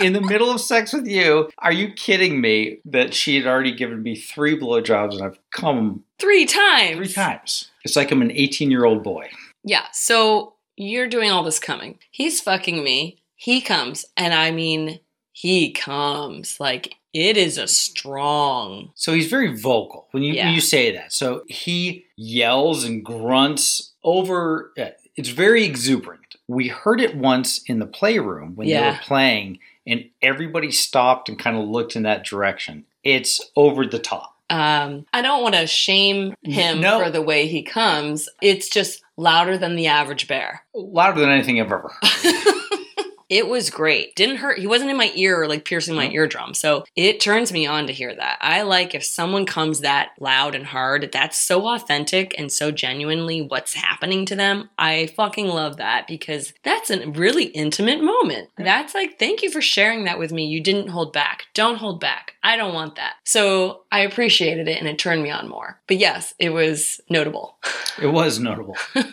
in 0.00 0.12
the 0.12 0.20
middle 0.20 0.50
of 0.50 0.60
sex 0.60 0.92
with 0.92 1.06
you, 1.06 1.50
are 1.58 1.72
you 1.72 1.92
kidding 1.92 2.40
me 2.40 2.78
that 2.86 3.12
she 3.14 3.36
had 3.36 3.46
already 3.46 3.74
given 3.74 4.02
me 4.02 4.16
three 4.16 4.58
blowjobs 4.58 5.14
and 5.14 5.22
I've 5.22 5.38
come 5.50 6.04
three 6.18 6.46
times. 6.46 6.96
three 6.96 7.12
times? 7.12 7.70
It's 7.84 7.96
like 7.96 8.10
I'm 8.10 8.22
an 8.22 8.30
18 8.30 8.70
year 8.70 8.84
old 8.84 9.02
boy. 9.02 9.28
Yeah. 9.64 9.86
So 9.92 10.54
you're 10.76 11.08
doing 11.08 11.30
all 11.30 11.42
this 11.42 11.58
coming. 11.58 11.98
He's 12.10 12.40
fucking 12.40 12.82
me. 12.82 13.22
He 13.36 13.60
comes. 13.60 14.04
And 14.16 14.32
I 14.32 14.50
mean, 14.50 15.00
he 15.32 15.72
comes. 15.72 16.58
Like, 16.60 16.94
it 17.12 17.36
is 17.36 17.58
a 17.58 17.66
strong. 17.68 18.90
So 18.94 19.12
he's 19.12 19.26
very 19.28 19.54
vocal 19.56 20.08
when 20.12 20.22
you 20.22 20.32
Yeah. 20.32 20.46
when 20.46 20.54
you 20.54 20.60
say 20.60 20.92
that. 20.92 21.12
So 21.12 21.42
he 21.48 22.06
yells 22.16 22.84
and 22.84 23.04
grunts 23.04 23.92
over. 24.02 24.72
It's 25.16 25.28
very 25.28 25.64
exuberant. 25.64 26.36
We 26.48 26.68
heard 26.68 27.00
it 27.00 27.16
once 27.16 27.62
in 27.64 27.78
the 27.78 27.86
playroom 27.86 28.54
when 28.56 28.68
they 28.68 28.80
were 28.80 28.98
playing, 29.02 29.58
and 29.86 30.04
everybody 30.20 30.70
stopped 30.70 31.28
and 31.28 31.38
kind 31.38 31.56
of 31.56 31.68
looked 31.68 31.96
in 31.96 32.02
that 32.04 32.24
direction. 32.24 32.84
It's 33.04 33.40
over 33.56 33.86
the 33.86 33.98
top. 33.98 34.36
Um, 34.50 35.06
I 35.12 35.22
don't 35.22 35.42
want 35.42 35.54
to 35.54 35.66
shame 35.66 36.34
him 36.42 36.80
No. 36.80 37.02
for 37.02 37.10
the 37.10 37.22
way 37.22 37.46
he 37.46 37.62
comes. 37.62 38.28
It's 38.42 38.68
just 38.68 39.02
louder 39.16 39.56
than 39.56 39.76
the 39.76 39.86
average 39.86 40.28
bear. 40.28 40.62
Louder 40.74 41.20
than 41.20 41.30
anything 41.30 41.58
I've 41.60 41.72
ever 41.72 41.90
heard. 42.02 42.54
It 43.32 43.48
was 43.48 43.70
great. 43.70 44.14
Didn't 44.14 44.36
hurt. 44.36 44.58
He 44.58 44.66
wasn't 44.66 44.90
in 44.90 44.96
my 44.98 45.10
ear 45.14 45.40
or 45.40 45.48
like 45.48 45.64
piercing 45.64 45.94
my 45.94 46.10
eardrum. 46.10 46.52
So 46.52 46.84
it 46.94 47.18
turns 47.18 47.50
me 47.50 47.64
on 47.66 47.86
to 47.86 47.92
hear 47.94 48.14
that. 48.14 48.36
I 48.42 48.60
like 48.60 48.94
if 48.94 49.02
someone 49.02 49.46
comes 49.46 49.80
that 49.80 50.10
loud 50.20 50.54
and 50.54 50.66
hard, 50.66 51.08
that's 51.10 51.38
so 51.38 51.66
authentic 51.68 52.34
and 52.36 52.52
so 52.52 52.70
genuinely 52.70 53.40
what's 53.40 53.72
happening 53.72 54.26
to 54.26 54.36
them. 54.36 54.68
I 54.76 55.06
fucking 55.16 55.48
love 55.48 55.78
that 55.78 56.06
because 56.06 56.52
that's 56.62 56.90
a 56.90 57.08
really 57.08 57.44
intimate 57.44 58.04
moment. 58.04 58.50
That's 58.58 58.94
like, 58.94 59.18
thank 59.18 59.42
you 59.42 59.50
for 59.50 59.62
sharing 59.62 60.04
that 60.04 60.18
with 60.18 60.30
me. 60.30 60.44
You 60.44 60.60
didn't 60.60 60.88
hold 60.88 61.14
back. 61.14 61.46
Don't 61.54 61.78
hold 61.78 62.00
back. 62.00 62.34
I 62.42 62.58
don't 62.58 62.74
want 62.74 62.96
that. 62.96 63.14
So 63.24 63.84
I 63.90 64.00
appreciated 64.00 64.68
it 64.68 64.78
and 64.78 64.86
it 64.86 64.98
turned 64.98 65.22
me 65.22 65.30
on 65.30 65.48
more. 65.48 65.80
But 65.86 65.96
yes, 65.96 66.34
it 66.38 66.50
was 66.50 67.00
notable. 67.08 67.56
It 67.98 68.08
was 68.08 68.38
notable. 68.38 68.76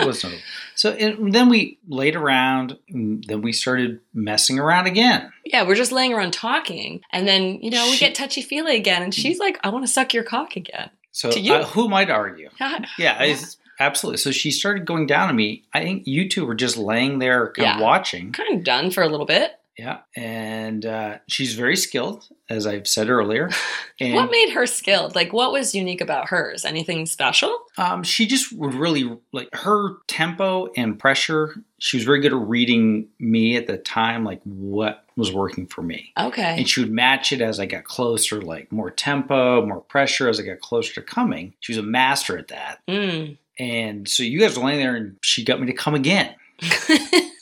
It 0.00 0.06
was 0.06 0.22
notable. 0.22 0.42
So 0.78 0.92
and 0.92 1.34
then 1.34 1.48
we 1.48 1.80
laid 1.88 2.14
around. 2.14 2.78
Then 2.88 3.42
we 3.42 3.52
started 3.52 3.98
messing 4.14 4.60
around 4.60 4.86
again. 4.86 5.32
Yeah, 5.44 5.66
we're 5.66 5.74
just 5.74 5.90
laying 5.90 6.12
around 6.14 6.32
talking, 6.32 7.00
and 7.12 7.26
then 7.26 7.60
you 7.60 7.70
know 7.72 7.84
we 7.86 7.96
She- 7.96 8.04
get 8.06 8.14
touchy 8.14 8.42
feely 8.42 8.76
again, 8.76 9.02
and 9.02 9.12
she's 9.12 9.40
like, 9.40 9.58
"I 9.64 9.70
want 9.70 9.84
to 9.84 9.92
suck 9.92 10.14
your 10.14 10.22
cock 10.22 10.54
again." 10.54 10.90
So 11.10 11.32
To 11.32 11.40
you. 11.40 11.52
uh, 11.54 11.64
who 11.64 11.88
might 11.88 12.10
argue? 12.10 12.48
yeah, 12.60 12.84
Yeah, 12.96 13.36
absolutely. 13.80 14.18
So 14.18 14.30
she 14.30 14.52
started 14.52 14.84
going 14.86 15.08
down 15.08 15.28
on 15.28 15.34
me. 15.34 15.64
I 15.74 15.82
think 15.82 16.06
you 16.06 16.28
two 16.28 16.46
were 16.46 16.54
just 16.54 16.76
laying 16.76 17.18
there, 17.18 17.52
kind 17.56 17.74
of 17.74 17.82
watching. 17.82 18.30
kind 18.30 18.56
of 18.56 18.62
done 18.62 18.92
for 18.92 19.02
a 19.02 19.08
little 19.08 19.26
bit. 19.26 19.57
Yeah, 19.78 20.00
and 20.16 20.84
uh, 20.84 21.18
she's 21.28 21.54
very 21.54 21.76
skilled, 21.76 22.28
as 22.50 22.66
I've 22.66 22.86
said 22.88 23.08
earlier. 23.08 23.50
And 24.00 24.14
what 24.14 24.30
made 24.30 24.50
her 24.50 24.64
skilled? 24.64 25.16
Like, 25.16 25.32
what 25.32 25.50
was 25.50 25.74
unique 25.74 26.00
about 26.00 26.28
hers? 26.28 26.64
Anything 26.64 27.04
special? 27.04 27.58
um, 27.78 28.04
she 28.04 28.28
just 28.28 28.52
would 28.52 28.74
really 28.74 29.18
like 29.32 29.48
her 29.52 29.96
tempo 30.06 30.68
and 30.76 30.96
pressure. 30.96 31.56
She 31.78 31.96
was 31.96 32.04
very 32.04 32.20
good 32.20 32.32
at 32.32 32.38
reading 32.38 33.08
me 33.18 33.56
at 33.56 33.66
the 33.66 33.76
time, 33.76 34.22
like 34.22 34.40
what 34.44 35.04
was 35.16 35.32
working 35.32 35.66
for 35.66 35.82
me. 35.82 36.12
Okay. 36.16 36.58
And 36.58 36.68
she 36.68 36.80
would 36.80 36.92
match 36.92 37.32
it 37.32 37.40
as 37.40 37.58
I 37.58 37.66
got 37.66 37.82
closer, 37.82 38.40
like 38.40 38.70
more 38.70 38.92
tempo, 38.92 39.66
more 39.66 39.80
pressure 39.80 40.28
as 40.28 40.38
I 40.38 40.44
got 40.44 40.60
closer 40.60 40.94
to 40.94 41.02
coming. 41.02 41.54
She 41.58 41.72
was 41.72 41.78
a 41.78 41.82
master 41.82 42.38
at 42.38 42.48
that. 42.48 42.78
Mm. 42.86 43.36
And 43.58 44.08
so 44.08 44.22
you 44.22 44.38
guys 44.38 44.56
were 44.56 44.64
laying 44.64 44.78
there, 44.78 44.94
and 44.94 45.16
she 45.22 45.44
got 45.44 45.60
me 45.60 45.66
to 45.66 45.72
come 45.72 45.96
again, 45.96 46.36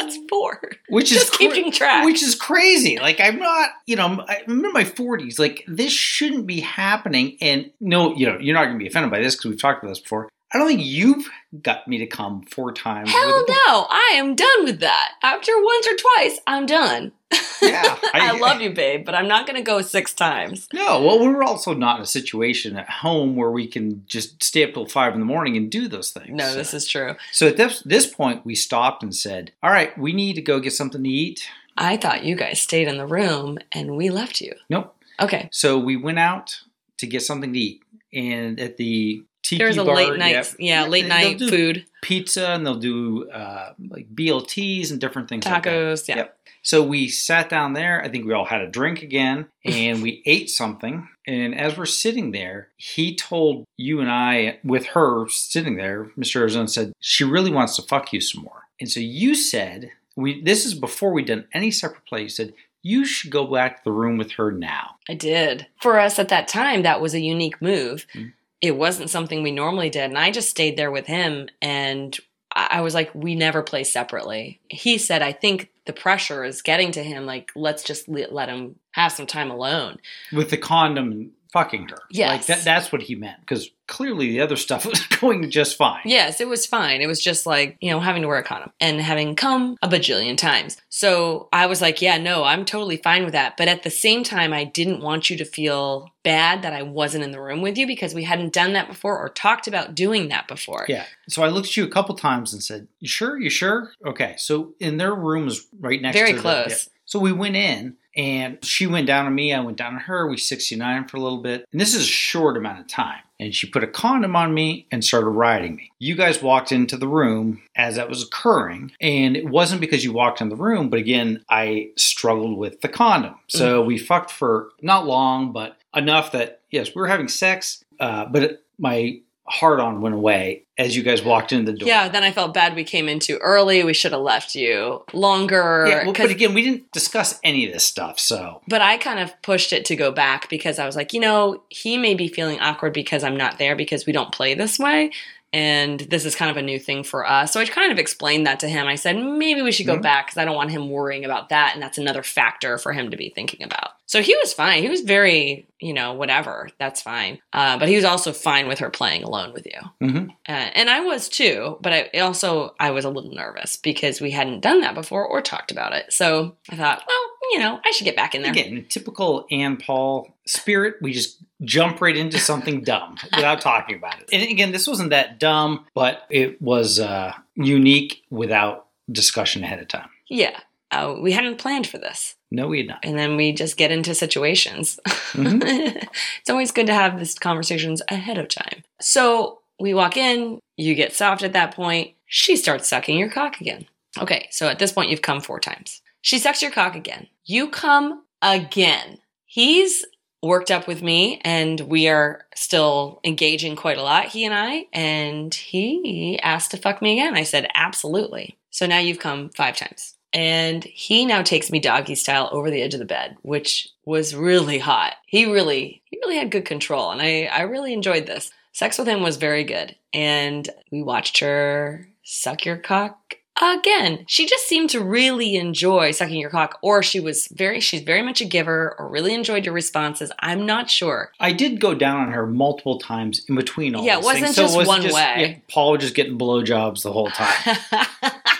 that's 0.00 0.18
four. 0.28 0.60
which 0.88 1.12
is 1.12 1.18
Just 1.18 1.32
keeping 1.34 1.70
track. 1.72 2.04
Which 2.04 2.22
is 2.22 2.34
crazy. 2.34 2.98
Like 2.98 3.20
I'm 3.20 3.38
not, 3.38 3.70
you 3.86 3.96
know, 3.96 4.24
I'm 4.28 4.64
in 4.64 4.72
my 4.72 4.84
40s. 4.84 5.38
Like 5.38 5.64
this 5.66 5.92
shouldn't 5.92 6.46
be 6.46 6.60
happening. 6.60 7.36
And 7.40 7.70
no, 7.80 8.14
you 8.14 8.26
know, 8.26 8.38
you're 8.38 8.54
not 8.54 8.64
going 8.64 8.78
to 8.78 8.82
be 8.82 8.88
offended 8.88 9.10
by 9.10 9.20
this 9.20 9.36
because 9.36 9.50
we've 9.50 9.60
talked 9.60 9.82
about 9.82 9.90
this 9.90 10.00
before. 10.00 10.28
I 10.52 10.58
don't 10.58 10.66
think 10.66 10.82
you've 10.82 11.28
got 11.62 11.86
me 11.86 11.98
to 11.98 12.06
come 12.06 12.42
four 12.42 12.72
times. 12.72 13.10
Hell 13.10 13.44
no! 13.48 13.86
I 13.90 14.12
am 14.14 14.34
done 14.34 14.64
with 14.64 14.80
that. 14.80 15.12
After 15.22 15.52
once 15.62 15.86
or 15.86 15.96
twice, 15.96 16.40
I'm 16.46 16.64
done. 16.64 17.12
Yeah, 17.60 17.98
I, 18.14 18.30
I- 18.34 18.38
love 18.38 18.60
you, 18.62 18.70
babe, 18.72 19.04
but 19.04 19.14
I'm 19.14 19.28
not 19.28 19.46
going 19.46 19.56
to 19.58 19.62
go 19.62 19.82
six 19.82 20.14
times. 20.14 20.66
No, 20.72 21.02
well, 21.02 21.18
we're 21.20 21.42
also 21.42 21.74
not 21.74 21.96
in 21.96 22.02
a 22.02 22.06
situation 22.06 22.76
at 22.76 22.88
home 22.88 23.36
where 23.36 23.50
we 23.50 23.66
can 23.66 24.04
just 24.06 24.42
stay 24.42 24.64
up 24.64 24.72
till 24.72 24.86
five 24.86 25.12
in 25.12 25.20
the 25.20 25.26
morning 25.26 25.56
and 25.56 25.70
do 25.70 25.86
those 25.86 26.10
things. 26.12 26.30
No, 26.30 26.54
this 26.54 26.72
is 26.72 26.86
true. 26.86 27.14
So 27.32 27.46
at 27.48 27.58
this, 27.58 27.82
this 27.82 28.06
point, 28.06 28.46
we 28.46 28.54
stopped 28.54 29.02
and 29.02 29.14
said, 29.14 29.52
"All 29.62 29.70
right, 29.70 29.96
we 29.98 30.12
need 30.14 30.34
to 30.34 30.42
go 30.42 30.60
get 30.60 30.72
something 30.72 31.02
to 31.04 31.10
eat." 31.10 31.46
I 31.76 31.96
thought 31.98 32.24
you 32.24 32.34
guys 32.36 32.60
stayed 32.60 32.88
in 32.88 32.96
the 32.96 33.06
room 33.06 33.58
and 33.70 33.96
we 33.96 34.08
left 34.10 34.40
you. 34.40 34.52
Nope. 34.70 34.96
Okay. 35.20 35.48
So 35.52 35.78
we 35.78 35.96
went 35.96 36.18
out 36.18 36.62
to 36.96 37.06
get 37.06 37.22
something 37.22 37.52
to 37.52 37.58
eat, 37.58 37.82
and 38.12 38.58
at 38.58 38.78
the 38.78 39.22
tiki 39.42 39.58
There 39.58 39.68
was 39.68 39.76
a 39.76 39.84
bar, 39.84 39.94
late 39.96 40.18
night, 40.18 40.54
yeah, 40.58 40.86
late 40.86 41.06
night 41.06 41.38
food, 41.38 41.86
pizza, 42.02 42.50
and 42.50 42.66
they'll 42.66 42.74
do 42.74 43.28
uh, 43.30 43.72
like 43.90 44.14
BLTs 44.14 44.90
and 44.90 45.00
different 45.00 45.28
things. 45.28 45.44
like 45.44 45.62
that. 45.64 45.72
tacos. 45.72 46.08
yeah. 46.08 46.16
Yep. 46.16 46.34
So 46.62 46.82
we 46.82 47.08
sat 47.08 47.48
down 47.48 47.72
there. 47.72 48.02
I 48.02 48.08
think 48.08 48.26
we 48.26 48.34
all 48.34 48.44
had 48.44 48.60
a 48.60 48.68
drink 48.68 49.02
again, 49.02 49.46
and 49.64 50.02
we 50.02 50.22
ate 50.26 50.50
something. 50.50 51.08
And 51.26 51.54
as 51.54 51.76
we're 51.76 51.86
sitting 51.86 52.32
there, 52.32 52.68
he 52.76 53.14
told 53.14 53.64
you 53.76 54.00
and 54.00 54.10
I, 54.10 54.58
with 54.64 54.86
her 54.88 55.28
sitting 55.28 55.76
there, 55.76 56.10
Mr. 56.18 56.36
Arizona 56.36 56.68
said 56.68 56.92
she 57.00 57.24
really 57.24 57.50
wants 57.50 57.76
to 57.76 57.82
fuck 57.82 58.12
you 58.12 58.20
some 58.20 58.42
more. 58.42 58.62
And 58.80 58.90
so 58.90 59.00
you 59.00 59.34
said, 59.34 59.90
"We." 60.16 60.42
This 60.42 60.66
is 60.66 60.74
before 60.74 61.12
we'd 61.12 61.26
done 61.26 61.46
any 61.52 61.70
separate 61.70 62.06
play. 62.06 62.22
You 62.22 62.28
said 62.28 62.54
you 62.82 63.04
should 63.04 63.30
go 63.30 63.46
back 63.46 63.78
to 63.78 63.84
the 63.84 63.92
room 63.92 64.18
with 64.18 64.32
her 64.32 64.52
now. 64.52 64.96
I 65.08 65.14
did. 65.14 65.66
For 65.80 65.98
us 65.98 66.18
at 66.18 66.28
that 66.28 66.48
time, 66.48 66.82
that 66.82 67.00
was 67.00 67.14
a 67.14 67.20
unique 67.20 67.60
move. 67.60 68.06
Mm. 68.14 68.32
It 68.60 68.76
wasn't 68.76 69.10
something 69.10 69.42
we 69.42 69.52
normally 69.52 69.90
did. 69.90 70.04
And 70.04 70.18
I 70.18 70.30
just 70.30 70.50
stayed 70.50 70.76
there 70.76 70.90
with 70.90 71.06
him. 71.06 71.48
And 71.62 72.16
I 72.52 72.80
was 72.80 72.94
like, 72.94 73.14
we 73.14 73.34
never 73.34 73.62
play 73.62 73.84
separately. 73.84 74.60
He 74.68 74.98
said, 74.98 75.22
I 75.22 75.32
think 75.32 75.70
the 75.86 75.92
pressure 75.92 76.44
is 76.44 76.60
getting 76.60 76.90
to 76.92 77.02
him. 77.02 77.24
Like, 77.24 77.52
let's 77.54 77.84
just 77.84 78.08
let, 78.08 78.48
him 78.48 78.76
have 78.92 79.12
some 79.12 79.26
time 79.26 79.50
alone. 79.50 79.98
with 80.32 80.50
the 80.50 80.56
condom 80.56 81.32
fucking 81.52 81.88
her. 81.88 81.98
Yes. 82.10 82.30
Like 82.30 82.46
that, 82.46 82.64
that's 82.64 82.92
what 82.92 83.02
he 83.02 83.14
meant. 83.14 83.40
Because 83.40 83.70
clearly 83.86 84.28
the 84.30 84.40
other 84.40 84.56
stuff 84.56 84.84
was 84.86 85.06
going 85.06 85.50
just 85.50 85.76
fine. 85.76 86.02
Yes, 86.04 86.40
it 86.40 86.48
was 86.48 86.66
fine. 86.66 87.00
It 87.00 87.06
was 87.06 87.20
just 87.20 87.46
like, 87.46 87.76
you 87.80 87.90
know, 87.90 88.00
having 88.00 88.22
to 88.22 88.28
wear 88.28 88.38
a 88.38 88.42
condom 88.42 88.70
and 88.80 89.00
having 89.00 89.34
come 89.34 89.76
a 89.82 89.88
bajillion 89.88 90.36
times. 90.36 90.76
So 90.90 91.48
I 91.52 91.66
was 91.66 91.80
like, 91.80 92.02
yeah, 92.02 92.18
no, 92.18 92.44
I'm 92.44 92.64
totally 92.64 92.98
fine 92.98 93.24
with 93.24 93.32
that. 93.32 93.56
But 93.56 93.68
at 93.68 93.82
the 93.82 93.90
same 93.90 94.24
time, 94.24 94.52
I 94.52 94.64
didn't 94.64 95.00
want 95.00 95.30
you 95.30 95.36
to 95.38 95.44
feel 95.44 96.10
bad 96.22 96.62
that 96.62 96.72
I 96.74 96.82
wasn't 96.82 97.24
in 97.24 97.30
the 97.30 97.40
room 97.40 97.62
with 97.62 97.78
you 97.78 97.86
because 97.86 98.14
we 98.14 98.24
hadn't 98.24 98.52
done 98.52 98.74
that 98.74 98.88
before 98.88 99.18
or 99.18 99.28
talked 99.30 99.66
about 99.66 99.94
doing 99.94 100.28
that 100.28 100.46
before. 100.48 100.84
Yeah. 100.88 101.04
So 101.28 101.42
I 101.42 101.48
looked 101.48 101.68
at 101.68 101.76
you 101.76 101.84
a 101.84 101.88
couple 101.90 102.14
times 102.16 102.52
and 102.52 102.62
said, 102.62 102.88
"You 103.00 103.08
sure? 103.08 103.38
You 103.38 103.48
sure?" 103.48 103.92
Okay. 104.04 104.34
So 104.36 104.74
in 104.80 104.98
their 104.98 105.14
room 105.14 105.46
was 105.46 105.66
right 105.80 106.02
next 106.02 106.16
Very 106.16 106.30
to 106.32 106.36
the- 106.36 106.42
close. 106.42 106.68
yeah. 106.88 106.92
So 107.06 107.18
we 107.18 107.32
went 107.32 107.56
in 107.56 107.96
and 108.16 108.62
she 108.64 108.86
went 108.86 109.06
down 109.06 109.26
on 109.26 109.34
me, 109.34 109.52
I 109.52 109.60
went 109.60 109.78
down 109.78 109.94
on 109.94 110.00
her. 110.00 110.26
We 110.26 110.36
69 110.36 111.08
for 111.08 111.16
a 111.16 111.20
little 111.20 111.42
bit. 111.42 111.64
And 111.72 111.80
this 111.80 111.94
is 111.94 112.02
a 112.02 112.06
short 112.06 112.56
amount 112.56 112.80
of 112.80 112.88
time. 112.88 113.20
And 113.40 113.54
she 113.54 113.68
put 113.68 113.84
a 113.84 113.88
condom 113.88 114.34
on 114.34 114.52
me 114.52 114.88
and 114.90 115.04
started 115.04 115.28
riding 115.28 115.76
me. 115.76 115.92
You 116.00 116.16
guys 116.16 116.42
walked 116.42 116.72
into 116.72 116.96
the 116.96 117.06
room 117.06 117.62
as 117.76 117.94
that 117.94 118.08
was 118.08 118.24
occurring. 118.24 118.90
And 119.00 119.36
it 119.36 119.48
wasn't 119.48 119.80
because 119.80 120.02
you 120.02 120.12
walked 120.12 120.40
in 120.40 120.48
the 120.48 120.56
room, 120.56 120.88
but 120.88 120.98
again, 120.98 121.44
I 121.48 121.90
struggled 121.96 122.58
with 122.58 122.80
the 122.80 122.88
condom. 122.88 123.36
So 123.46 123.82
we 123.82 123.96
fucked 123.96 124.32
for 124.32 124.70
not 124.82 125.06
long, 125.06 125.52
but 125.52 125.76
enough 125.94 126.32
that, 126.32 126.62
yes, 126.70 126.88
we 126.88 127.00
were 127.00 127.06
having 127.06 127.28
sex, 127.28 127.84
uh, 128.00 128.24
but 128.24 128.42
it, 128.42 128.64
my 128.78 129.20
hard 129.50 129.80
on 129.80 130.00
went 130.00 130.14
away 130.14 130.64
as 130.76 130.96
you 130.96 131.02
guys 131.02 131.22
walked 131.22 131.52
in 131.52 131.64
the 131.64 131.72
door. 131.72 131.88
Yeah, 131.88 132.08
then 132.08 132.22
I 132.22 132.30
felt 132.30 132.54
bad 132.54 132.76
we 132.76 132.84
came 132.84 133.08
in 133.08 133.18
too 133.18 133.38
early. 133.38 133.82
We 133.82 133.94
should 133.94 134.12
have 134.12 134.20
left 134.20 134.54
you 134.54 135.02
longer. 135.12 135.86
Yeah, 135.88 136.04
well, 136.04 136.12
but 136.12 136.30
again, 136.30 136.54
we 136.54 136.62
didn't 136.62 136.90
discuss 136.92 137.38
any 137.42 137.66
of 137.66 137.72
this 137.72 137.84
stuff, 137.84 138.18
so 138.18 138.60
But 138.68 138.80
I 138.82 138.96
kind 138.98 139.18
of 139.18 139.32
pushed 139.42 139.72
it 139.72 139.84
to 139.86 139.96
go 139.96 140.12
back 140.12 140.48
because 140.48 140.78
I 140.78 140.86
was 140.86 140.94
like, 140.96 141.12
you 141.12 141.20
know, 141.20 141.62
he 141.68 141.98
may 141.98 142.14
be 142.14 142.28
feeling 142.28 142.60
awkward 142.60 142.92
because 142.92 143.24
I'm 143.24 143.36
not 143.36 143.58
there 143.58 143.74
because 143.76 144.06
we 144.06 144.12
don't 144.12 144.32
play 144.32 144.54
this 144.54 144.78
way. 144.78 145.10
And 145.50 146.00
this 146.00 146.26
is 146.26 146.34
kind 146.36 146.50
of 146.50 146.58
a 146.58 146.62
new 146.62 146.78
thing 146.78 147.02
for 147.02 147.26
us. 147.26 147.54
So 147.54 147.60
I 147.60 147.64
kind 147.64 147.90
of 147.90 147.98
explained 147.98 148.46
that 148.46 148.60
to 148.60 148.68
him. 148.68 148.86
I 148.86 148.96
said, 148.96 149.16
maybe 149.16 149.62
we 149.62 149.72
should 149.72 149.86
go 149.86 149.96
Mhm. 149.96 150.02
back 150.02 150.26
because 150.26 150.36
I 150.36 150.44
don't 150.44 150.54
want 150.54 150.70
him 150.70 150.90
worrying 150.90 151.24
about 151.24 151.48
that. 151.48 151.70
And 151.72 151.82
that's 151.82 151.96
another 151.96 152.22
factor 152.22 152.76
for 152.76 152.92
him 152.92 153.10
to 153.10 153.16
be 153.16 153.30
thinking 153.30 153.62
about. 153.64 153.92
So 154.08 154.22
he 154.22 154.34
was 154.36 154.54
fine. 154.54 154.82
He 154.82 154.88
was 154.88 155.02
very, 155.02 155.68
you 155.80 155.92
know, 155.92 156.14
whatever. 156.14 156.70
That's 156.78 157.02
fine. 157.02 157.40
Uh, 157.52 157.78
but 157.78 157.88
he 157.88 157.94
was 157.94 158.06
also 158.06 158.32
fine 158.32 158.66
with 158.66 158.78
her 158.78 158.88
playing 158.88 159.22
alone 159.22 159.52
with 159.52 159.66
you. 159.66 159.80
Mhm. 160.08 160.30
Uh, 160.48 160.52
and 160.74 160.88
I 160.88 161.00
was 161.00 161.28
too. 161.28 161.76
But 161.82 161.92
I 162.14 162.18
also, 162.20 162.74
I 162.80 162.90
was 162.90 163.04
a 163.04 163.10
little 163.10 163.32
nervous 163.34 163.76
because 163.76 164.18
we 164.20 164.30
hadn't 164.30 164.60
done 164.60 164.80
that 164.80 164.94
before 164.94 165.26
or 165.26 165.42
talked 165.42 165.70
about 165.70 165.92
it. 165.92 166.10
So 166.10 166.56
I 166.70 166.76
thought, 166.76 167.04
well, 167.06 167.18
you 167.52 167.58
know, 167.58 167.80
I 167.84 167.90
should 167.90 168.06
get 168.06 168.16
back 168.16 168.34
in 168.34 168.40
there. 168.42 168.50
again, 168.52 168.78
in 168.78 168.84
typical 168.86 169.46
Anne 169.50 169.76
Paul 169.76 170.34
spirit, 170.46 170.94
we 171.02 171.12
just 171.12 171.36
jump 171.62 172.00
right 172.00 172.16
into 172.16 172.38
something 172.38 172.80
dumb 172.82 173.16
without 173.36 173.60
talking 173.60 173.96
about 173.96 174.18
it. 174.22 174.30
And 174.32 174.42
again, 174.42 174.72
this 174.72 174.86
wasn't 174.86 175.10
that 175.10 175.38
dumb, 175.38 175.84
but 175.94 176.22
it 176.30 176.62
was 176.62 176.98
uh, 176.98 177.34
unique 177.56 178.22
without 178.30 178.86
discussion 179.12 179.64
ahead 179.64 179.80
of 179.80 179.88
time. 179.88 180.08
Yeah. 180.28 180.58
Uh, 180.90 181.14
we 181.20 181.32
hadn't 181.32 181.58
planned 181.58 181.86
for 181.86 181.98
this. 181.98 182.34
No, 182.50 182.66
we 182.66 182.78
had 182.78 182.86
not. 182.88 183.00
And 183.02 183.18
then 183.18 183.36
we 183.36 183.52
just 183.52 183.76
get 183.76 183.90
into 183.90 184.14
situations. 184.14 184.98
Mhm. 185.32 185.62
it's 186.40 186.50
always 186.50 186.70
good 186.72 186.86
to 186.86 186.94
have 186.94 187.18
these 187.18 187.34
conversations 187.38 188.00
ahead 188.08 188.38
of 188.38 188.48
time. 188.48 188.84
So 189.00 189.60
we 189.78 189.92
walk 189.94 190.16
in, 190.16 190.60
you 190.76 190.94
get 190.94 191.14
soft 191.14 191.42
at 191.42 191.52
that 191.52 191.74
point. 191.74 192.14
She 192.26 192.56
starts 192.56 192.88
sucking 192.88 193.18
your 193.18 193.28
cock 193.30 193.60
again. 193.60 193.86
Okay, 194.18 194.48
so 194.50 194.68
at 194.68 194.78
this 194.78 194.92
point, 194.92 195.10
you've 195.10 195.22
come 195.22 195.40
four 195.40 195.60
times. 195.60 196.00
She 196.22 196.38
sucks 196.38 196.62
your 196.62 196.70
cock 196.70 196.96
again. 196.96 197.28
You 197.44 197.68
come 197.68 198.24
again. 198.42 199.18
He's 199.44 200.04
worked 200.42 200.70
up 200.70 200.86
with 200.86 201.02
me 201.02 201.40
and 201.44 201.80
we 201.80 202.08
are 202.08 202.44
still 202.54 203.20
engaging 203.24 203.76
quite 203.76 203.98
a 203.98 204.02
lot, 204.02 204.26
he 204.26 204.44
and 204.44 204.54
I. 204.54 204.86
And 204.92 205.52
he 205.54 206.38
asked 206.42 206.70
to 206.72 206.76
fuck 206.76 207.02
me 207.02 207.12
again. 207.14 207.36
I 207.36 207.42
said, 207.42 207.68
absolutely. 207.74 208.56
So 208.70 208.86
now 208.86 208.98
you've 208.98 209.18
come 209.18 209.50
five 209.50 209.76
times. 209.76 210.14
And 210.32 210.84
he 210.84 211.24
now 211.24 211.42
takes 211.42 211.70
me 211.70 211.80
doggy 211.80 212.14
style 212.14 212.48
over 212.52 212.70
the 212.70 212.82
edge 212.82 212.94
of 212.94 213.00
the 213.00 213.06
bed, 213.06 213.36
which 213.42 213.88
was 214.04 214.34
really 214.34 214.78
hot. 214.78 215.14
He 215.26 215.50
really, 215.50 216.02
he 216.04 216.18
really 216.22 216.36
had 216.36 216.50
good 216.50 216.64
control. 216.64 217.10
And 217.10 217.22
I, 217.22 217.44
I 217.44 217.62
really 217.62 217.92
enjoyed 217.92 218.26
this. 218.26 218.50
Sex 218.72 218.98
with 218.98 219.08
him 219.08 219.22
was 219.22 219.36
very 219.36 219.64
good. 219.64 219.96
And 220.12 220.68
we 220.92 221.02
watched 221.02 221.40
her 221.40 222.08
suck 222.22 222.64
your 222.64 222.76
cock 222.76 223.38
again, 223.60 224.24
she 224.26 224.46
just 224.46 224.66
seemed 224.66 224.90
to 224.90 225.02
really 225.02 225.56
enjoy 225.56 226.10
sucking 226.10 226.38
your 226.38 226.50
cock, 226.50 226.78
or 226.82 227.02
she 227.02 227.20
was 227.20 227.48
very, 227.48 227.80
she's 227.80 228.02
very 228.02 228.22
much 228.22 228.40
a 228.40 228.44
giver, 228.44 228.94
or 228.98 229.08
really 229.08 229.34
enjoyed 229.34 229.64
your 229.64 229.74
responses. 229.74 230.32
I'm 230.40 230.66
not 230.66 230.90
sure. 230.90 231.32
I 231.40 231.52
did 231.52 231.80
go 231.80 231.94
down 231.94 232.20
on 232.20 232.32
her 232.32 232.46
multiple 232.46 232.98
times 232.98 233.44
in 233.48 233.54
between 233.56 233.94
all 233.94 234.04
Yeah, 234.04 234.18
it 234.18 234.24
wasn't 234.24 234.46
things. 234.46 234.56
So 234.56 234.62
just 234.62 234.86
one 234.86 235.02
way. 235.02 235.10
yeah, 235.12 235.58
Paul 235.68 235.92
was 235.92 236.02
just 236.02 236.14
getting 236.14 236.38
blowjobs 236.38 237.02
the 237.02 237.12
whole 237.12 237.30
time. 237.30 237.76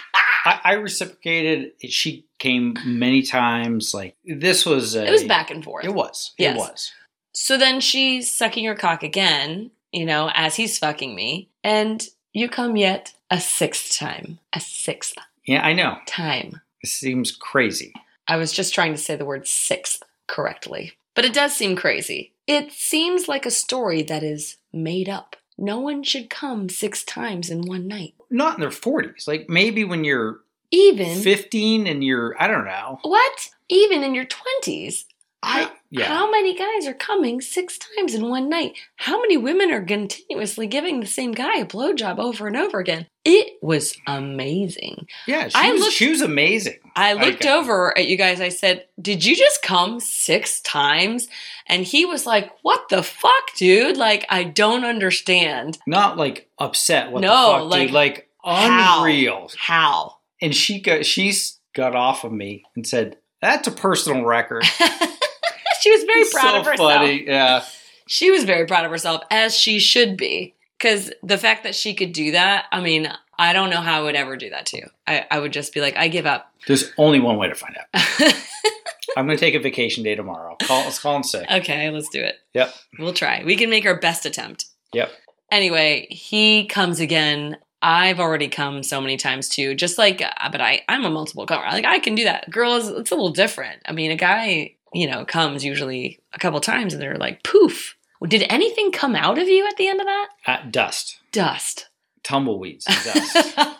I, 0.48 0.60
I 0.64 0.72
reciprocated. 0.74 1.72
She 1.88 2.26
came 2.38 2.76
many 2.84 3.22
times. 3.22 3.92
Like 3.92 4.16
this 4.24 4.64
was. 4.64 4.94
A, 4.96 5.06
it 5.06 5.10
was 5.10 5.24
back 5.24 5.50
and 5.50 5.62
forth. 5.62 5.84
It 5.84 5.94
was. 5.94 6.32
Yes. 6.38 6.54
It 6.56 6.58
was. 6.58 6.92
So 7.34 7.56
then 7.58 7.80
she's 7.80 8.34
sucking 8.34 8.64
your 8.64 8.74
cock 8.74 9.02
again, 9.02 9.70
you 9.92 10.06
know, 10.06 10.30
as 10.34 10.56
he's 10.56 10.78
fucking 10.78 11.14
me, 11.14 11.50
and 11.62 12.04
you 12.32 12.48
come 12.48 12.76
yet 12.76 13.14
a 13.30 13.40
sixth 13.40 13.96
time. 13.96 14.38
A 14.54 14.60
sixth 14.60 15.14
Yeah, 15.46 15.62
I 15.64 15.72
know. 15.72 15.98
time. 16.06 16.60
It 16.82 16.88
seems 16.88 17.30
crazy. 17.30 17.92
I 18.26 18.36
was 18.36 18.52
just 18.52 18.74
trying 18.74 18.92
to 18.92 18.98
say 18.98 19.16
the 19.16 19.24
word 19.24 19.46
sixth 19.46 20.02
correctly. 20.26 20.94
But 21.14 21.24
it 21.24 21.32
does 21.34 21.54
seem 21.54 21.74
crazy. 21.76 22.32
It 22.46 22.72
seems 22.72 23.28
like 23.28 23.44
a 23.44 23.50
story 23.50 24.02
that 24.02 24.22
is 24.22 24.56
made 24.72 25.08
up. 25.08 25.36
No 25.58 25.80
one 25.80 26.02
should 26.04 26.30
come 26.30 26.68
six 26.68 27.02
times 27.04 27.50
in 27.50 27.62
one 27.62 27.88
night. 27.88 28.14
Not 28.30 28.54
in 28.54 28.60
their 28.60 28.70
forties. 28.70 29.26
Like 29.26 29.48
maybe 29.48 29.82
when 29.84 30.04
you're 30.04 30.40
Even 30.70 31.18
fifteen 31.20 31.86
and 31.86 32.02
you're 32.04 32.40
I 32.40 32.46
don't 32.46 32.64
know. 32.64 33.00
what? 33.02 33.50
Even 33.68 34.02
in 34.04 34.14
your 34.14 34.24
twenties. 34.26 35.04
I 35.42 35.70
yeah. 35.90 36.04
How 36.06 36.30
many 36.30 36.54
guys 36.54 36.86
are 36.86 36.94
coming 36.94 37.40
six 37.40 37.78
times 37.78 38.14
in 38.14 38.28
one 38.28 38.48
night? 38.48 38.72
How 38.96 39.20
many 39.20 39.36
women 39.36 39.70
are 39.70 39.82
continuously 39.84 40.66
giving 40.66 41.00
the 41.00 41.06
same 41.06 41.32
guy 41.32 41.58
a 41.58 41.64
blowjob 41.66 42.18
over 42.18 42.46
and 42.46 42.56
over 42.56 42.78
again? 42.78 43.06
It 43.24 43.58
was 43.62 43.94
amazing. 44.06 45.06
yeah. 45.26 45.48
She 45.48 45.54
I 45.54 45.72
was 45.72 45.80
looked- 45.82 45.92
she 45.94 46.08
was 46.08 46.20
amazing. 46.20 46.78
I 46.96 47.12
looked 47.14 47.42
Okay. 47.44 47.50
over 47.52 47.96
at 47.96 48.06
you 48.08 48.16
guys. 48.16 48.40
I 48.40 48.48
said, 48.48 48.86
Did 49.00 49.24
you 49.24 49.34
just 49.36 49.62
come 49.62 50.00
six 50.00 50.60
times? 50.60 51.28
And 51.66 51.84
he 51.84 52.04
was 52.04 52.26
like, 52.26 52.50
What 52.62 52.88
the 52.88 53.02
fuck, 53.02 53.54
dude? 53.56 53.96
Like, 53.96 54.26
I 54.28 54.44
don't 54.44 54.84
understand. 54.84 55.78
Not 55.86 56.16
like 56.16 56.48
upset. 56.58 57.10
What 57.12 57.22
No, 57.22 57.28
the 57.28 57.58
fuck, 57.60 57.70
like, 57.70 57.82
dude? 57.88 57.90
Like 57.94 58.28
how? 58.44 58.98
unreal. 59.00 59.50
How? 59.58 60.16
And 60.40 60.54
she 60.54 60.80
got 60.80 61.04
she's 61.04 61.58
got 61.74 61.94
off 61.96 62.24
of 62.24 62.32
me 62.32 62.62
and 62.76 62.86
said, 62.86 63.16
"That's 63.42 63.66
a 63.68 63.72
personal 63.72 64.24
record." 64.24 64.64
she 65.80 65.90
was 65.90 66.04
very 66.04 66.24
proud 66.30 66.52
so 66.52 66.60
of 66.60 66.66
herself. 66.66 66.92
funny. 66.92 67.24
Yeah. 67.26 67.64
She 68.06 68.30
was 68.30 68.44
very 68.44 68.66
proud 68.66 68.84
of 68.84 68.90
herself, 68.90 69.22
as 69.30 69.56
she 69.56 69.78
should 69.78 70.16
be. 70.16 70.54
Because 70.78 71.12
the 71.24 71.38
fact 71.38 71.64
that 71.64 71.74
she 71.74 71.92
could 71.92 72.12
do 72.12 72.32
that, 72.32 72.66
I 72.70 72.80
mean, 72.80 73.12
I 73.36 73.52
don't 73.52 73.70
know 73.70 73.80
how 73.80 74.00
I 74.00 74.02
would 74.04 74.14
ever 74.14 74.36
do 74.36 74.50
that 74.50 74.66
to 74.66 74.76
you. 74.76 74.86
I, 75.06 75.26
I 75.30 75.40
would 75.40 75.52
just 75.52 75.74
be 75.74 75.80
like, 75.80 75.96
I 75.96 76.08
give 76.08 76.24
up. 76.24 76.52
There's 76.66 76.92
only 76.98 77.18
one 77.18 77.36
way 77.36 77.48
to 77.48 77.54
find 77.54 77.76
out. 77.76 77.86
I'm 79.16 79.26
going 79.26 79.36
to 79.36 79.40
take 79.44 79.54
a 79.54 79.60
vacation 79.60 80.04
day 80.04 80.14
tomorrow. 80.14 80.56
Call, 80.62 80.84
let's 80.84 81.00
call 81.00 81.16
in 81.16 81.24
sick. 81.24 81.50
okay, 81.50 81.90
let's 81.90 82.08
do 82.10 82.20
it. 82.20 82.36
Yep. 82.54 82.74
We'll 82.98 83.12
try. 83.12 83.42
We 83.44 83.56
can 83.56 83.70
make 83.70 83.86
our 83.86 83.98
best 83.98 84.24
attempt. 84.26 84.66
Yep. 84.92 85.10
Anyway, 85.50 86.06
he 86.10 86.66
comes 86.66 87.00
again. 87.00 87.56
I've 87.80 88.20
already 88.20 88.48
come 88.48 88.82
so 88.82 89.00
many 89.00 89.16
times 89.16 89.48
too. 89.48 89.74
Just 89.74 89.98
like, 89.98 90.20
uh, 90.20 90.48
but 90.50 90.60
I, 90.60 90.82
I'm 90.88 91.04
a 91.04 91.10
multiple 91.10 91.46
comer. 91.46 91.66
Like 91.70 91.84
I 91.84 91.98
can 92.00 92.14
do 92.14 92.24
that. 92.24 92.50
Girls, 92.50 92.88
it's 92.88 93.10
a 93.10 93.14
little 93.14 93.30
different. 93.30 93.82
I 93.86 93.92
mean, 93.92 94.10
a 94.10 94.16
guy, 94.16 94.74
you 94.92 95.06
know, 95.10 95.24
comes 95.24 95.64
usually 95.64 96.20
a 96.32 96.38
couple 96.38 96.60
times 96.60 96.92
and 96.92 97.02
they're 97.02 97.16
like, 97.16 97.42
poof. 97.42 97.96
Did 98.26 98.44
anything 98.48 98.90
come 98.90 99.14
out 99.14 99.38
of 99.38 99.46
you 99.48 99.66
at 99.66 99.76
the 99.76 99.86
end 99.88 100.00
of 100.00 100.06
that? 100.06 100.28
Uh, 100.46 100.56
dust, 100.70 101.20
Dust. 101.30 101.88
tumbleweeds, 102.24 102.84
and 102.88 102.96
dust. 103.04 103.56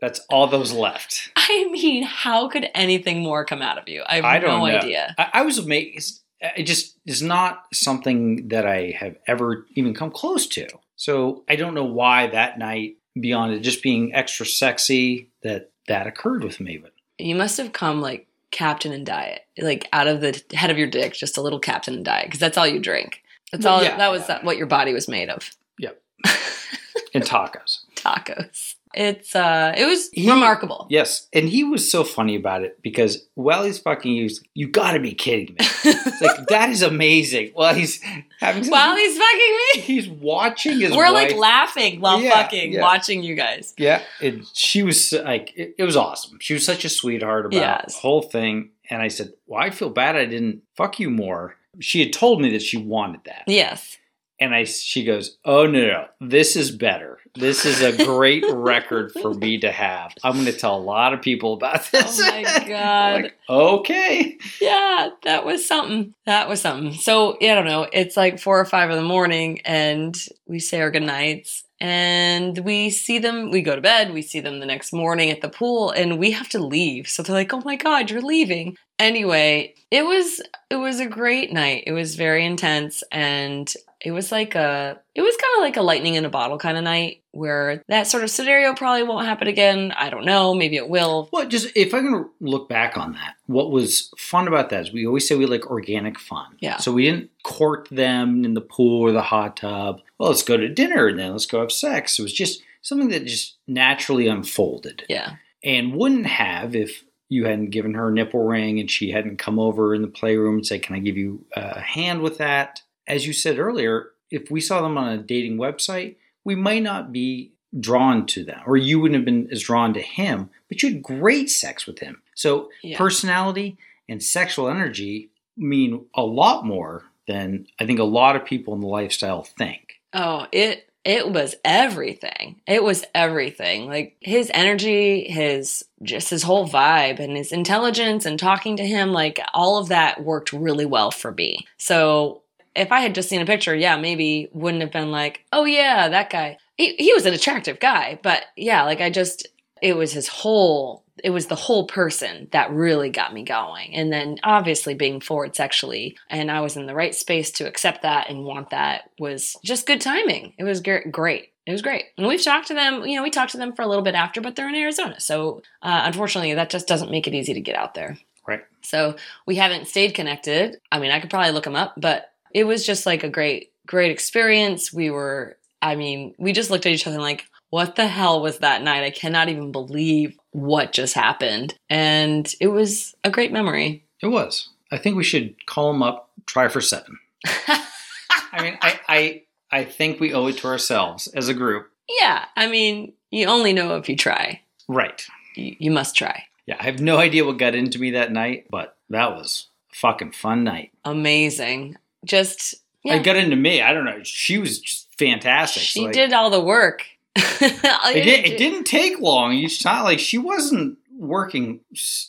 That's 0.00 0.20
all 0.28 0.46
those 0.46 0.72
left. 0.72 1.30
I 1.36 1.68
mean, 1.70 2.02
how 2.02 2.48
could 2.48 2.68
anything 2.74 3.22
more 3.22 3.44
come 3.46 3.62
out 3.62 3.78
of 3.78 3.88
you? 3.88 4.02
I 4.06 4.16
have 4.16 4.24
I 4.26 4.38
no 4.38 4.58
know. 4.58 4.66
idea. 4.66 5.14
I, 5.16 5.30
I 5.34 5.42
was 5.42 5.56
amazed. 5.56 6.20
It 6.40 6.64
just 6.64 6.98
is 7.06 7.22
not 7.22 7.62
something 7.72 8.48
that 8.48 8.66
I 8.66 8.94
have 8.98 9.16
ever 9.26 9.66
even 9.74 9.94
come 9.94 10.10
close 10.10 10.46
to. 10.48 10.68
So 10.96 11.44
I 11.48 11.56
don't 11.56 11.72
know 11.74 11.84
why 11.84 12.26
that 12.26 12.58
night, 12.58 12.96
beyond 13.18 13.54
it 13.54 13.60
just 13.60 13.82
being 13.82 14.14
extra 14.14 14.44
sexy, 14.44 15.30
that 15.42 15.70
that 15.88 16.06
occurred 16.06 16.44
with 16.44 16.60
me. 16.60 16.76
But 16.76 16.92
You 17.18 17.34
must 17.34 17.56
have 17.56 17.72
come 17.72 18.02
like 18.02 18.26
Captain 18.54 18.92
and 18.92 19.04
Diet, 19.04 19.42
like 19.58 19.88
out 19.92 20.06
of 20.06 20.20
the 20.20 20.40
head 20.52 20.70
of 20.70 20.78
your 20.78 20.86
dick, 20.86 21.12
just 21.12 21.36
a 21.36 21.42
little 21.42 21.58
Captain 21.58 21.94
and 21.94 22.04
Diet, 22.04 22.26
because 22.26 22.38
that's 22.38 22.56
all 22.56 22.68
you 22.68 22.78
drink. 22.78 23.20
That's 23.50 23.66
all. 23.66 23.82
yeah, 23.82 23.96
that 23.96 24.12
was 24.12 24.28
yeah. 24.28 24.44
what 24.44 24.56
your 24.56 24.68
body 24.68 24.92
was 24.92 25.08
made 25.08 25.28
of. 25.28 25.50
Yep. 25.80 26.00
and 27.14 27.24
tacos. 27.24 27.80
Tacos. 27.96 28.76
It's 28.96 29.34
uh, 29.34 29.74
it 29.76 29.86
was 29.86 30.08
He- 30.12 30.30
remarkable. 30.30 30.86
Yes, 30.90 31.26
and 31.32 31.48
he 31.48 31.64
was 31.64 31.90
so 31.90 32.04
funny 32.04 32.36
about 32.36 32.62
it 32.62 32.80
because 32.82 33.26
while 33.34 33.64
he's 33.64 33.78
fucking 33.78 34.12
you, 34.12 34.28
you 34.54 34.68
got 34.68 34.92
to 34.92 35.00
be 35.00 35.12
kidding 35.14 35.54
me. 35.54 35.56
It's 35.60 36.20
like 36.22 36.46
that 36.48 36.70
is 36.70 36.82
amazing. 36.82 37.50
While 37.54 37.74
he's 37.74 38.00
having 38.40 38.66
While 38.68 38.96
he's 38.96 39.18
fucking 39.18 39.58
me, 39.74 39.80
he's 39.82 40.08
watching 40.08 40.80
his 40.80 40.92
we're 40.92 41.12
wife. 41.12 41.30
like 41.30 41.36
laughing 41.36 42.00
while 42.00 42.20
Yeah, 42.20 42.42
fucking, 42.42 42.72
yeah. 42.72 42.80
watching 42.82 43.22
you 43.22 43.34
guys. 43.34 43.74
Yeah, 43.78 44.02
and 44.20 44.46
she 44.54 44.82
was 44.82 45.12
like, 45.12 45.52
it, 45.56 45.74
it 45.78 45.84
was 45.84 45.96
awesome. 45.96 46.38
She 46.40 46.54
was 46.54 46.64
such 46.64 46.84
a 46.84 46.88
sweetheart 46.88 47.46
about 47.46 47.56
Yes. 47.56 47.94
the 47.94 48.00
whole 48.00 48.22
thing. 48.22 48.70
And 48.90 49.00
I 49.02 49.08
said, 49.08 49.32
well, 49.46 49.62
I 49.62 49.70
feel 49.70 49.88
bad 49.90 50.14
I 50.14 50.26
didn't 50.26 50.62
fuck 50.76 51.00
you 51.00 51.10
more. 51.10 51.56
She 51.80 52.00
had 52.00 52.12
told 52.12 52.40
me 52.40 52.50
that 52.52 52.62
she 52.62 52.76
wanted 52.76 53.22
that, 53.24 53.44
Yes. 53.46 53.96
and 54.38 54.54
I 54.54 54.64
she 54.64 55.04
goes, 55.04 55.38
oh 55.44 55.66
no, 55.66 55.86
no, 55.86 56.04
this 56.20 56.54
is 56.54 56.70
better. 56.70 57.13
This 57.36 57.66
is 57.66 57.82
a 57.82 58.04
great 58.04 58.44
record 58.48 59.10
for 59.10 59.34
me 59.34 59.58
to 59.58 59.72
have. 59.72 60.14
I'm 60.22 60.34
going 60.34 60.44
to 60.44 60.52
tell 60.52 60.76
a 60.76 60.78
lot 60.78 61.12
of 61.12 61.20
people 61.20 61.54
about 61.54 61.80
oh 61.80 61.88
this. 61.90 62.20
Oh 62.22 62.30
my 62.30 62.64
God. 62.68 63.22
like, 63.24 63.36
okay. 63.48 64.38
Yeah, 64.60 65.08
that 65.24 65.44
was 65.44 65.66
something. 65.66 66.14
That 66.26 66.48
was 66.48 66.60
something. 66.60 66.94
So, 66.94 67.36
yeah, 67.40 67.52
I 67.52 67.54
don't 67.56 67.66
know. 67.66 67.88
It's 67.92 68.16
like 68.16 68.38
four 68.38 68.60
or 68.60 68.64
five 68.64 68.88
in 68.90 68.96
the 68.96 69.02
morning, 69.02 69.60
and 69.64 70.16
we 70.46 70.60
say 70.60 70.80
our 70.80 70.92
goodnights, 70.92 71.64
and 71.80 72.56
we 72.58 72.90
see 72.90 73.18
them. 73.18 73.50
We 73.50 73.62
go 73.62 73.74
to 73.74 73.82
bed. 73.82 74.14
We 74.14 74.22
see 74.22 74.38
them 74.38 74.60
the 74.60 74.66
next 74.66 74.92
morning 74.92 75.30
at 75.30 75.40
the 75.40 75.48
pool, 75.48 75.90
and 75.90 76.20
we 76.20 76.30
have 76.30 76.48
to 76.50 76.60
leave. 76.60 77.08
So 77.08 77.24
they're 77.24 77.34
like, 77.34 77.52
"Oh 77.52 77.62
my 77.64 77.74
god, 77.74 78.12
you're 78.12 78.22
leaving." 78.22 78.76
Anyway, 79.00 79.74
it 79.90 80.04
was 80.06 80.40
it 80.70 80.76
was 80.76 81.00
a 81.00 81.06
great 81.06 81.52
night. 81.52 81.82
It 81.88 81.92
was 81.92 82.14
very 82.14 82.46
intense, 82.46 83.02
and 83.10 83.72
it 84.00 84.12
was 84.12 84.30
like 84.30 84.54
a 84.54 85.00
it 85.16 85.22
was 85.22 85.36
kind 85.36 85.56
of 85.56 85.62
like 85.62 85.76
a 85.76 85.82
lightning 85.82 86.14
in 86.14 86.24
a 86.24 86.30
bottle 86.30 86.58
kind 86.58 86.78
of 86.78 86.84
night 86.84 87.22
where 87.34 87.82
that 87.88 88.06
sort 88.06 88.22
of 88.22 88.30
scenario 88.30 88.74
probably 88.74 89.02
won't 89.02 89.26
happen 89.26 89.48
again. 89.48 89.92
I 89.96 90.10
don't 90.10 90.24
know. 90.24 90.54
Maybe 90.54 90.76
it 90.76 90.88
will. 90.88 91.28
Well, 91.32 91.46
just 91.48 91.68
if 91.76 91.92
I 91.94 92.00
can 92.00 92.28
look 92.40 92.68
back 92.68 92.96
on 92.96 93.12
that, 93.12 93.34
what 93.46 93.70
was 93.70 94.10
fun 94.16 94.48
about 94.48 94.70
that 94.70 94.82
is 94.82 94.92
we 94.92 95.06
always 95.06 95.26
say 95.26 95.34
we 95.36 95.46
like 95.46 95.66
organic 95.70 96.18
fun. 96.18 96.56
Yeah. 96.60 96.78
So 96.78 96.92
we 96.92 97.04
didn't 97.04 97.30
court 97.42 97.88
them 97.90 98.44
in 98.44 98.54
the 98.54 98.60
pool 98.60 99.02
or 99.02 99.12
the 99.12 99.22
hot 99.22 99.56
tub. 99.58 100.00
Well, 100.18 100.30
let's 100.30 100.42
go 100.42 100.56
to 100.56 100.68
dinner 100.68 101.06
and 101.08 101.18
then 101.18 101.32
let's 101.32 101.46
go 101.46 101.60
have 101.60 101.72
sex. 101.72 102.18
It 102.18 102.22
was 102.22 102.32
just 102.32 102.62
something 102.82 103.08
that 103.08 103.24
just 103.26 103.56
naturally 103.66 104.26
unfolded 104.28 105.04
Yeah. 105.08 105.36
and 105.62 105.94
wouldn't 105.94 106.26
have 106.26 106.74
if 106.76 107.04
you 107.30 107.46
hadn't 107.46 107.70
given 107.70 107.94
her 107.94 108.08
a 108.08 108.12
nipple 108.12 108.44
ring 108.44 108.78
and 108.78 108.90
she 108.90 109.10
hadn't 109.10 109.38
come 109.38 109.58
over 109.58 109.94
in 109.94 110.02
the 110.02 110.08
playroom 110.08 110.56
and 110.56 110.66
say, 110.66 110.78
Can 110.78 110.94
I 110.94 110.98
give 110.98 111.16
you 111.16 111.44
a 111.56 111.80
hand 111.80 112.20
with 112.20 112.38
that? 112.38 112.82
As 113.08 113.26
you 113.26 113.32
said 113.32 113.58
earlier, 113.58 114.10
if 114.30 114.50
we 114.50 114.60
saw 114.60 114.82
them 114.82 114.96
on 114.98 115.08
a 115.12 115.18
dating 115.18 115.56
website, 115.56 116.16
we 116.44 116.54
might 116.54 116.82
not 116.82 117.12
be 117.12 117.52
drawn 117.78 118.24
to 118.26 118.44
them, 118.44 118.60
or 118.66 118.76
you 118.76 119.00
wouldn't 119.00 119.16
have 119.18 119.24
been 119.24 119.48
as 119.50 119.62
drawn 119.62 119.92
to 119.94 120.00
him, 120.00 120.50
but 120.68 120.82
you 120.82 120.92
had 120.92 121.02
great 121.02 121.50
sex 121.50 121.86
with 121.86 121.98
him. 121.98 122.22
So 122.34 122.70
Yeah. 122.82 122.96
personality 122.96 123.76
and 124.08 124.22
sexual 124.22 124.68
energy 124.68 125.30
mean 125.56 126.04
a 126.14 126.22
lot 126.22 126.64
more 126.64 127.04
than 127.26 127.66
I 127.80 127.86
think 127.86 127.98
a 127.98 128.04
lot 128.04 128.36
of 128.36 128.44
people 128.44 128.74
in 128.74 128.80
the 128.80 128.86
lifestyle 128.86 129.42
think. 129.42 130.00
Oh, 130.12 130.46
it 130.52 130.88
it 131.04 131.30
was 131.30 131.54
everything. 131.66 132.60
It 132.66 132.82
was 132.82 133.04
everything. 133.14 133.86
Like 133.86 134.16
his 134.20 134.50
energy, 134.54 135.24
his 135.28 135.84
just 136.02 136.30
his 136.30 136.42
whole 136.42 136.66
vibe 136.66 137.18
and 137.18 137.36
his 137.36 137.52
intelligence 137.52 138.24
and 138.24 138.38
talking 138.38 138.76
to 138.78 138.86
him, 138.86 139.12
like 139.12 139.38
all 139.52 139.76
of 139.78 139.88
that 139.88 140.24
worked 140.24 140.52
really 140.52 140.86
well 140.86 141.10
for 141.10 141.32
me. 141.32 141.66
So 141.76 142.42
if 142.74 142.90
I 142.92 143.00
had 143.00 143.14
just 143.14 143.28
seen 143.28 143.40
a 143.40 143.46
picture, 143.46 143.74
yeah, 143.74 143.96
maybe 143.96 144.48
wouldn't 144.52 144.82
have 144.82 144.92
been 144.92 145.10
like, 145.10 145.44
oh 145.52 145.64
yeah, 145.64 146.08
that 146.08 146.30
guy. 146.30 146.58
He, 146.76 146.94
he 146.96 147.12
was 147.12 147.26
an 147.26 147.34
attractive 147.34 147.78
guy, 147.78 148.18
but 148.22 148.44
yeah, 148.56 148.84
like 148.84 149.00
I 149.00 149.10
just, 149.10 149.46
it 149.80 149.96
was 149.96 150.12
his 150.12 150.26
whole, 150.26 151.04
it 151.22 151.30
was 151.30 151.46
the 151.46 151.54
whole 151.54 151.86
person 151.86 152.48
that 152.50 152.72
really 152.72 153.10
got 153.10 153.32
me 153.32 153.44
going. 153.44 153.94
And 153.94 154.12
then 154.12 154.38
obviously 154.42 154.94
being 154.94 155.20
forward 155.20 155.54
sexually, 155.54 156.16
and 156.28 156.50
I 156.50 156.60
was 156.60 156.76
in 156.76 156.86
the 156.86 156.94
right 156.94 157.14
space 157.14 157.52
to 157.52 157.68
accept 157.68 158.02
that 158.02 158.28
and 158.28 158.44
want 158.44 158.70
that 158.70 159.10
was 159.18 159.56
just 159.64 159.86
good 159.86 160.00
timing. 160.00 160.54
It 160.58 160.64
was 160.64 160.80
great. 160.80 161.52
It 161.66 161.72
was 161.72 161.82
great. 161.82 162.06
And 162.18 162.26
we've 162.26 162.42
talked 162.42 162.66
to 162.68 162.74
them, 162.74 163.06
you 163.06 163.16
know, 163.16 163.22
we 163.22 163.30
talked 163.30 163.52
to 163.52 163.58
them 163.58 163.72
for 163.72 163.82
a 163.82 163.86
little 163.86 164.02
bit 164.02 164.16
after, 164.16 164.40
but 164.40 164.56
they're 164.56 164.68
in 164.68 164.74
Arizona. 164.74 165.20
So 165.20 165.62
uh, 165.80 166.02
unfortunately, 166.04 166.54
that 166.54 166.70
just 166.70 166.88
doesn't 166.88 167.10
make 167.10 167.28
it 167.28 167.34
easy 167.34 167.54
to 167.54 167.60
get 167.60 167.76
out 167.76 167.94
there. 167.94 168.18
Right. 168.46 168.62
So 168.82 169.16
we 169.46 169.56
haven't 169.56 169.88
stayed 169.88 170.12
connected. 170.12 170.78
I 170.92 170.98
mean, 170.98 171.10
I 171.10 171.20
could 171.20 171.30
probably 171.30 171.52
look 171.52 171.64
them 171.64 171.76
up, 171.76 171.94
but 171.96 172.32
it 172.54 172.64
was 172.64 172.86
just 172.86 173.04
like 173.04 173.24
a 173.24 173.28
great, 173.28 173.72
great 173.86 174.10
experience. 174.10 174.92
We 174.92 175.10
were, 175.10 175.58
I 175.82 175.96
mean, 175.96 176.34
we 176.38 176.52
just 176.52 176.70
looked 176.70 176.86
at 176.86 176.92
each 176.92 177.06
other 177.06 177.16
and 177.16 177.22
like, 177.22 177.44
what 177.70 177.96
the 177.96 178.06
hell 178.06 178.40
was 178.40 178.58
that 178.58 178.82
night? 178.82 179.02
I 179.02 179.10
cannot 179.10 179.48
even 179.48 179.72
believe 179.72 180.38
what 180.52 180.92
just 180.92 181.14
happened. 181.14 181.74
And 181.90 182.50
it 182.60 182.68
was 182.68 183.14
a 183.24 183.30
great 183.30 183.52
memory. 183.52 184.04
It 184.22 184.28
was. 184.28 184.68
I 184.92 184.98
think 184.98 185.16
we 185.16 185.24
should 185.24 185.66
call 185.66 185.90
him 185.90 186.02
up, 186.02 186.30
try 186.46 186.68
for 186.68 186.80
seven. 186.80 187.18
I 187.46 188.62
mean, 188.62 188.78
I, 188.80 189.00
I, 189.08 189.42
I 189.72 189.84
think 189.84 190.20
we 190.20 190.32
owe 190.32 190.46
it 190.46 190.58
to 190.58 190.68
ourselves 190.68 191.26
as 191.28 191.48
a 191.48 191.54
group. 191.54 191.90
yeah, 192.20 192.44
I 192.56 192.68
mean, 192.68 193.14
you 193.32 193.46
only 193.46 193.72
know 193.72 193.96
if 193.96 194.08
you 194.08 194.14
try. 194.16 194.60
Right. 194.86 195.26
You, 195.56 195.74
you 195.80 195.90
must 195.90 196.14
try. 196.14 196.44
Yeah, 196.66 196.76
I 196.78 196.84
have 196.84 197.00
no 197.00 197.18
idea 197.18 197.44
what 197.44 197.58
got 197.58 197.74
into 197.74 197.98
me 197.98 198.12
that 198.12 198.30
night, 198.30 198.66
but 198.70 198.96
that 199.10 199.32
was 199.34 199.66
a 199.92 199.96
fucking 199.96 200.32
fun 200.32 200.62
night. 200.62 200.92
Amazing. 201.04 201.96
Just, 202.24 202.74
yeah. 203.02 203.14
It 203.16 203.22
got 203.24 203.36
into 203.36 203.56
me. 203.56 203.82
I 203.82 203.92
don't 203.92 204.04
know. 204.04 204.22
She 204.22 204.58
was 204.58 204.80
just 204.80 205.08
fantastic. 205.18 205.82
she 205.82 206.04
Like, 206.04 206.12
did 206.12 206.32
all 206.32 206.50
the 206.50 206.60
work. 206.60 207.04
It, 207.60 208.24
did, 208.24 208.46
it 208.46 208.58
didn't 208.58 208.84
take 208.84 209.20
long. 209.20 209.54
It's 209.56 209.84
not 209.84 210.04
like 210.04 210.18
she 210.18 210.38
wasn't 210.38 210.98
working 211.16 211.80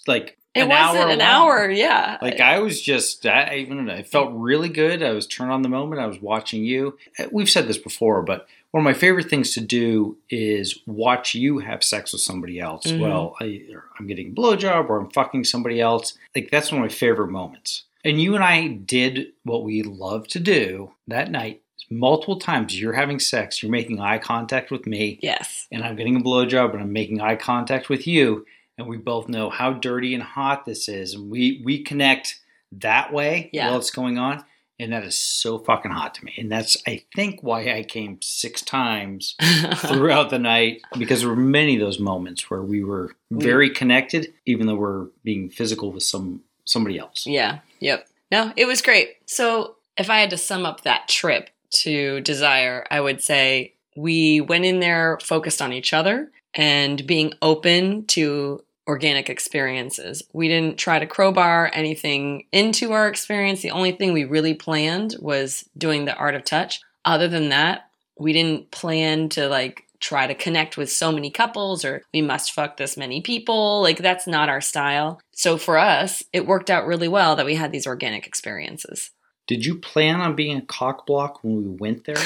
like 0.07 0.37
It 0.53 0.61
an 0.61 0.69
wasn't 0.69 1.03
hour 1.03 1.09
an 1.11 1.19
long. 1.19 1.27
hour, 1.27 1.69
yeah. 1.69 2.17
Like 2.21 2.39
I 2.39 2.59
was 2.59 2.81
just, 2.81 3.25
I, 3.25 3.63
know. 3.69 3.91
I 3.93 4.03
felt 4.03 4.31
really 4.33 4.69
good. 4.69 5.03
I 5.03 5.11
was 5.11 5.27
turned 5.27 5.51
on 5.51 5.61
the 5.61 5.69
moment. 5.69 6.01
I 6.01 6.07
was 6.07 6.21
watching 6.21 6.63
you. 6.63 6.97
Uh, 7.19 7.25
We've 7.31 7.49
said 7.49 7.67
this 7.67 7.77
before, 7.77 8.21
but 8.21 8.47
one 8.71 8.81
of 8.81 8.85
my 8.85 8.93
favorite 8.93 9.29
things 9.29 9.53
to 9.55 9.61
do 9.61 10.17
is 10.29 10.79
watch 10.85 11.33
you 11.35 11.59
have 11.59 11.83
sex 11.83 12.11
with 12.13 12.21
somebody 12.21 12.59
else. 12.59 12.85
Mhm. 12.85 12.99
Well, 12.99 13.35
I, 13.41 13.61
I'm 13.99 14.07
getting 14.07 14.29
a 14.29 14.31
blowjob 14.33 14.89
or 14.89 14.99
I'm 14.99 15.09
fucking 15.11 15.43
somebody 15.43 15.79
else. 15.81 16.17
Like 16.35 16.49
that's 16.51 16.71
one 16.71 16.81
of 16.81 16.85
my 16.85 16.93
favorite 16.93 17.29
moments. 17.29 17.83
And 18.05 18.21
you 18.21 18.35
and 18.35 18.43
I 18.43 18.67
did 18.67 19.33
what 19.43 19.63
we 19.63 19.81
love 19.83 20.27
to 20.29 20.39
do 20.39 20.91
that 21.07 21.31
night. 21.31 21.63
Multiple 21.89 22.39
times. 22.39 22.79
You're 22.79 22.93
having 22.93 23.19
sex, 23.19 23.61
you're 23.61 23.71
making 23.71 23.99
eye 23.99 24.17
contact 24.17 24.71
with 24.71 24.87
me, 24.87 25.19
yes. 25.21 25.67
and 25.71 25.83
I'm 25.83 25.95
getting 25.95 26.15
a 26.15 26.19
blowjob 26.19 26.71
and 26.73 26.81
I'm 26.81 26.93
making 26.93 27.21
eye 27.21 27.35
contact 27.35 27.89
with 27.89 28.07
you, 28.07 28.45
and 28.77 28.87
we 28.87 28.97
both 28.97 29.27
know 29.29 29.49
how 29.51 29.73
dirty 29.73 30.13
and 30.15 30.23
hot 30.23 30.65
this 30.65 30.87
is, 30.89 31.13
and 31.13 31.29
we 31.29 31.61
we 31.63 31.83
connect 31.83 32.39
that 32.71 33.13
way 33.13 33.49
Yeah. 33.53 33.69
while 33.69 33.77
it's 33.77 33.91
going 33.91 34.17
on, 34.17 34.43
and 34.79 34.93
that 34.93 35.03
is 35.03 35.15
so 35.15 35.59
fucking 35.59 35.91
hot 35.91 36.15
to 36.15 36.25
me, 36.25 36.33
and 36.39 36.51
that's 36.51 36.75
I 36.87 37.03
think 37.15 37.43
why 37.43 37.71
I 37.71 37.83
came 37.83 38.17
six 38.21 38.63
times 38.63 39.35
throughout 39.75 40.31
the 40.31 40.39
night. 40.39 40.81
Because 40.97 41.19
there 41.19 41.29
were 41.29 41.35
many 41.35 41.75
of 41.75 41.81
those 41.81 41.99
moments 41.99 42.49
where 42.49 42.63
we 42.63 42.83
were 42.83 43.15
very 43.29 43.69
connected, 43.69 44.33
even 44.47 44.65
though 44.65 44.75
we're 44.75 45.07
being 45.23 45.51
physical 45.51 45.91
with 45.91 46.03
some 46.03 46.41
somebody 46.65 46.99
else. 46.99 47.25
yeah. 47.25 47.59
Yep. 47.79 48.07
No, 48.31 48.51
it 48.55 48.65
was 48.65 48.81
great. 48.81 49.17
So, 49.25 49.75
if 49.97 50.09
I 50.09 50.19
had 50.19 50.31
to 50.31 50.37
sum 50.37 50.65
up 50.65 50.81
that 50.81 51.07
trip 51.07 51.49
to 51.69 52.21
Desire, 52.21 52.85
I 52.89 52.99
would 52.99 53.23
say 53.23 53.73
we 53.95 54.41
went 54.41 54.65
in 54.65 54.79
there 54.79 55.19
focused 55.21 55.61
on 55.61 55.71
each 55.71 55.93
other 55.93 56.31
and 56.53 57.05
being 57.05 57.33
open 57.41 58.05
to 58.07 58.61
organic 58.87 59.29
experiences. 59.29 60.23
We 60.33 60.47
didn't 60.47 60.77
try 60.77 60.99
to 60.99 61.07
crowbar 61.07 61.71
anything 61.73 62.45
into 62.51 62.91
our 62.91 63.07
experience. 63.07 63.61
The 63.61 63.71
only 63.71 63.91
thing 63.91 64.13
we 64.13 64.25
really 64.25 64.53
planned 64.53 65.15
was 65.19 65.67
doing 65.77 66.05
the 66.05 66.15
art 66.15 66.35
of 66.35 66.43
touch. 66.43 66.81
Other 67.03 67.27
than 67.27 67.49
that, 67.49 67.89
we 68.17 68.33
didn't 68.33 68.71
plan 68.71 69.29
to 69.29 69.47
like 69.47 69.84
try 69.99 70.27
to 70.27 70.35
connect 70.35 70.77
with 70.77 70.91
so 70.91 71.11
many 71.11 71.29
couples 71.29 71.85
or 71.85 72.03
we 72.13 72.21
must 72.21 72.51
fuck 72.51 72.77
this 72.77 72.97
many 72.97 73.21
people. 73.21 73.81
Like 73.81 73.97
that's 73.97 74.27
not 74.27 74.49
our 74.49 74.61
style. 74.61 75.19
So 75.31 75.57
for 75.57 75.77
us, 75.77 76.23
it 76.33 76.47
worked 76.47 76.69
out 76.69 76.87
really 76.87 77.07
well 77.07 77.35
that 77.35 77.45
we 77.45 77.55
had 77.55 77.71
these 77.71 77.87
organic 77.87 78.27
experiences. 78.27 79.11
Did 79.47 79.63
you 79.63 79.75
plan 79.75 80.21
on 80.21 80.35
being 80.35 80.57
a 80.57 80.61
cock 80.61 81.05
block 81.05 81.43
when 81.43 81.57
we 81.57 81.67
went 81.67 82.05
there, 82.05 82.17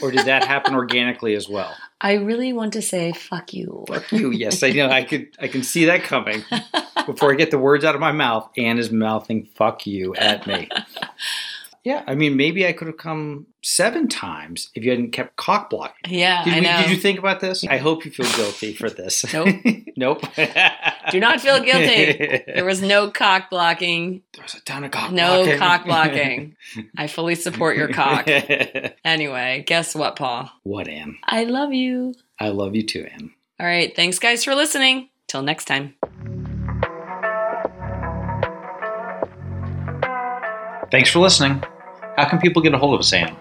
or 0.00 0.12
did 0.12 0.26
that 0.26 0.44
happen 0.44 0.74
organically 0.76 1.34
as 1.34 1.48
well? 1.48 1.74
I 2.00 2.14
really 2.14 2.52
want 2.52 2.74
to 2.74 2.82
say 2.82 3.12
fuck 3.12 3.52
you. 3.52 3.84
Fuck 3.88 4.12
you. 4.12 4.30
Yes, 4.30 4.62
I 4.62 4.70
know. 4.70 4.88
I 4.88 5.02
could. 5.02 5.36
I 5.40 5.48
can 5.48 5.64
see 5.64 5.86
that 5.86 6.04
coming. 6.04 6.44
Before 7.06 7.32
I 7.32 7.34
get 7.34 7.50
the 7.50 7.58
words 7.58 7.84
out 7.84 7.96
of 7.96 8.00
my 8.00 8.12
mouth, 8.12 8.48
Anne 8.56 8.78
is 8.78 8.92
mouthing 8.92 9.48
"fuck 9.56 9.84
you" 9.84 10.14
at 10.14 10.46
me. 10.46 10.68
Yeah, 11.82 12.04
I 12.06 12.14
mean, 12.14 12.36
maybe 12.36 12.66
I 12.66 12.72
could 12.74 12.88
have 12.88 12.98
come 12.98 13.46
seven 13.62 14.06
times 14.06 14.70
if 14.74 14.84
you 14.84 14.90
hadn't 14.90 15.12
kept 15.12 15.36
cock 15.36 15.70
blocking. 15.70 16.12
Yeah, 16.14 16.44
Did, 16.44 16.52
I 16.52 16.56
we- 16.56 16.60
know. 16.66 16.82
did 16.82 16.90
you 16.90 16.96
think 16.96 17.18
about 17.18 17.40
this? 17.40 17.64
I 17.64 17.78
hope 17.78 18.04
you 18.04 18.10
feel 18.10 18.30
guilty 18.36 18.74
for 18.74 18.90
this. 18.90 19.24
Nope. 19.34 19.48
nope. 19.96 20.22
Do 21.10 21.20
not 21.20 21.40
feel 21.40 21.60
guilty. 21.60 22.42
There 22.54 22.64
was 22.64 22.80
no 22.82 23.10
cock 23.10 23.50
blocking, 23.50 24.22
There 24.34 24.42
was 24.42 24.54
a 24.54 24.60
ton 24.62 24.84
of 24.84 24.90
cock 24.90 25.10
no 25.12 25.42
blocking. 25.44 25.58
cock 25.58 25.84
blocking. 25.86 26.56
I 26.96 27.06
fully 27.06 27.34
support 27.34 27.76
your 27.76 27.88
cock. 27.88 28.26
Anyway, 29.04 29.64
guess 29.66 29.94
what, 29.94 30.16
Paul? 30.16 30.50
what, 30.62 30.88
Anne? 30.88 31.16
I 31.24 31.44
love 31.44 31.72
you. 31.72 32.14
I 32.38 32.48
love 32.48 32.74
you 32.74 32.82
too, 32.86 33.06
Anne. 33.12 33.30
All 33.58 33.66
right, 33.66 33.94
thanks 33.94 34.18
guys 34.18 34.44
for 34.44 34.54
listening. 34.54 35.08
Till 35.28 35.42
next 35.42 35.66
time. 35.66 35.94
Thanks 40.90 41.10
for 41.10 41.20
listening. 41.20 41.62
How 42.16 42.28
can 42.28 42.38
people 42.38 42.60
get 42.62 42.74
a 42.74 42.78
hold 42.78 42.94
of 42.94 43.00
us, 43.00 43.12
Anne? 43.12 43.36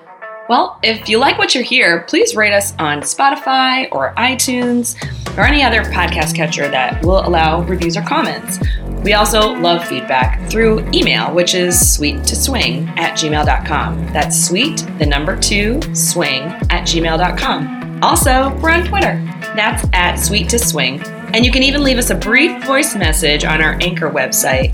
Well, 0.50 0.80
if 0.82 1.08
you 1.08 1.20
like 1.20 1.38
what 1.38 1.54
you 1.54 1.62
hear, 1.62 2.02
please 2.04 2.36
rate 2.36 2.54
us 2.54 2.74
on 2.80 3.02
Spotify 3.02 3.88
or 3.92 4.14
iTunes 4.16 4.96
or 5.38 5.42
any 5.42 5.64
other 5.64 5.84
podcast 5.84 6.36
catcher 6.36 6.68
that 6.70 7.04
will 7.06 7.20
allow 7.20 7.62
reviews 7.62 7.96
or 7.96 8.02
comments. 8.02 8.58
We 9.04 9.14
also 9.14 9.54
love 9.54 9.88
feedback 9.88 10.50
through 10.50 10.90
email, 10.92 11.34
which 11.34 11.54
is 11.54 11.94
sweet 11.94 12.24
to 12.26 12.36
swing 12.36 12.90
at 12.98 13.18
gmail.com. 13.18 14.08
That's 14.08 14.44
sweet, 14.44 14.86
the 14.98 15.06
number 15.06 15.40
two, 15.40 15.80
swing 15.94 16.44
at 16.72 16.88
gmail.com. 16.88 18.04
Also, 18.04 18.56
we're 18.60 18.72
on 18.72 18.86
Twitter. 18.88 19.24
That's 19.56 19.88
at 19.94 20.16
sweet 20.16 20.50
to 20.50 20.60
swing. 20.60 21.00
And 21.34 21.46
you 21.46 21.52
can 21.52 21.62
even 21.64 21.84
leave 21.84 21.98
us 21.98 22.10
a 22.10 22.16
brief 22.16 22.64
voice 22.64 22.96
message 22.96 23.46
on 23.46 23.62
our 23.62 23.78
Anchor 23.82 24.10
website. 24.10 24.74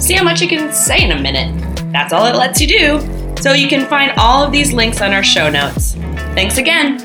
See 0.00 0.12
how 0.12 0.22
much 0.22 0.42
you 0.42 0.48
can 0.48 0.72
say 0.72 1.02
in 1.02 1.12
a 1.12 1.20
minute. 1.20 1.73
That's 1.94 2.12
all 2.12 2.26
it 2.26 2.34
lets 2.34 2.60
you 2.60 2.66
do. 2.66 3.36
So 3.40 3.52
you 3.52 3.68
can 3.68 3.88
find 3.88 4.12
all 4.18 4.42
of 4.44 4.50
these 4.50 4.72
links 4.72 5.00
on 5.00 5.12
our 5.12 5.22
show 5.22 5.48
notes. 5.48 5.94
Thanks 6.34 6.58
again. 6.58 7.03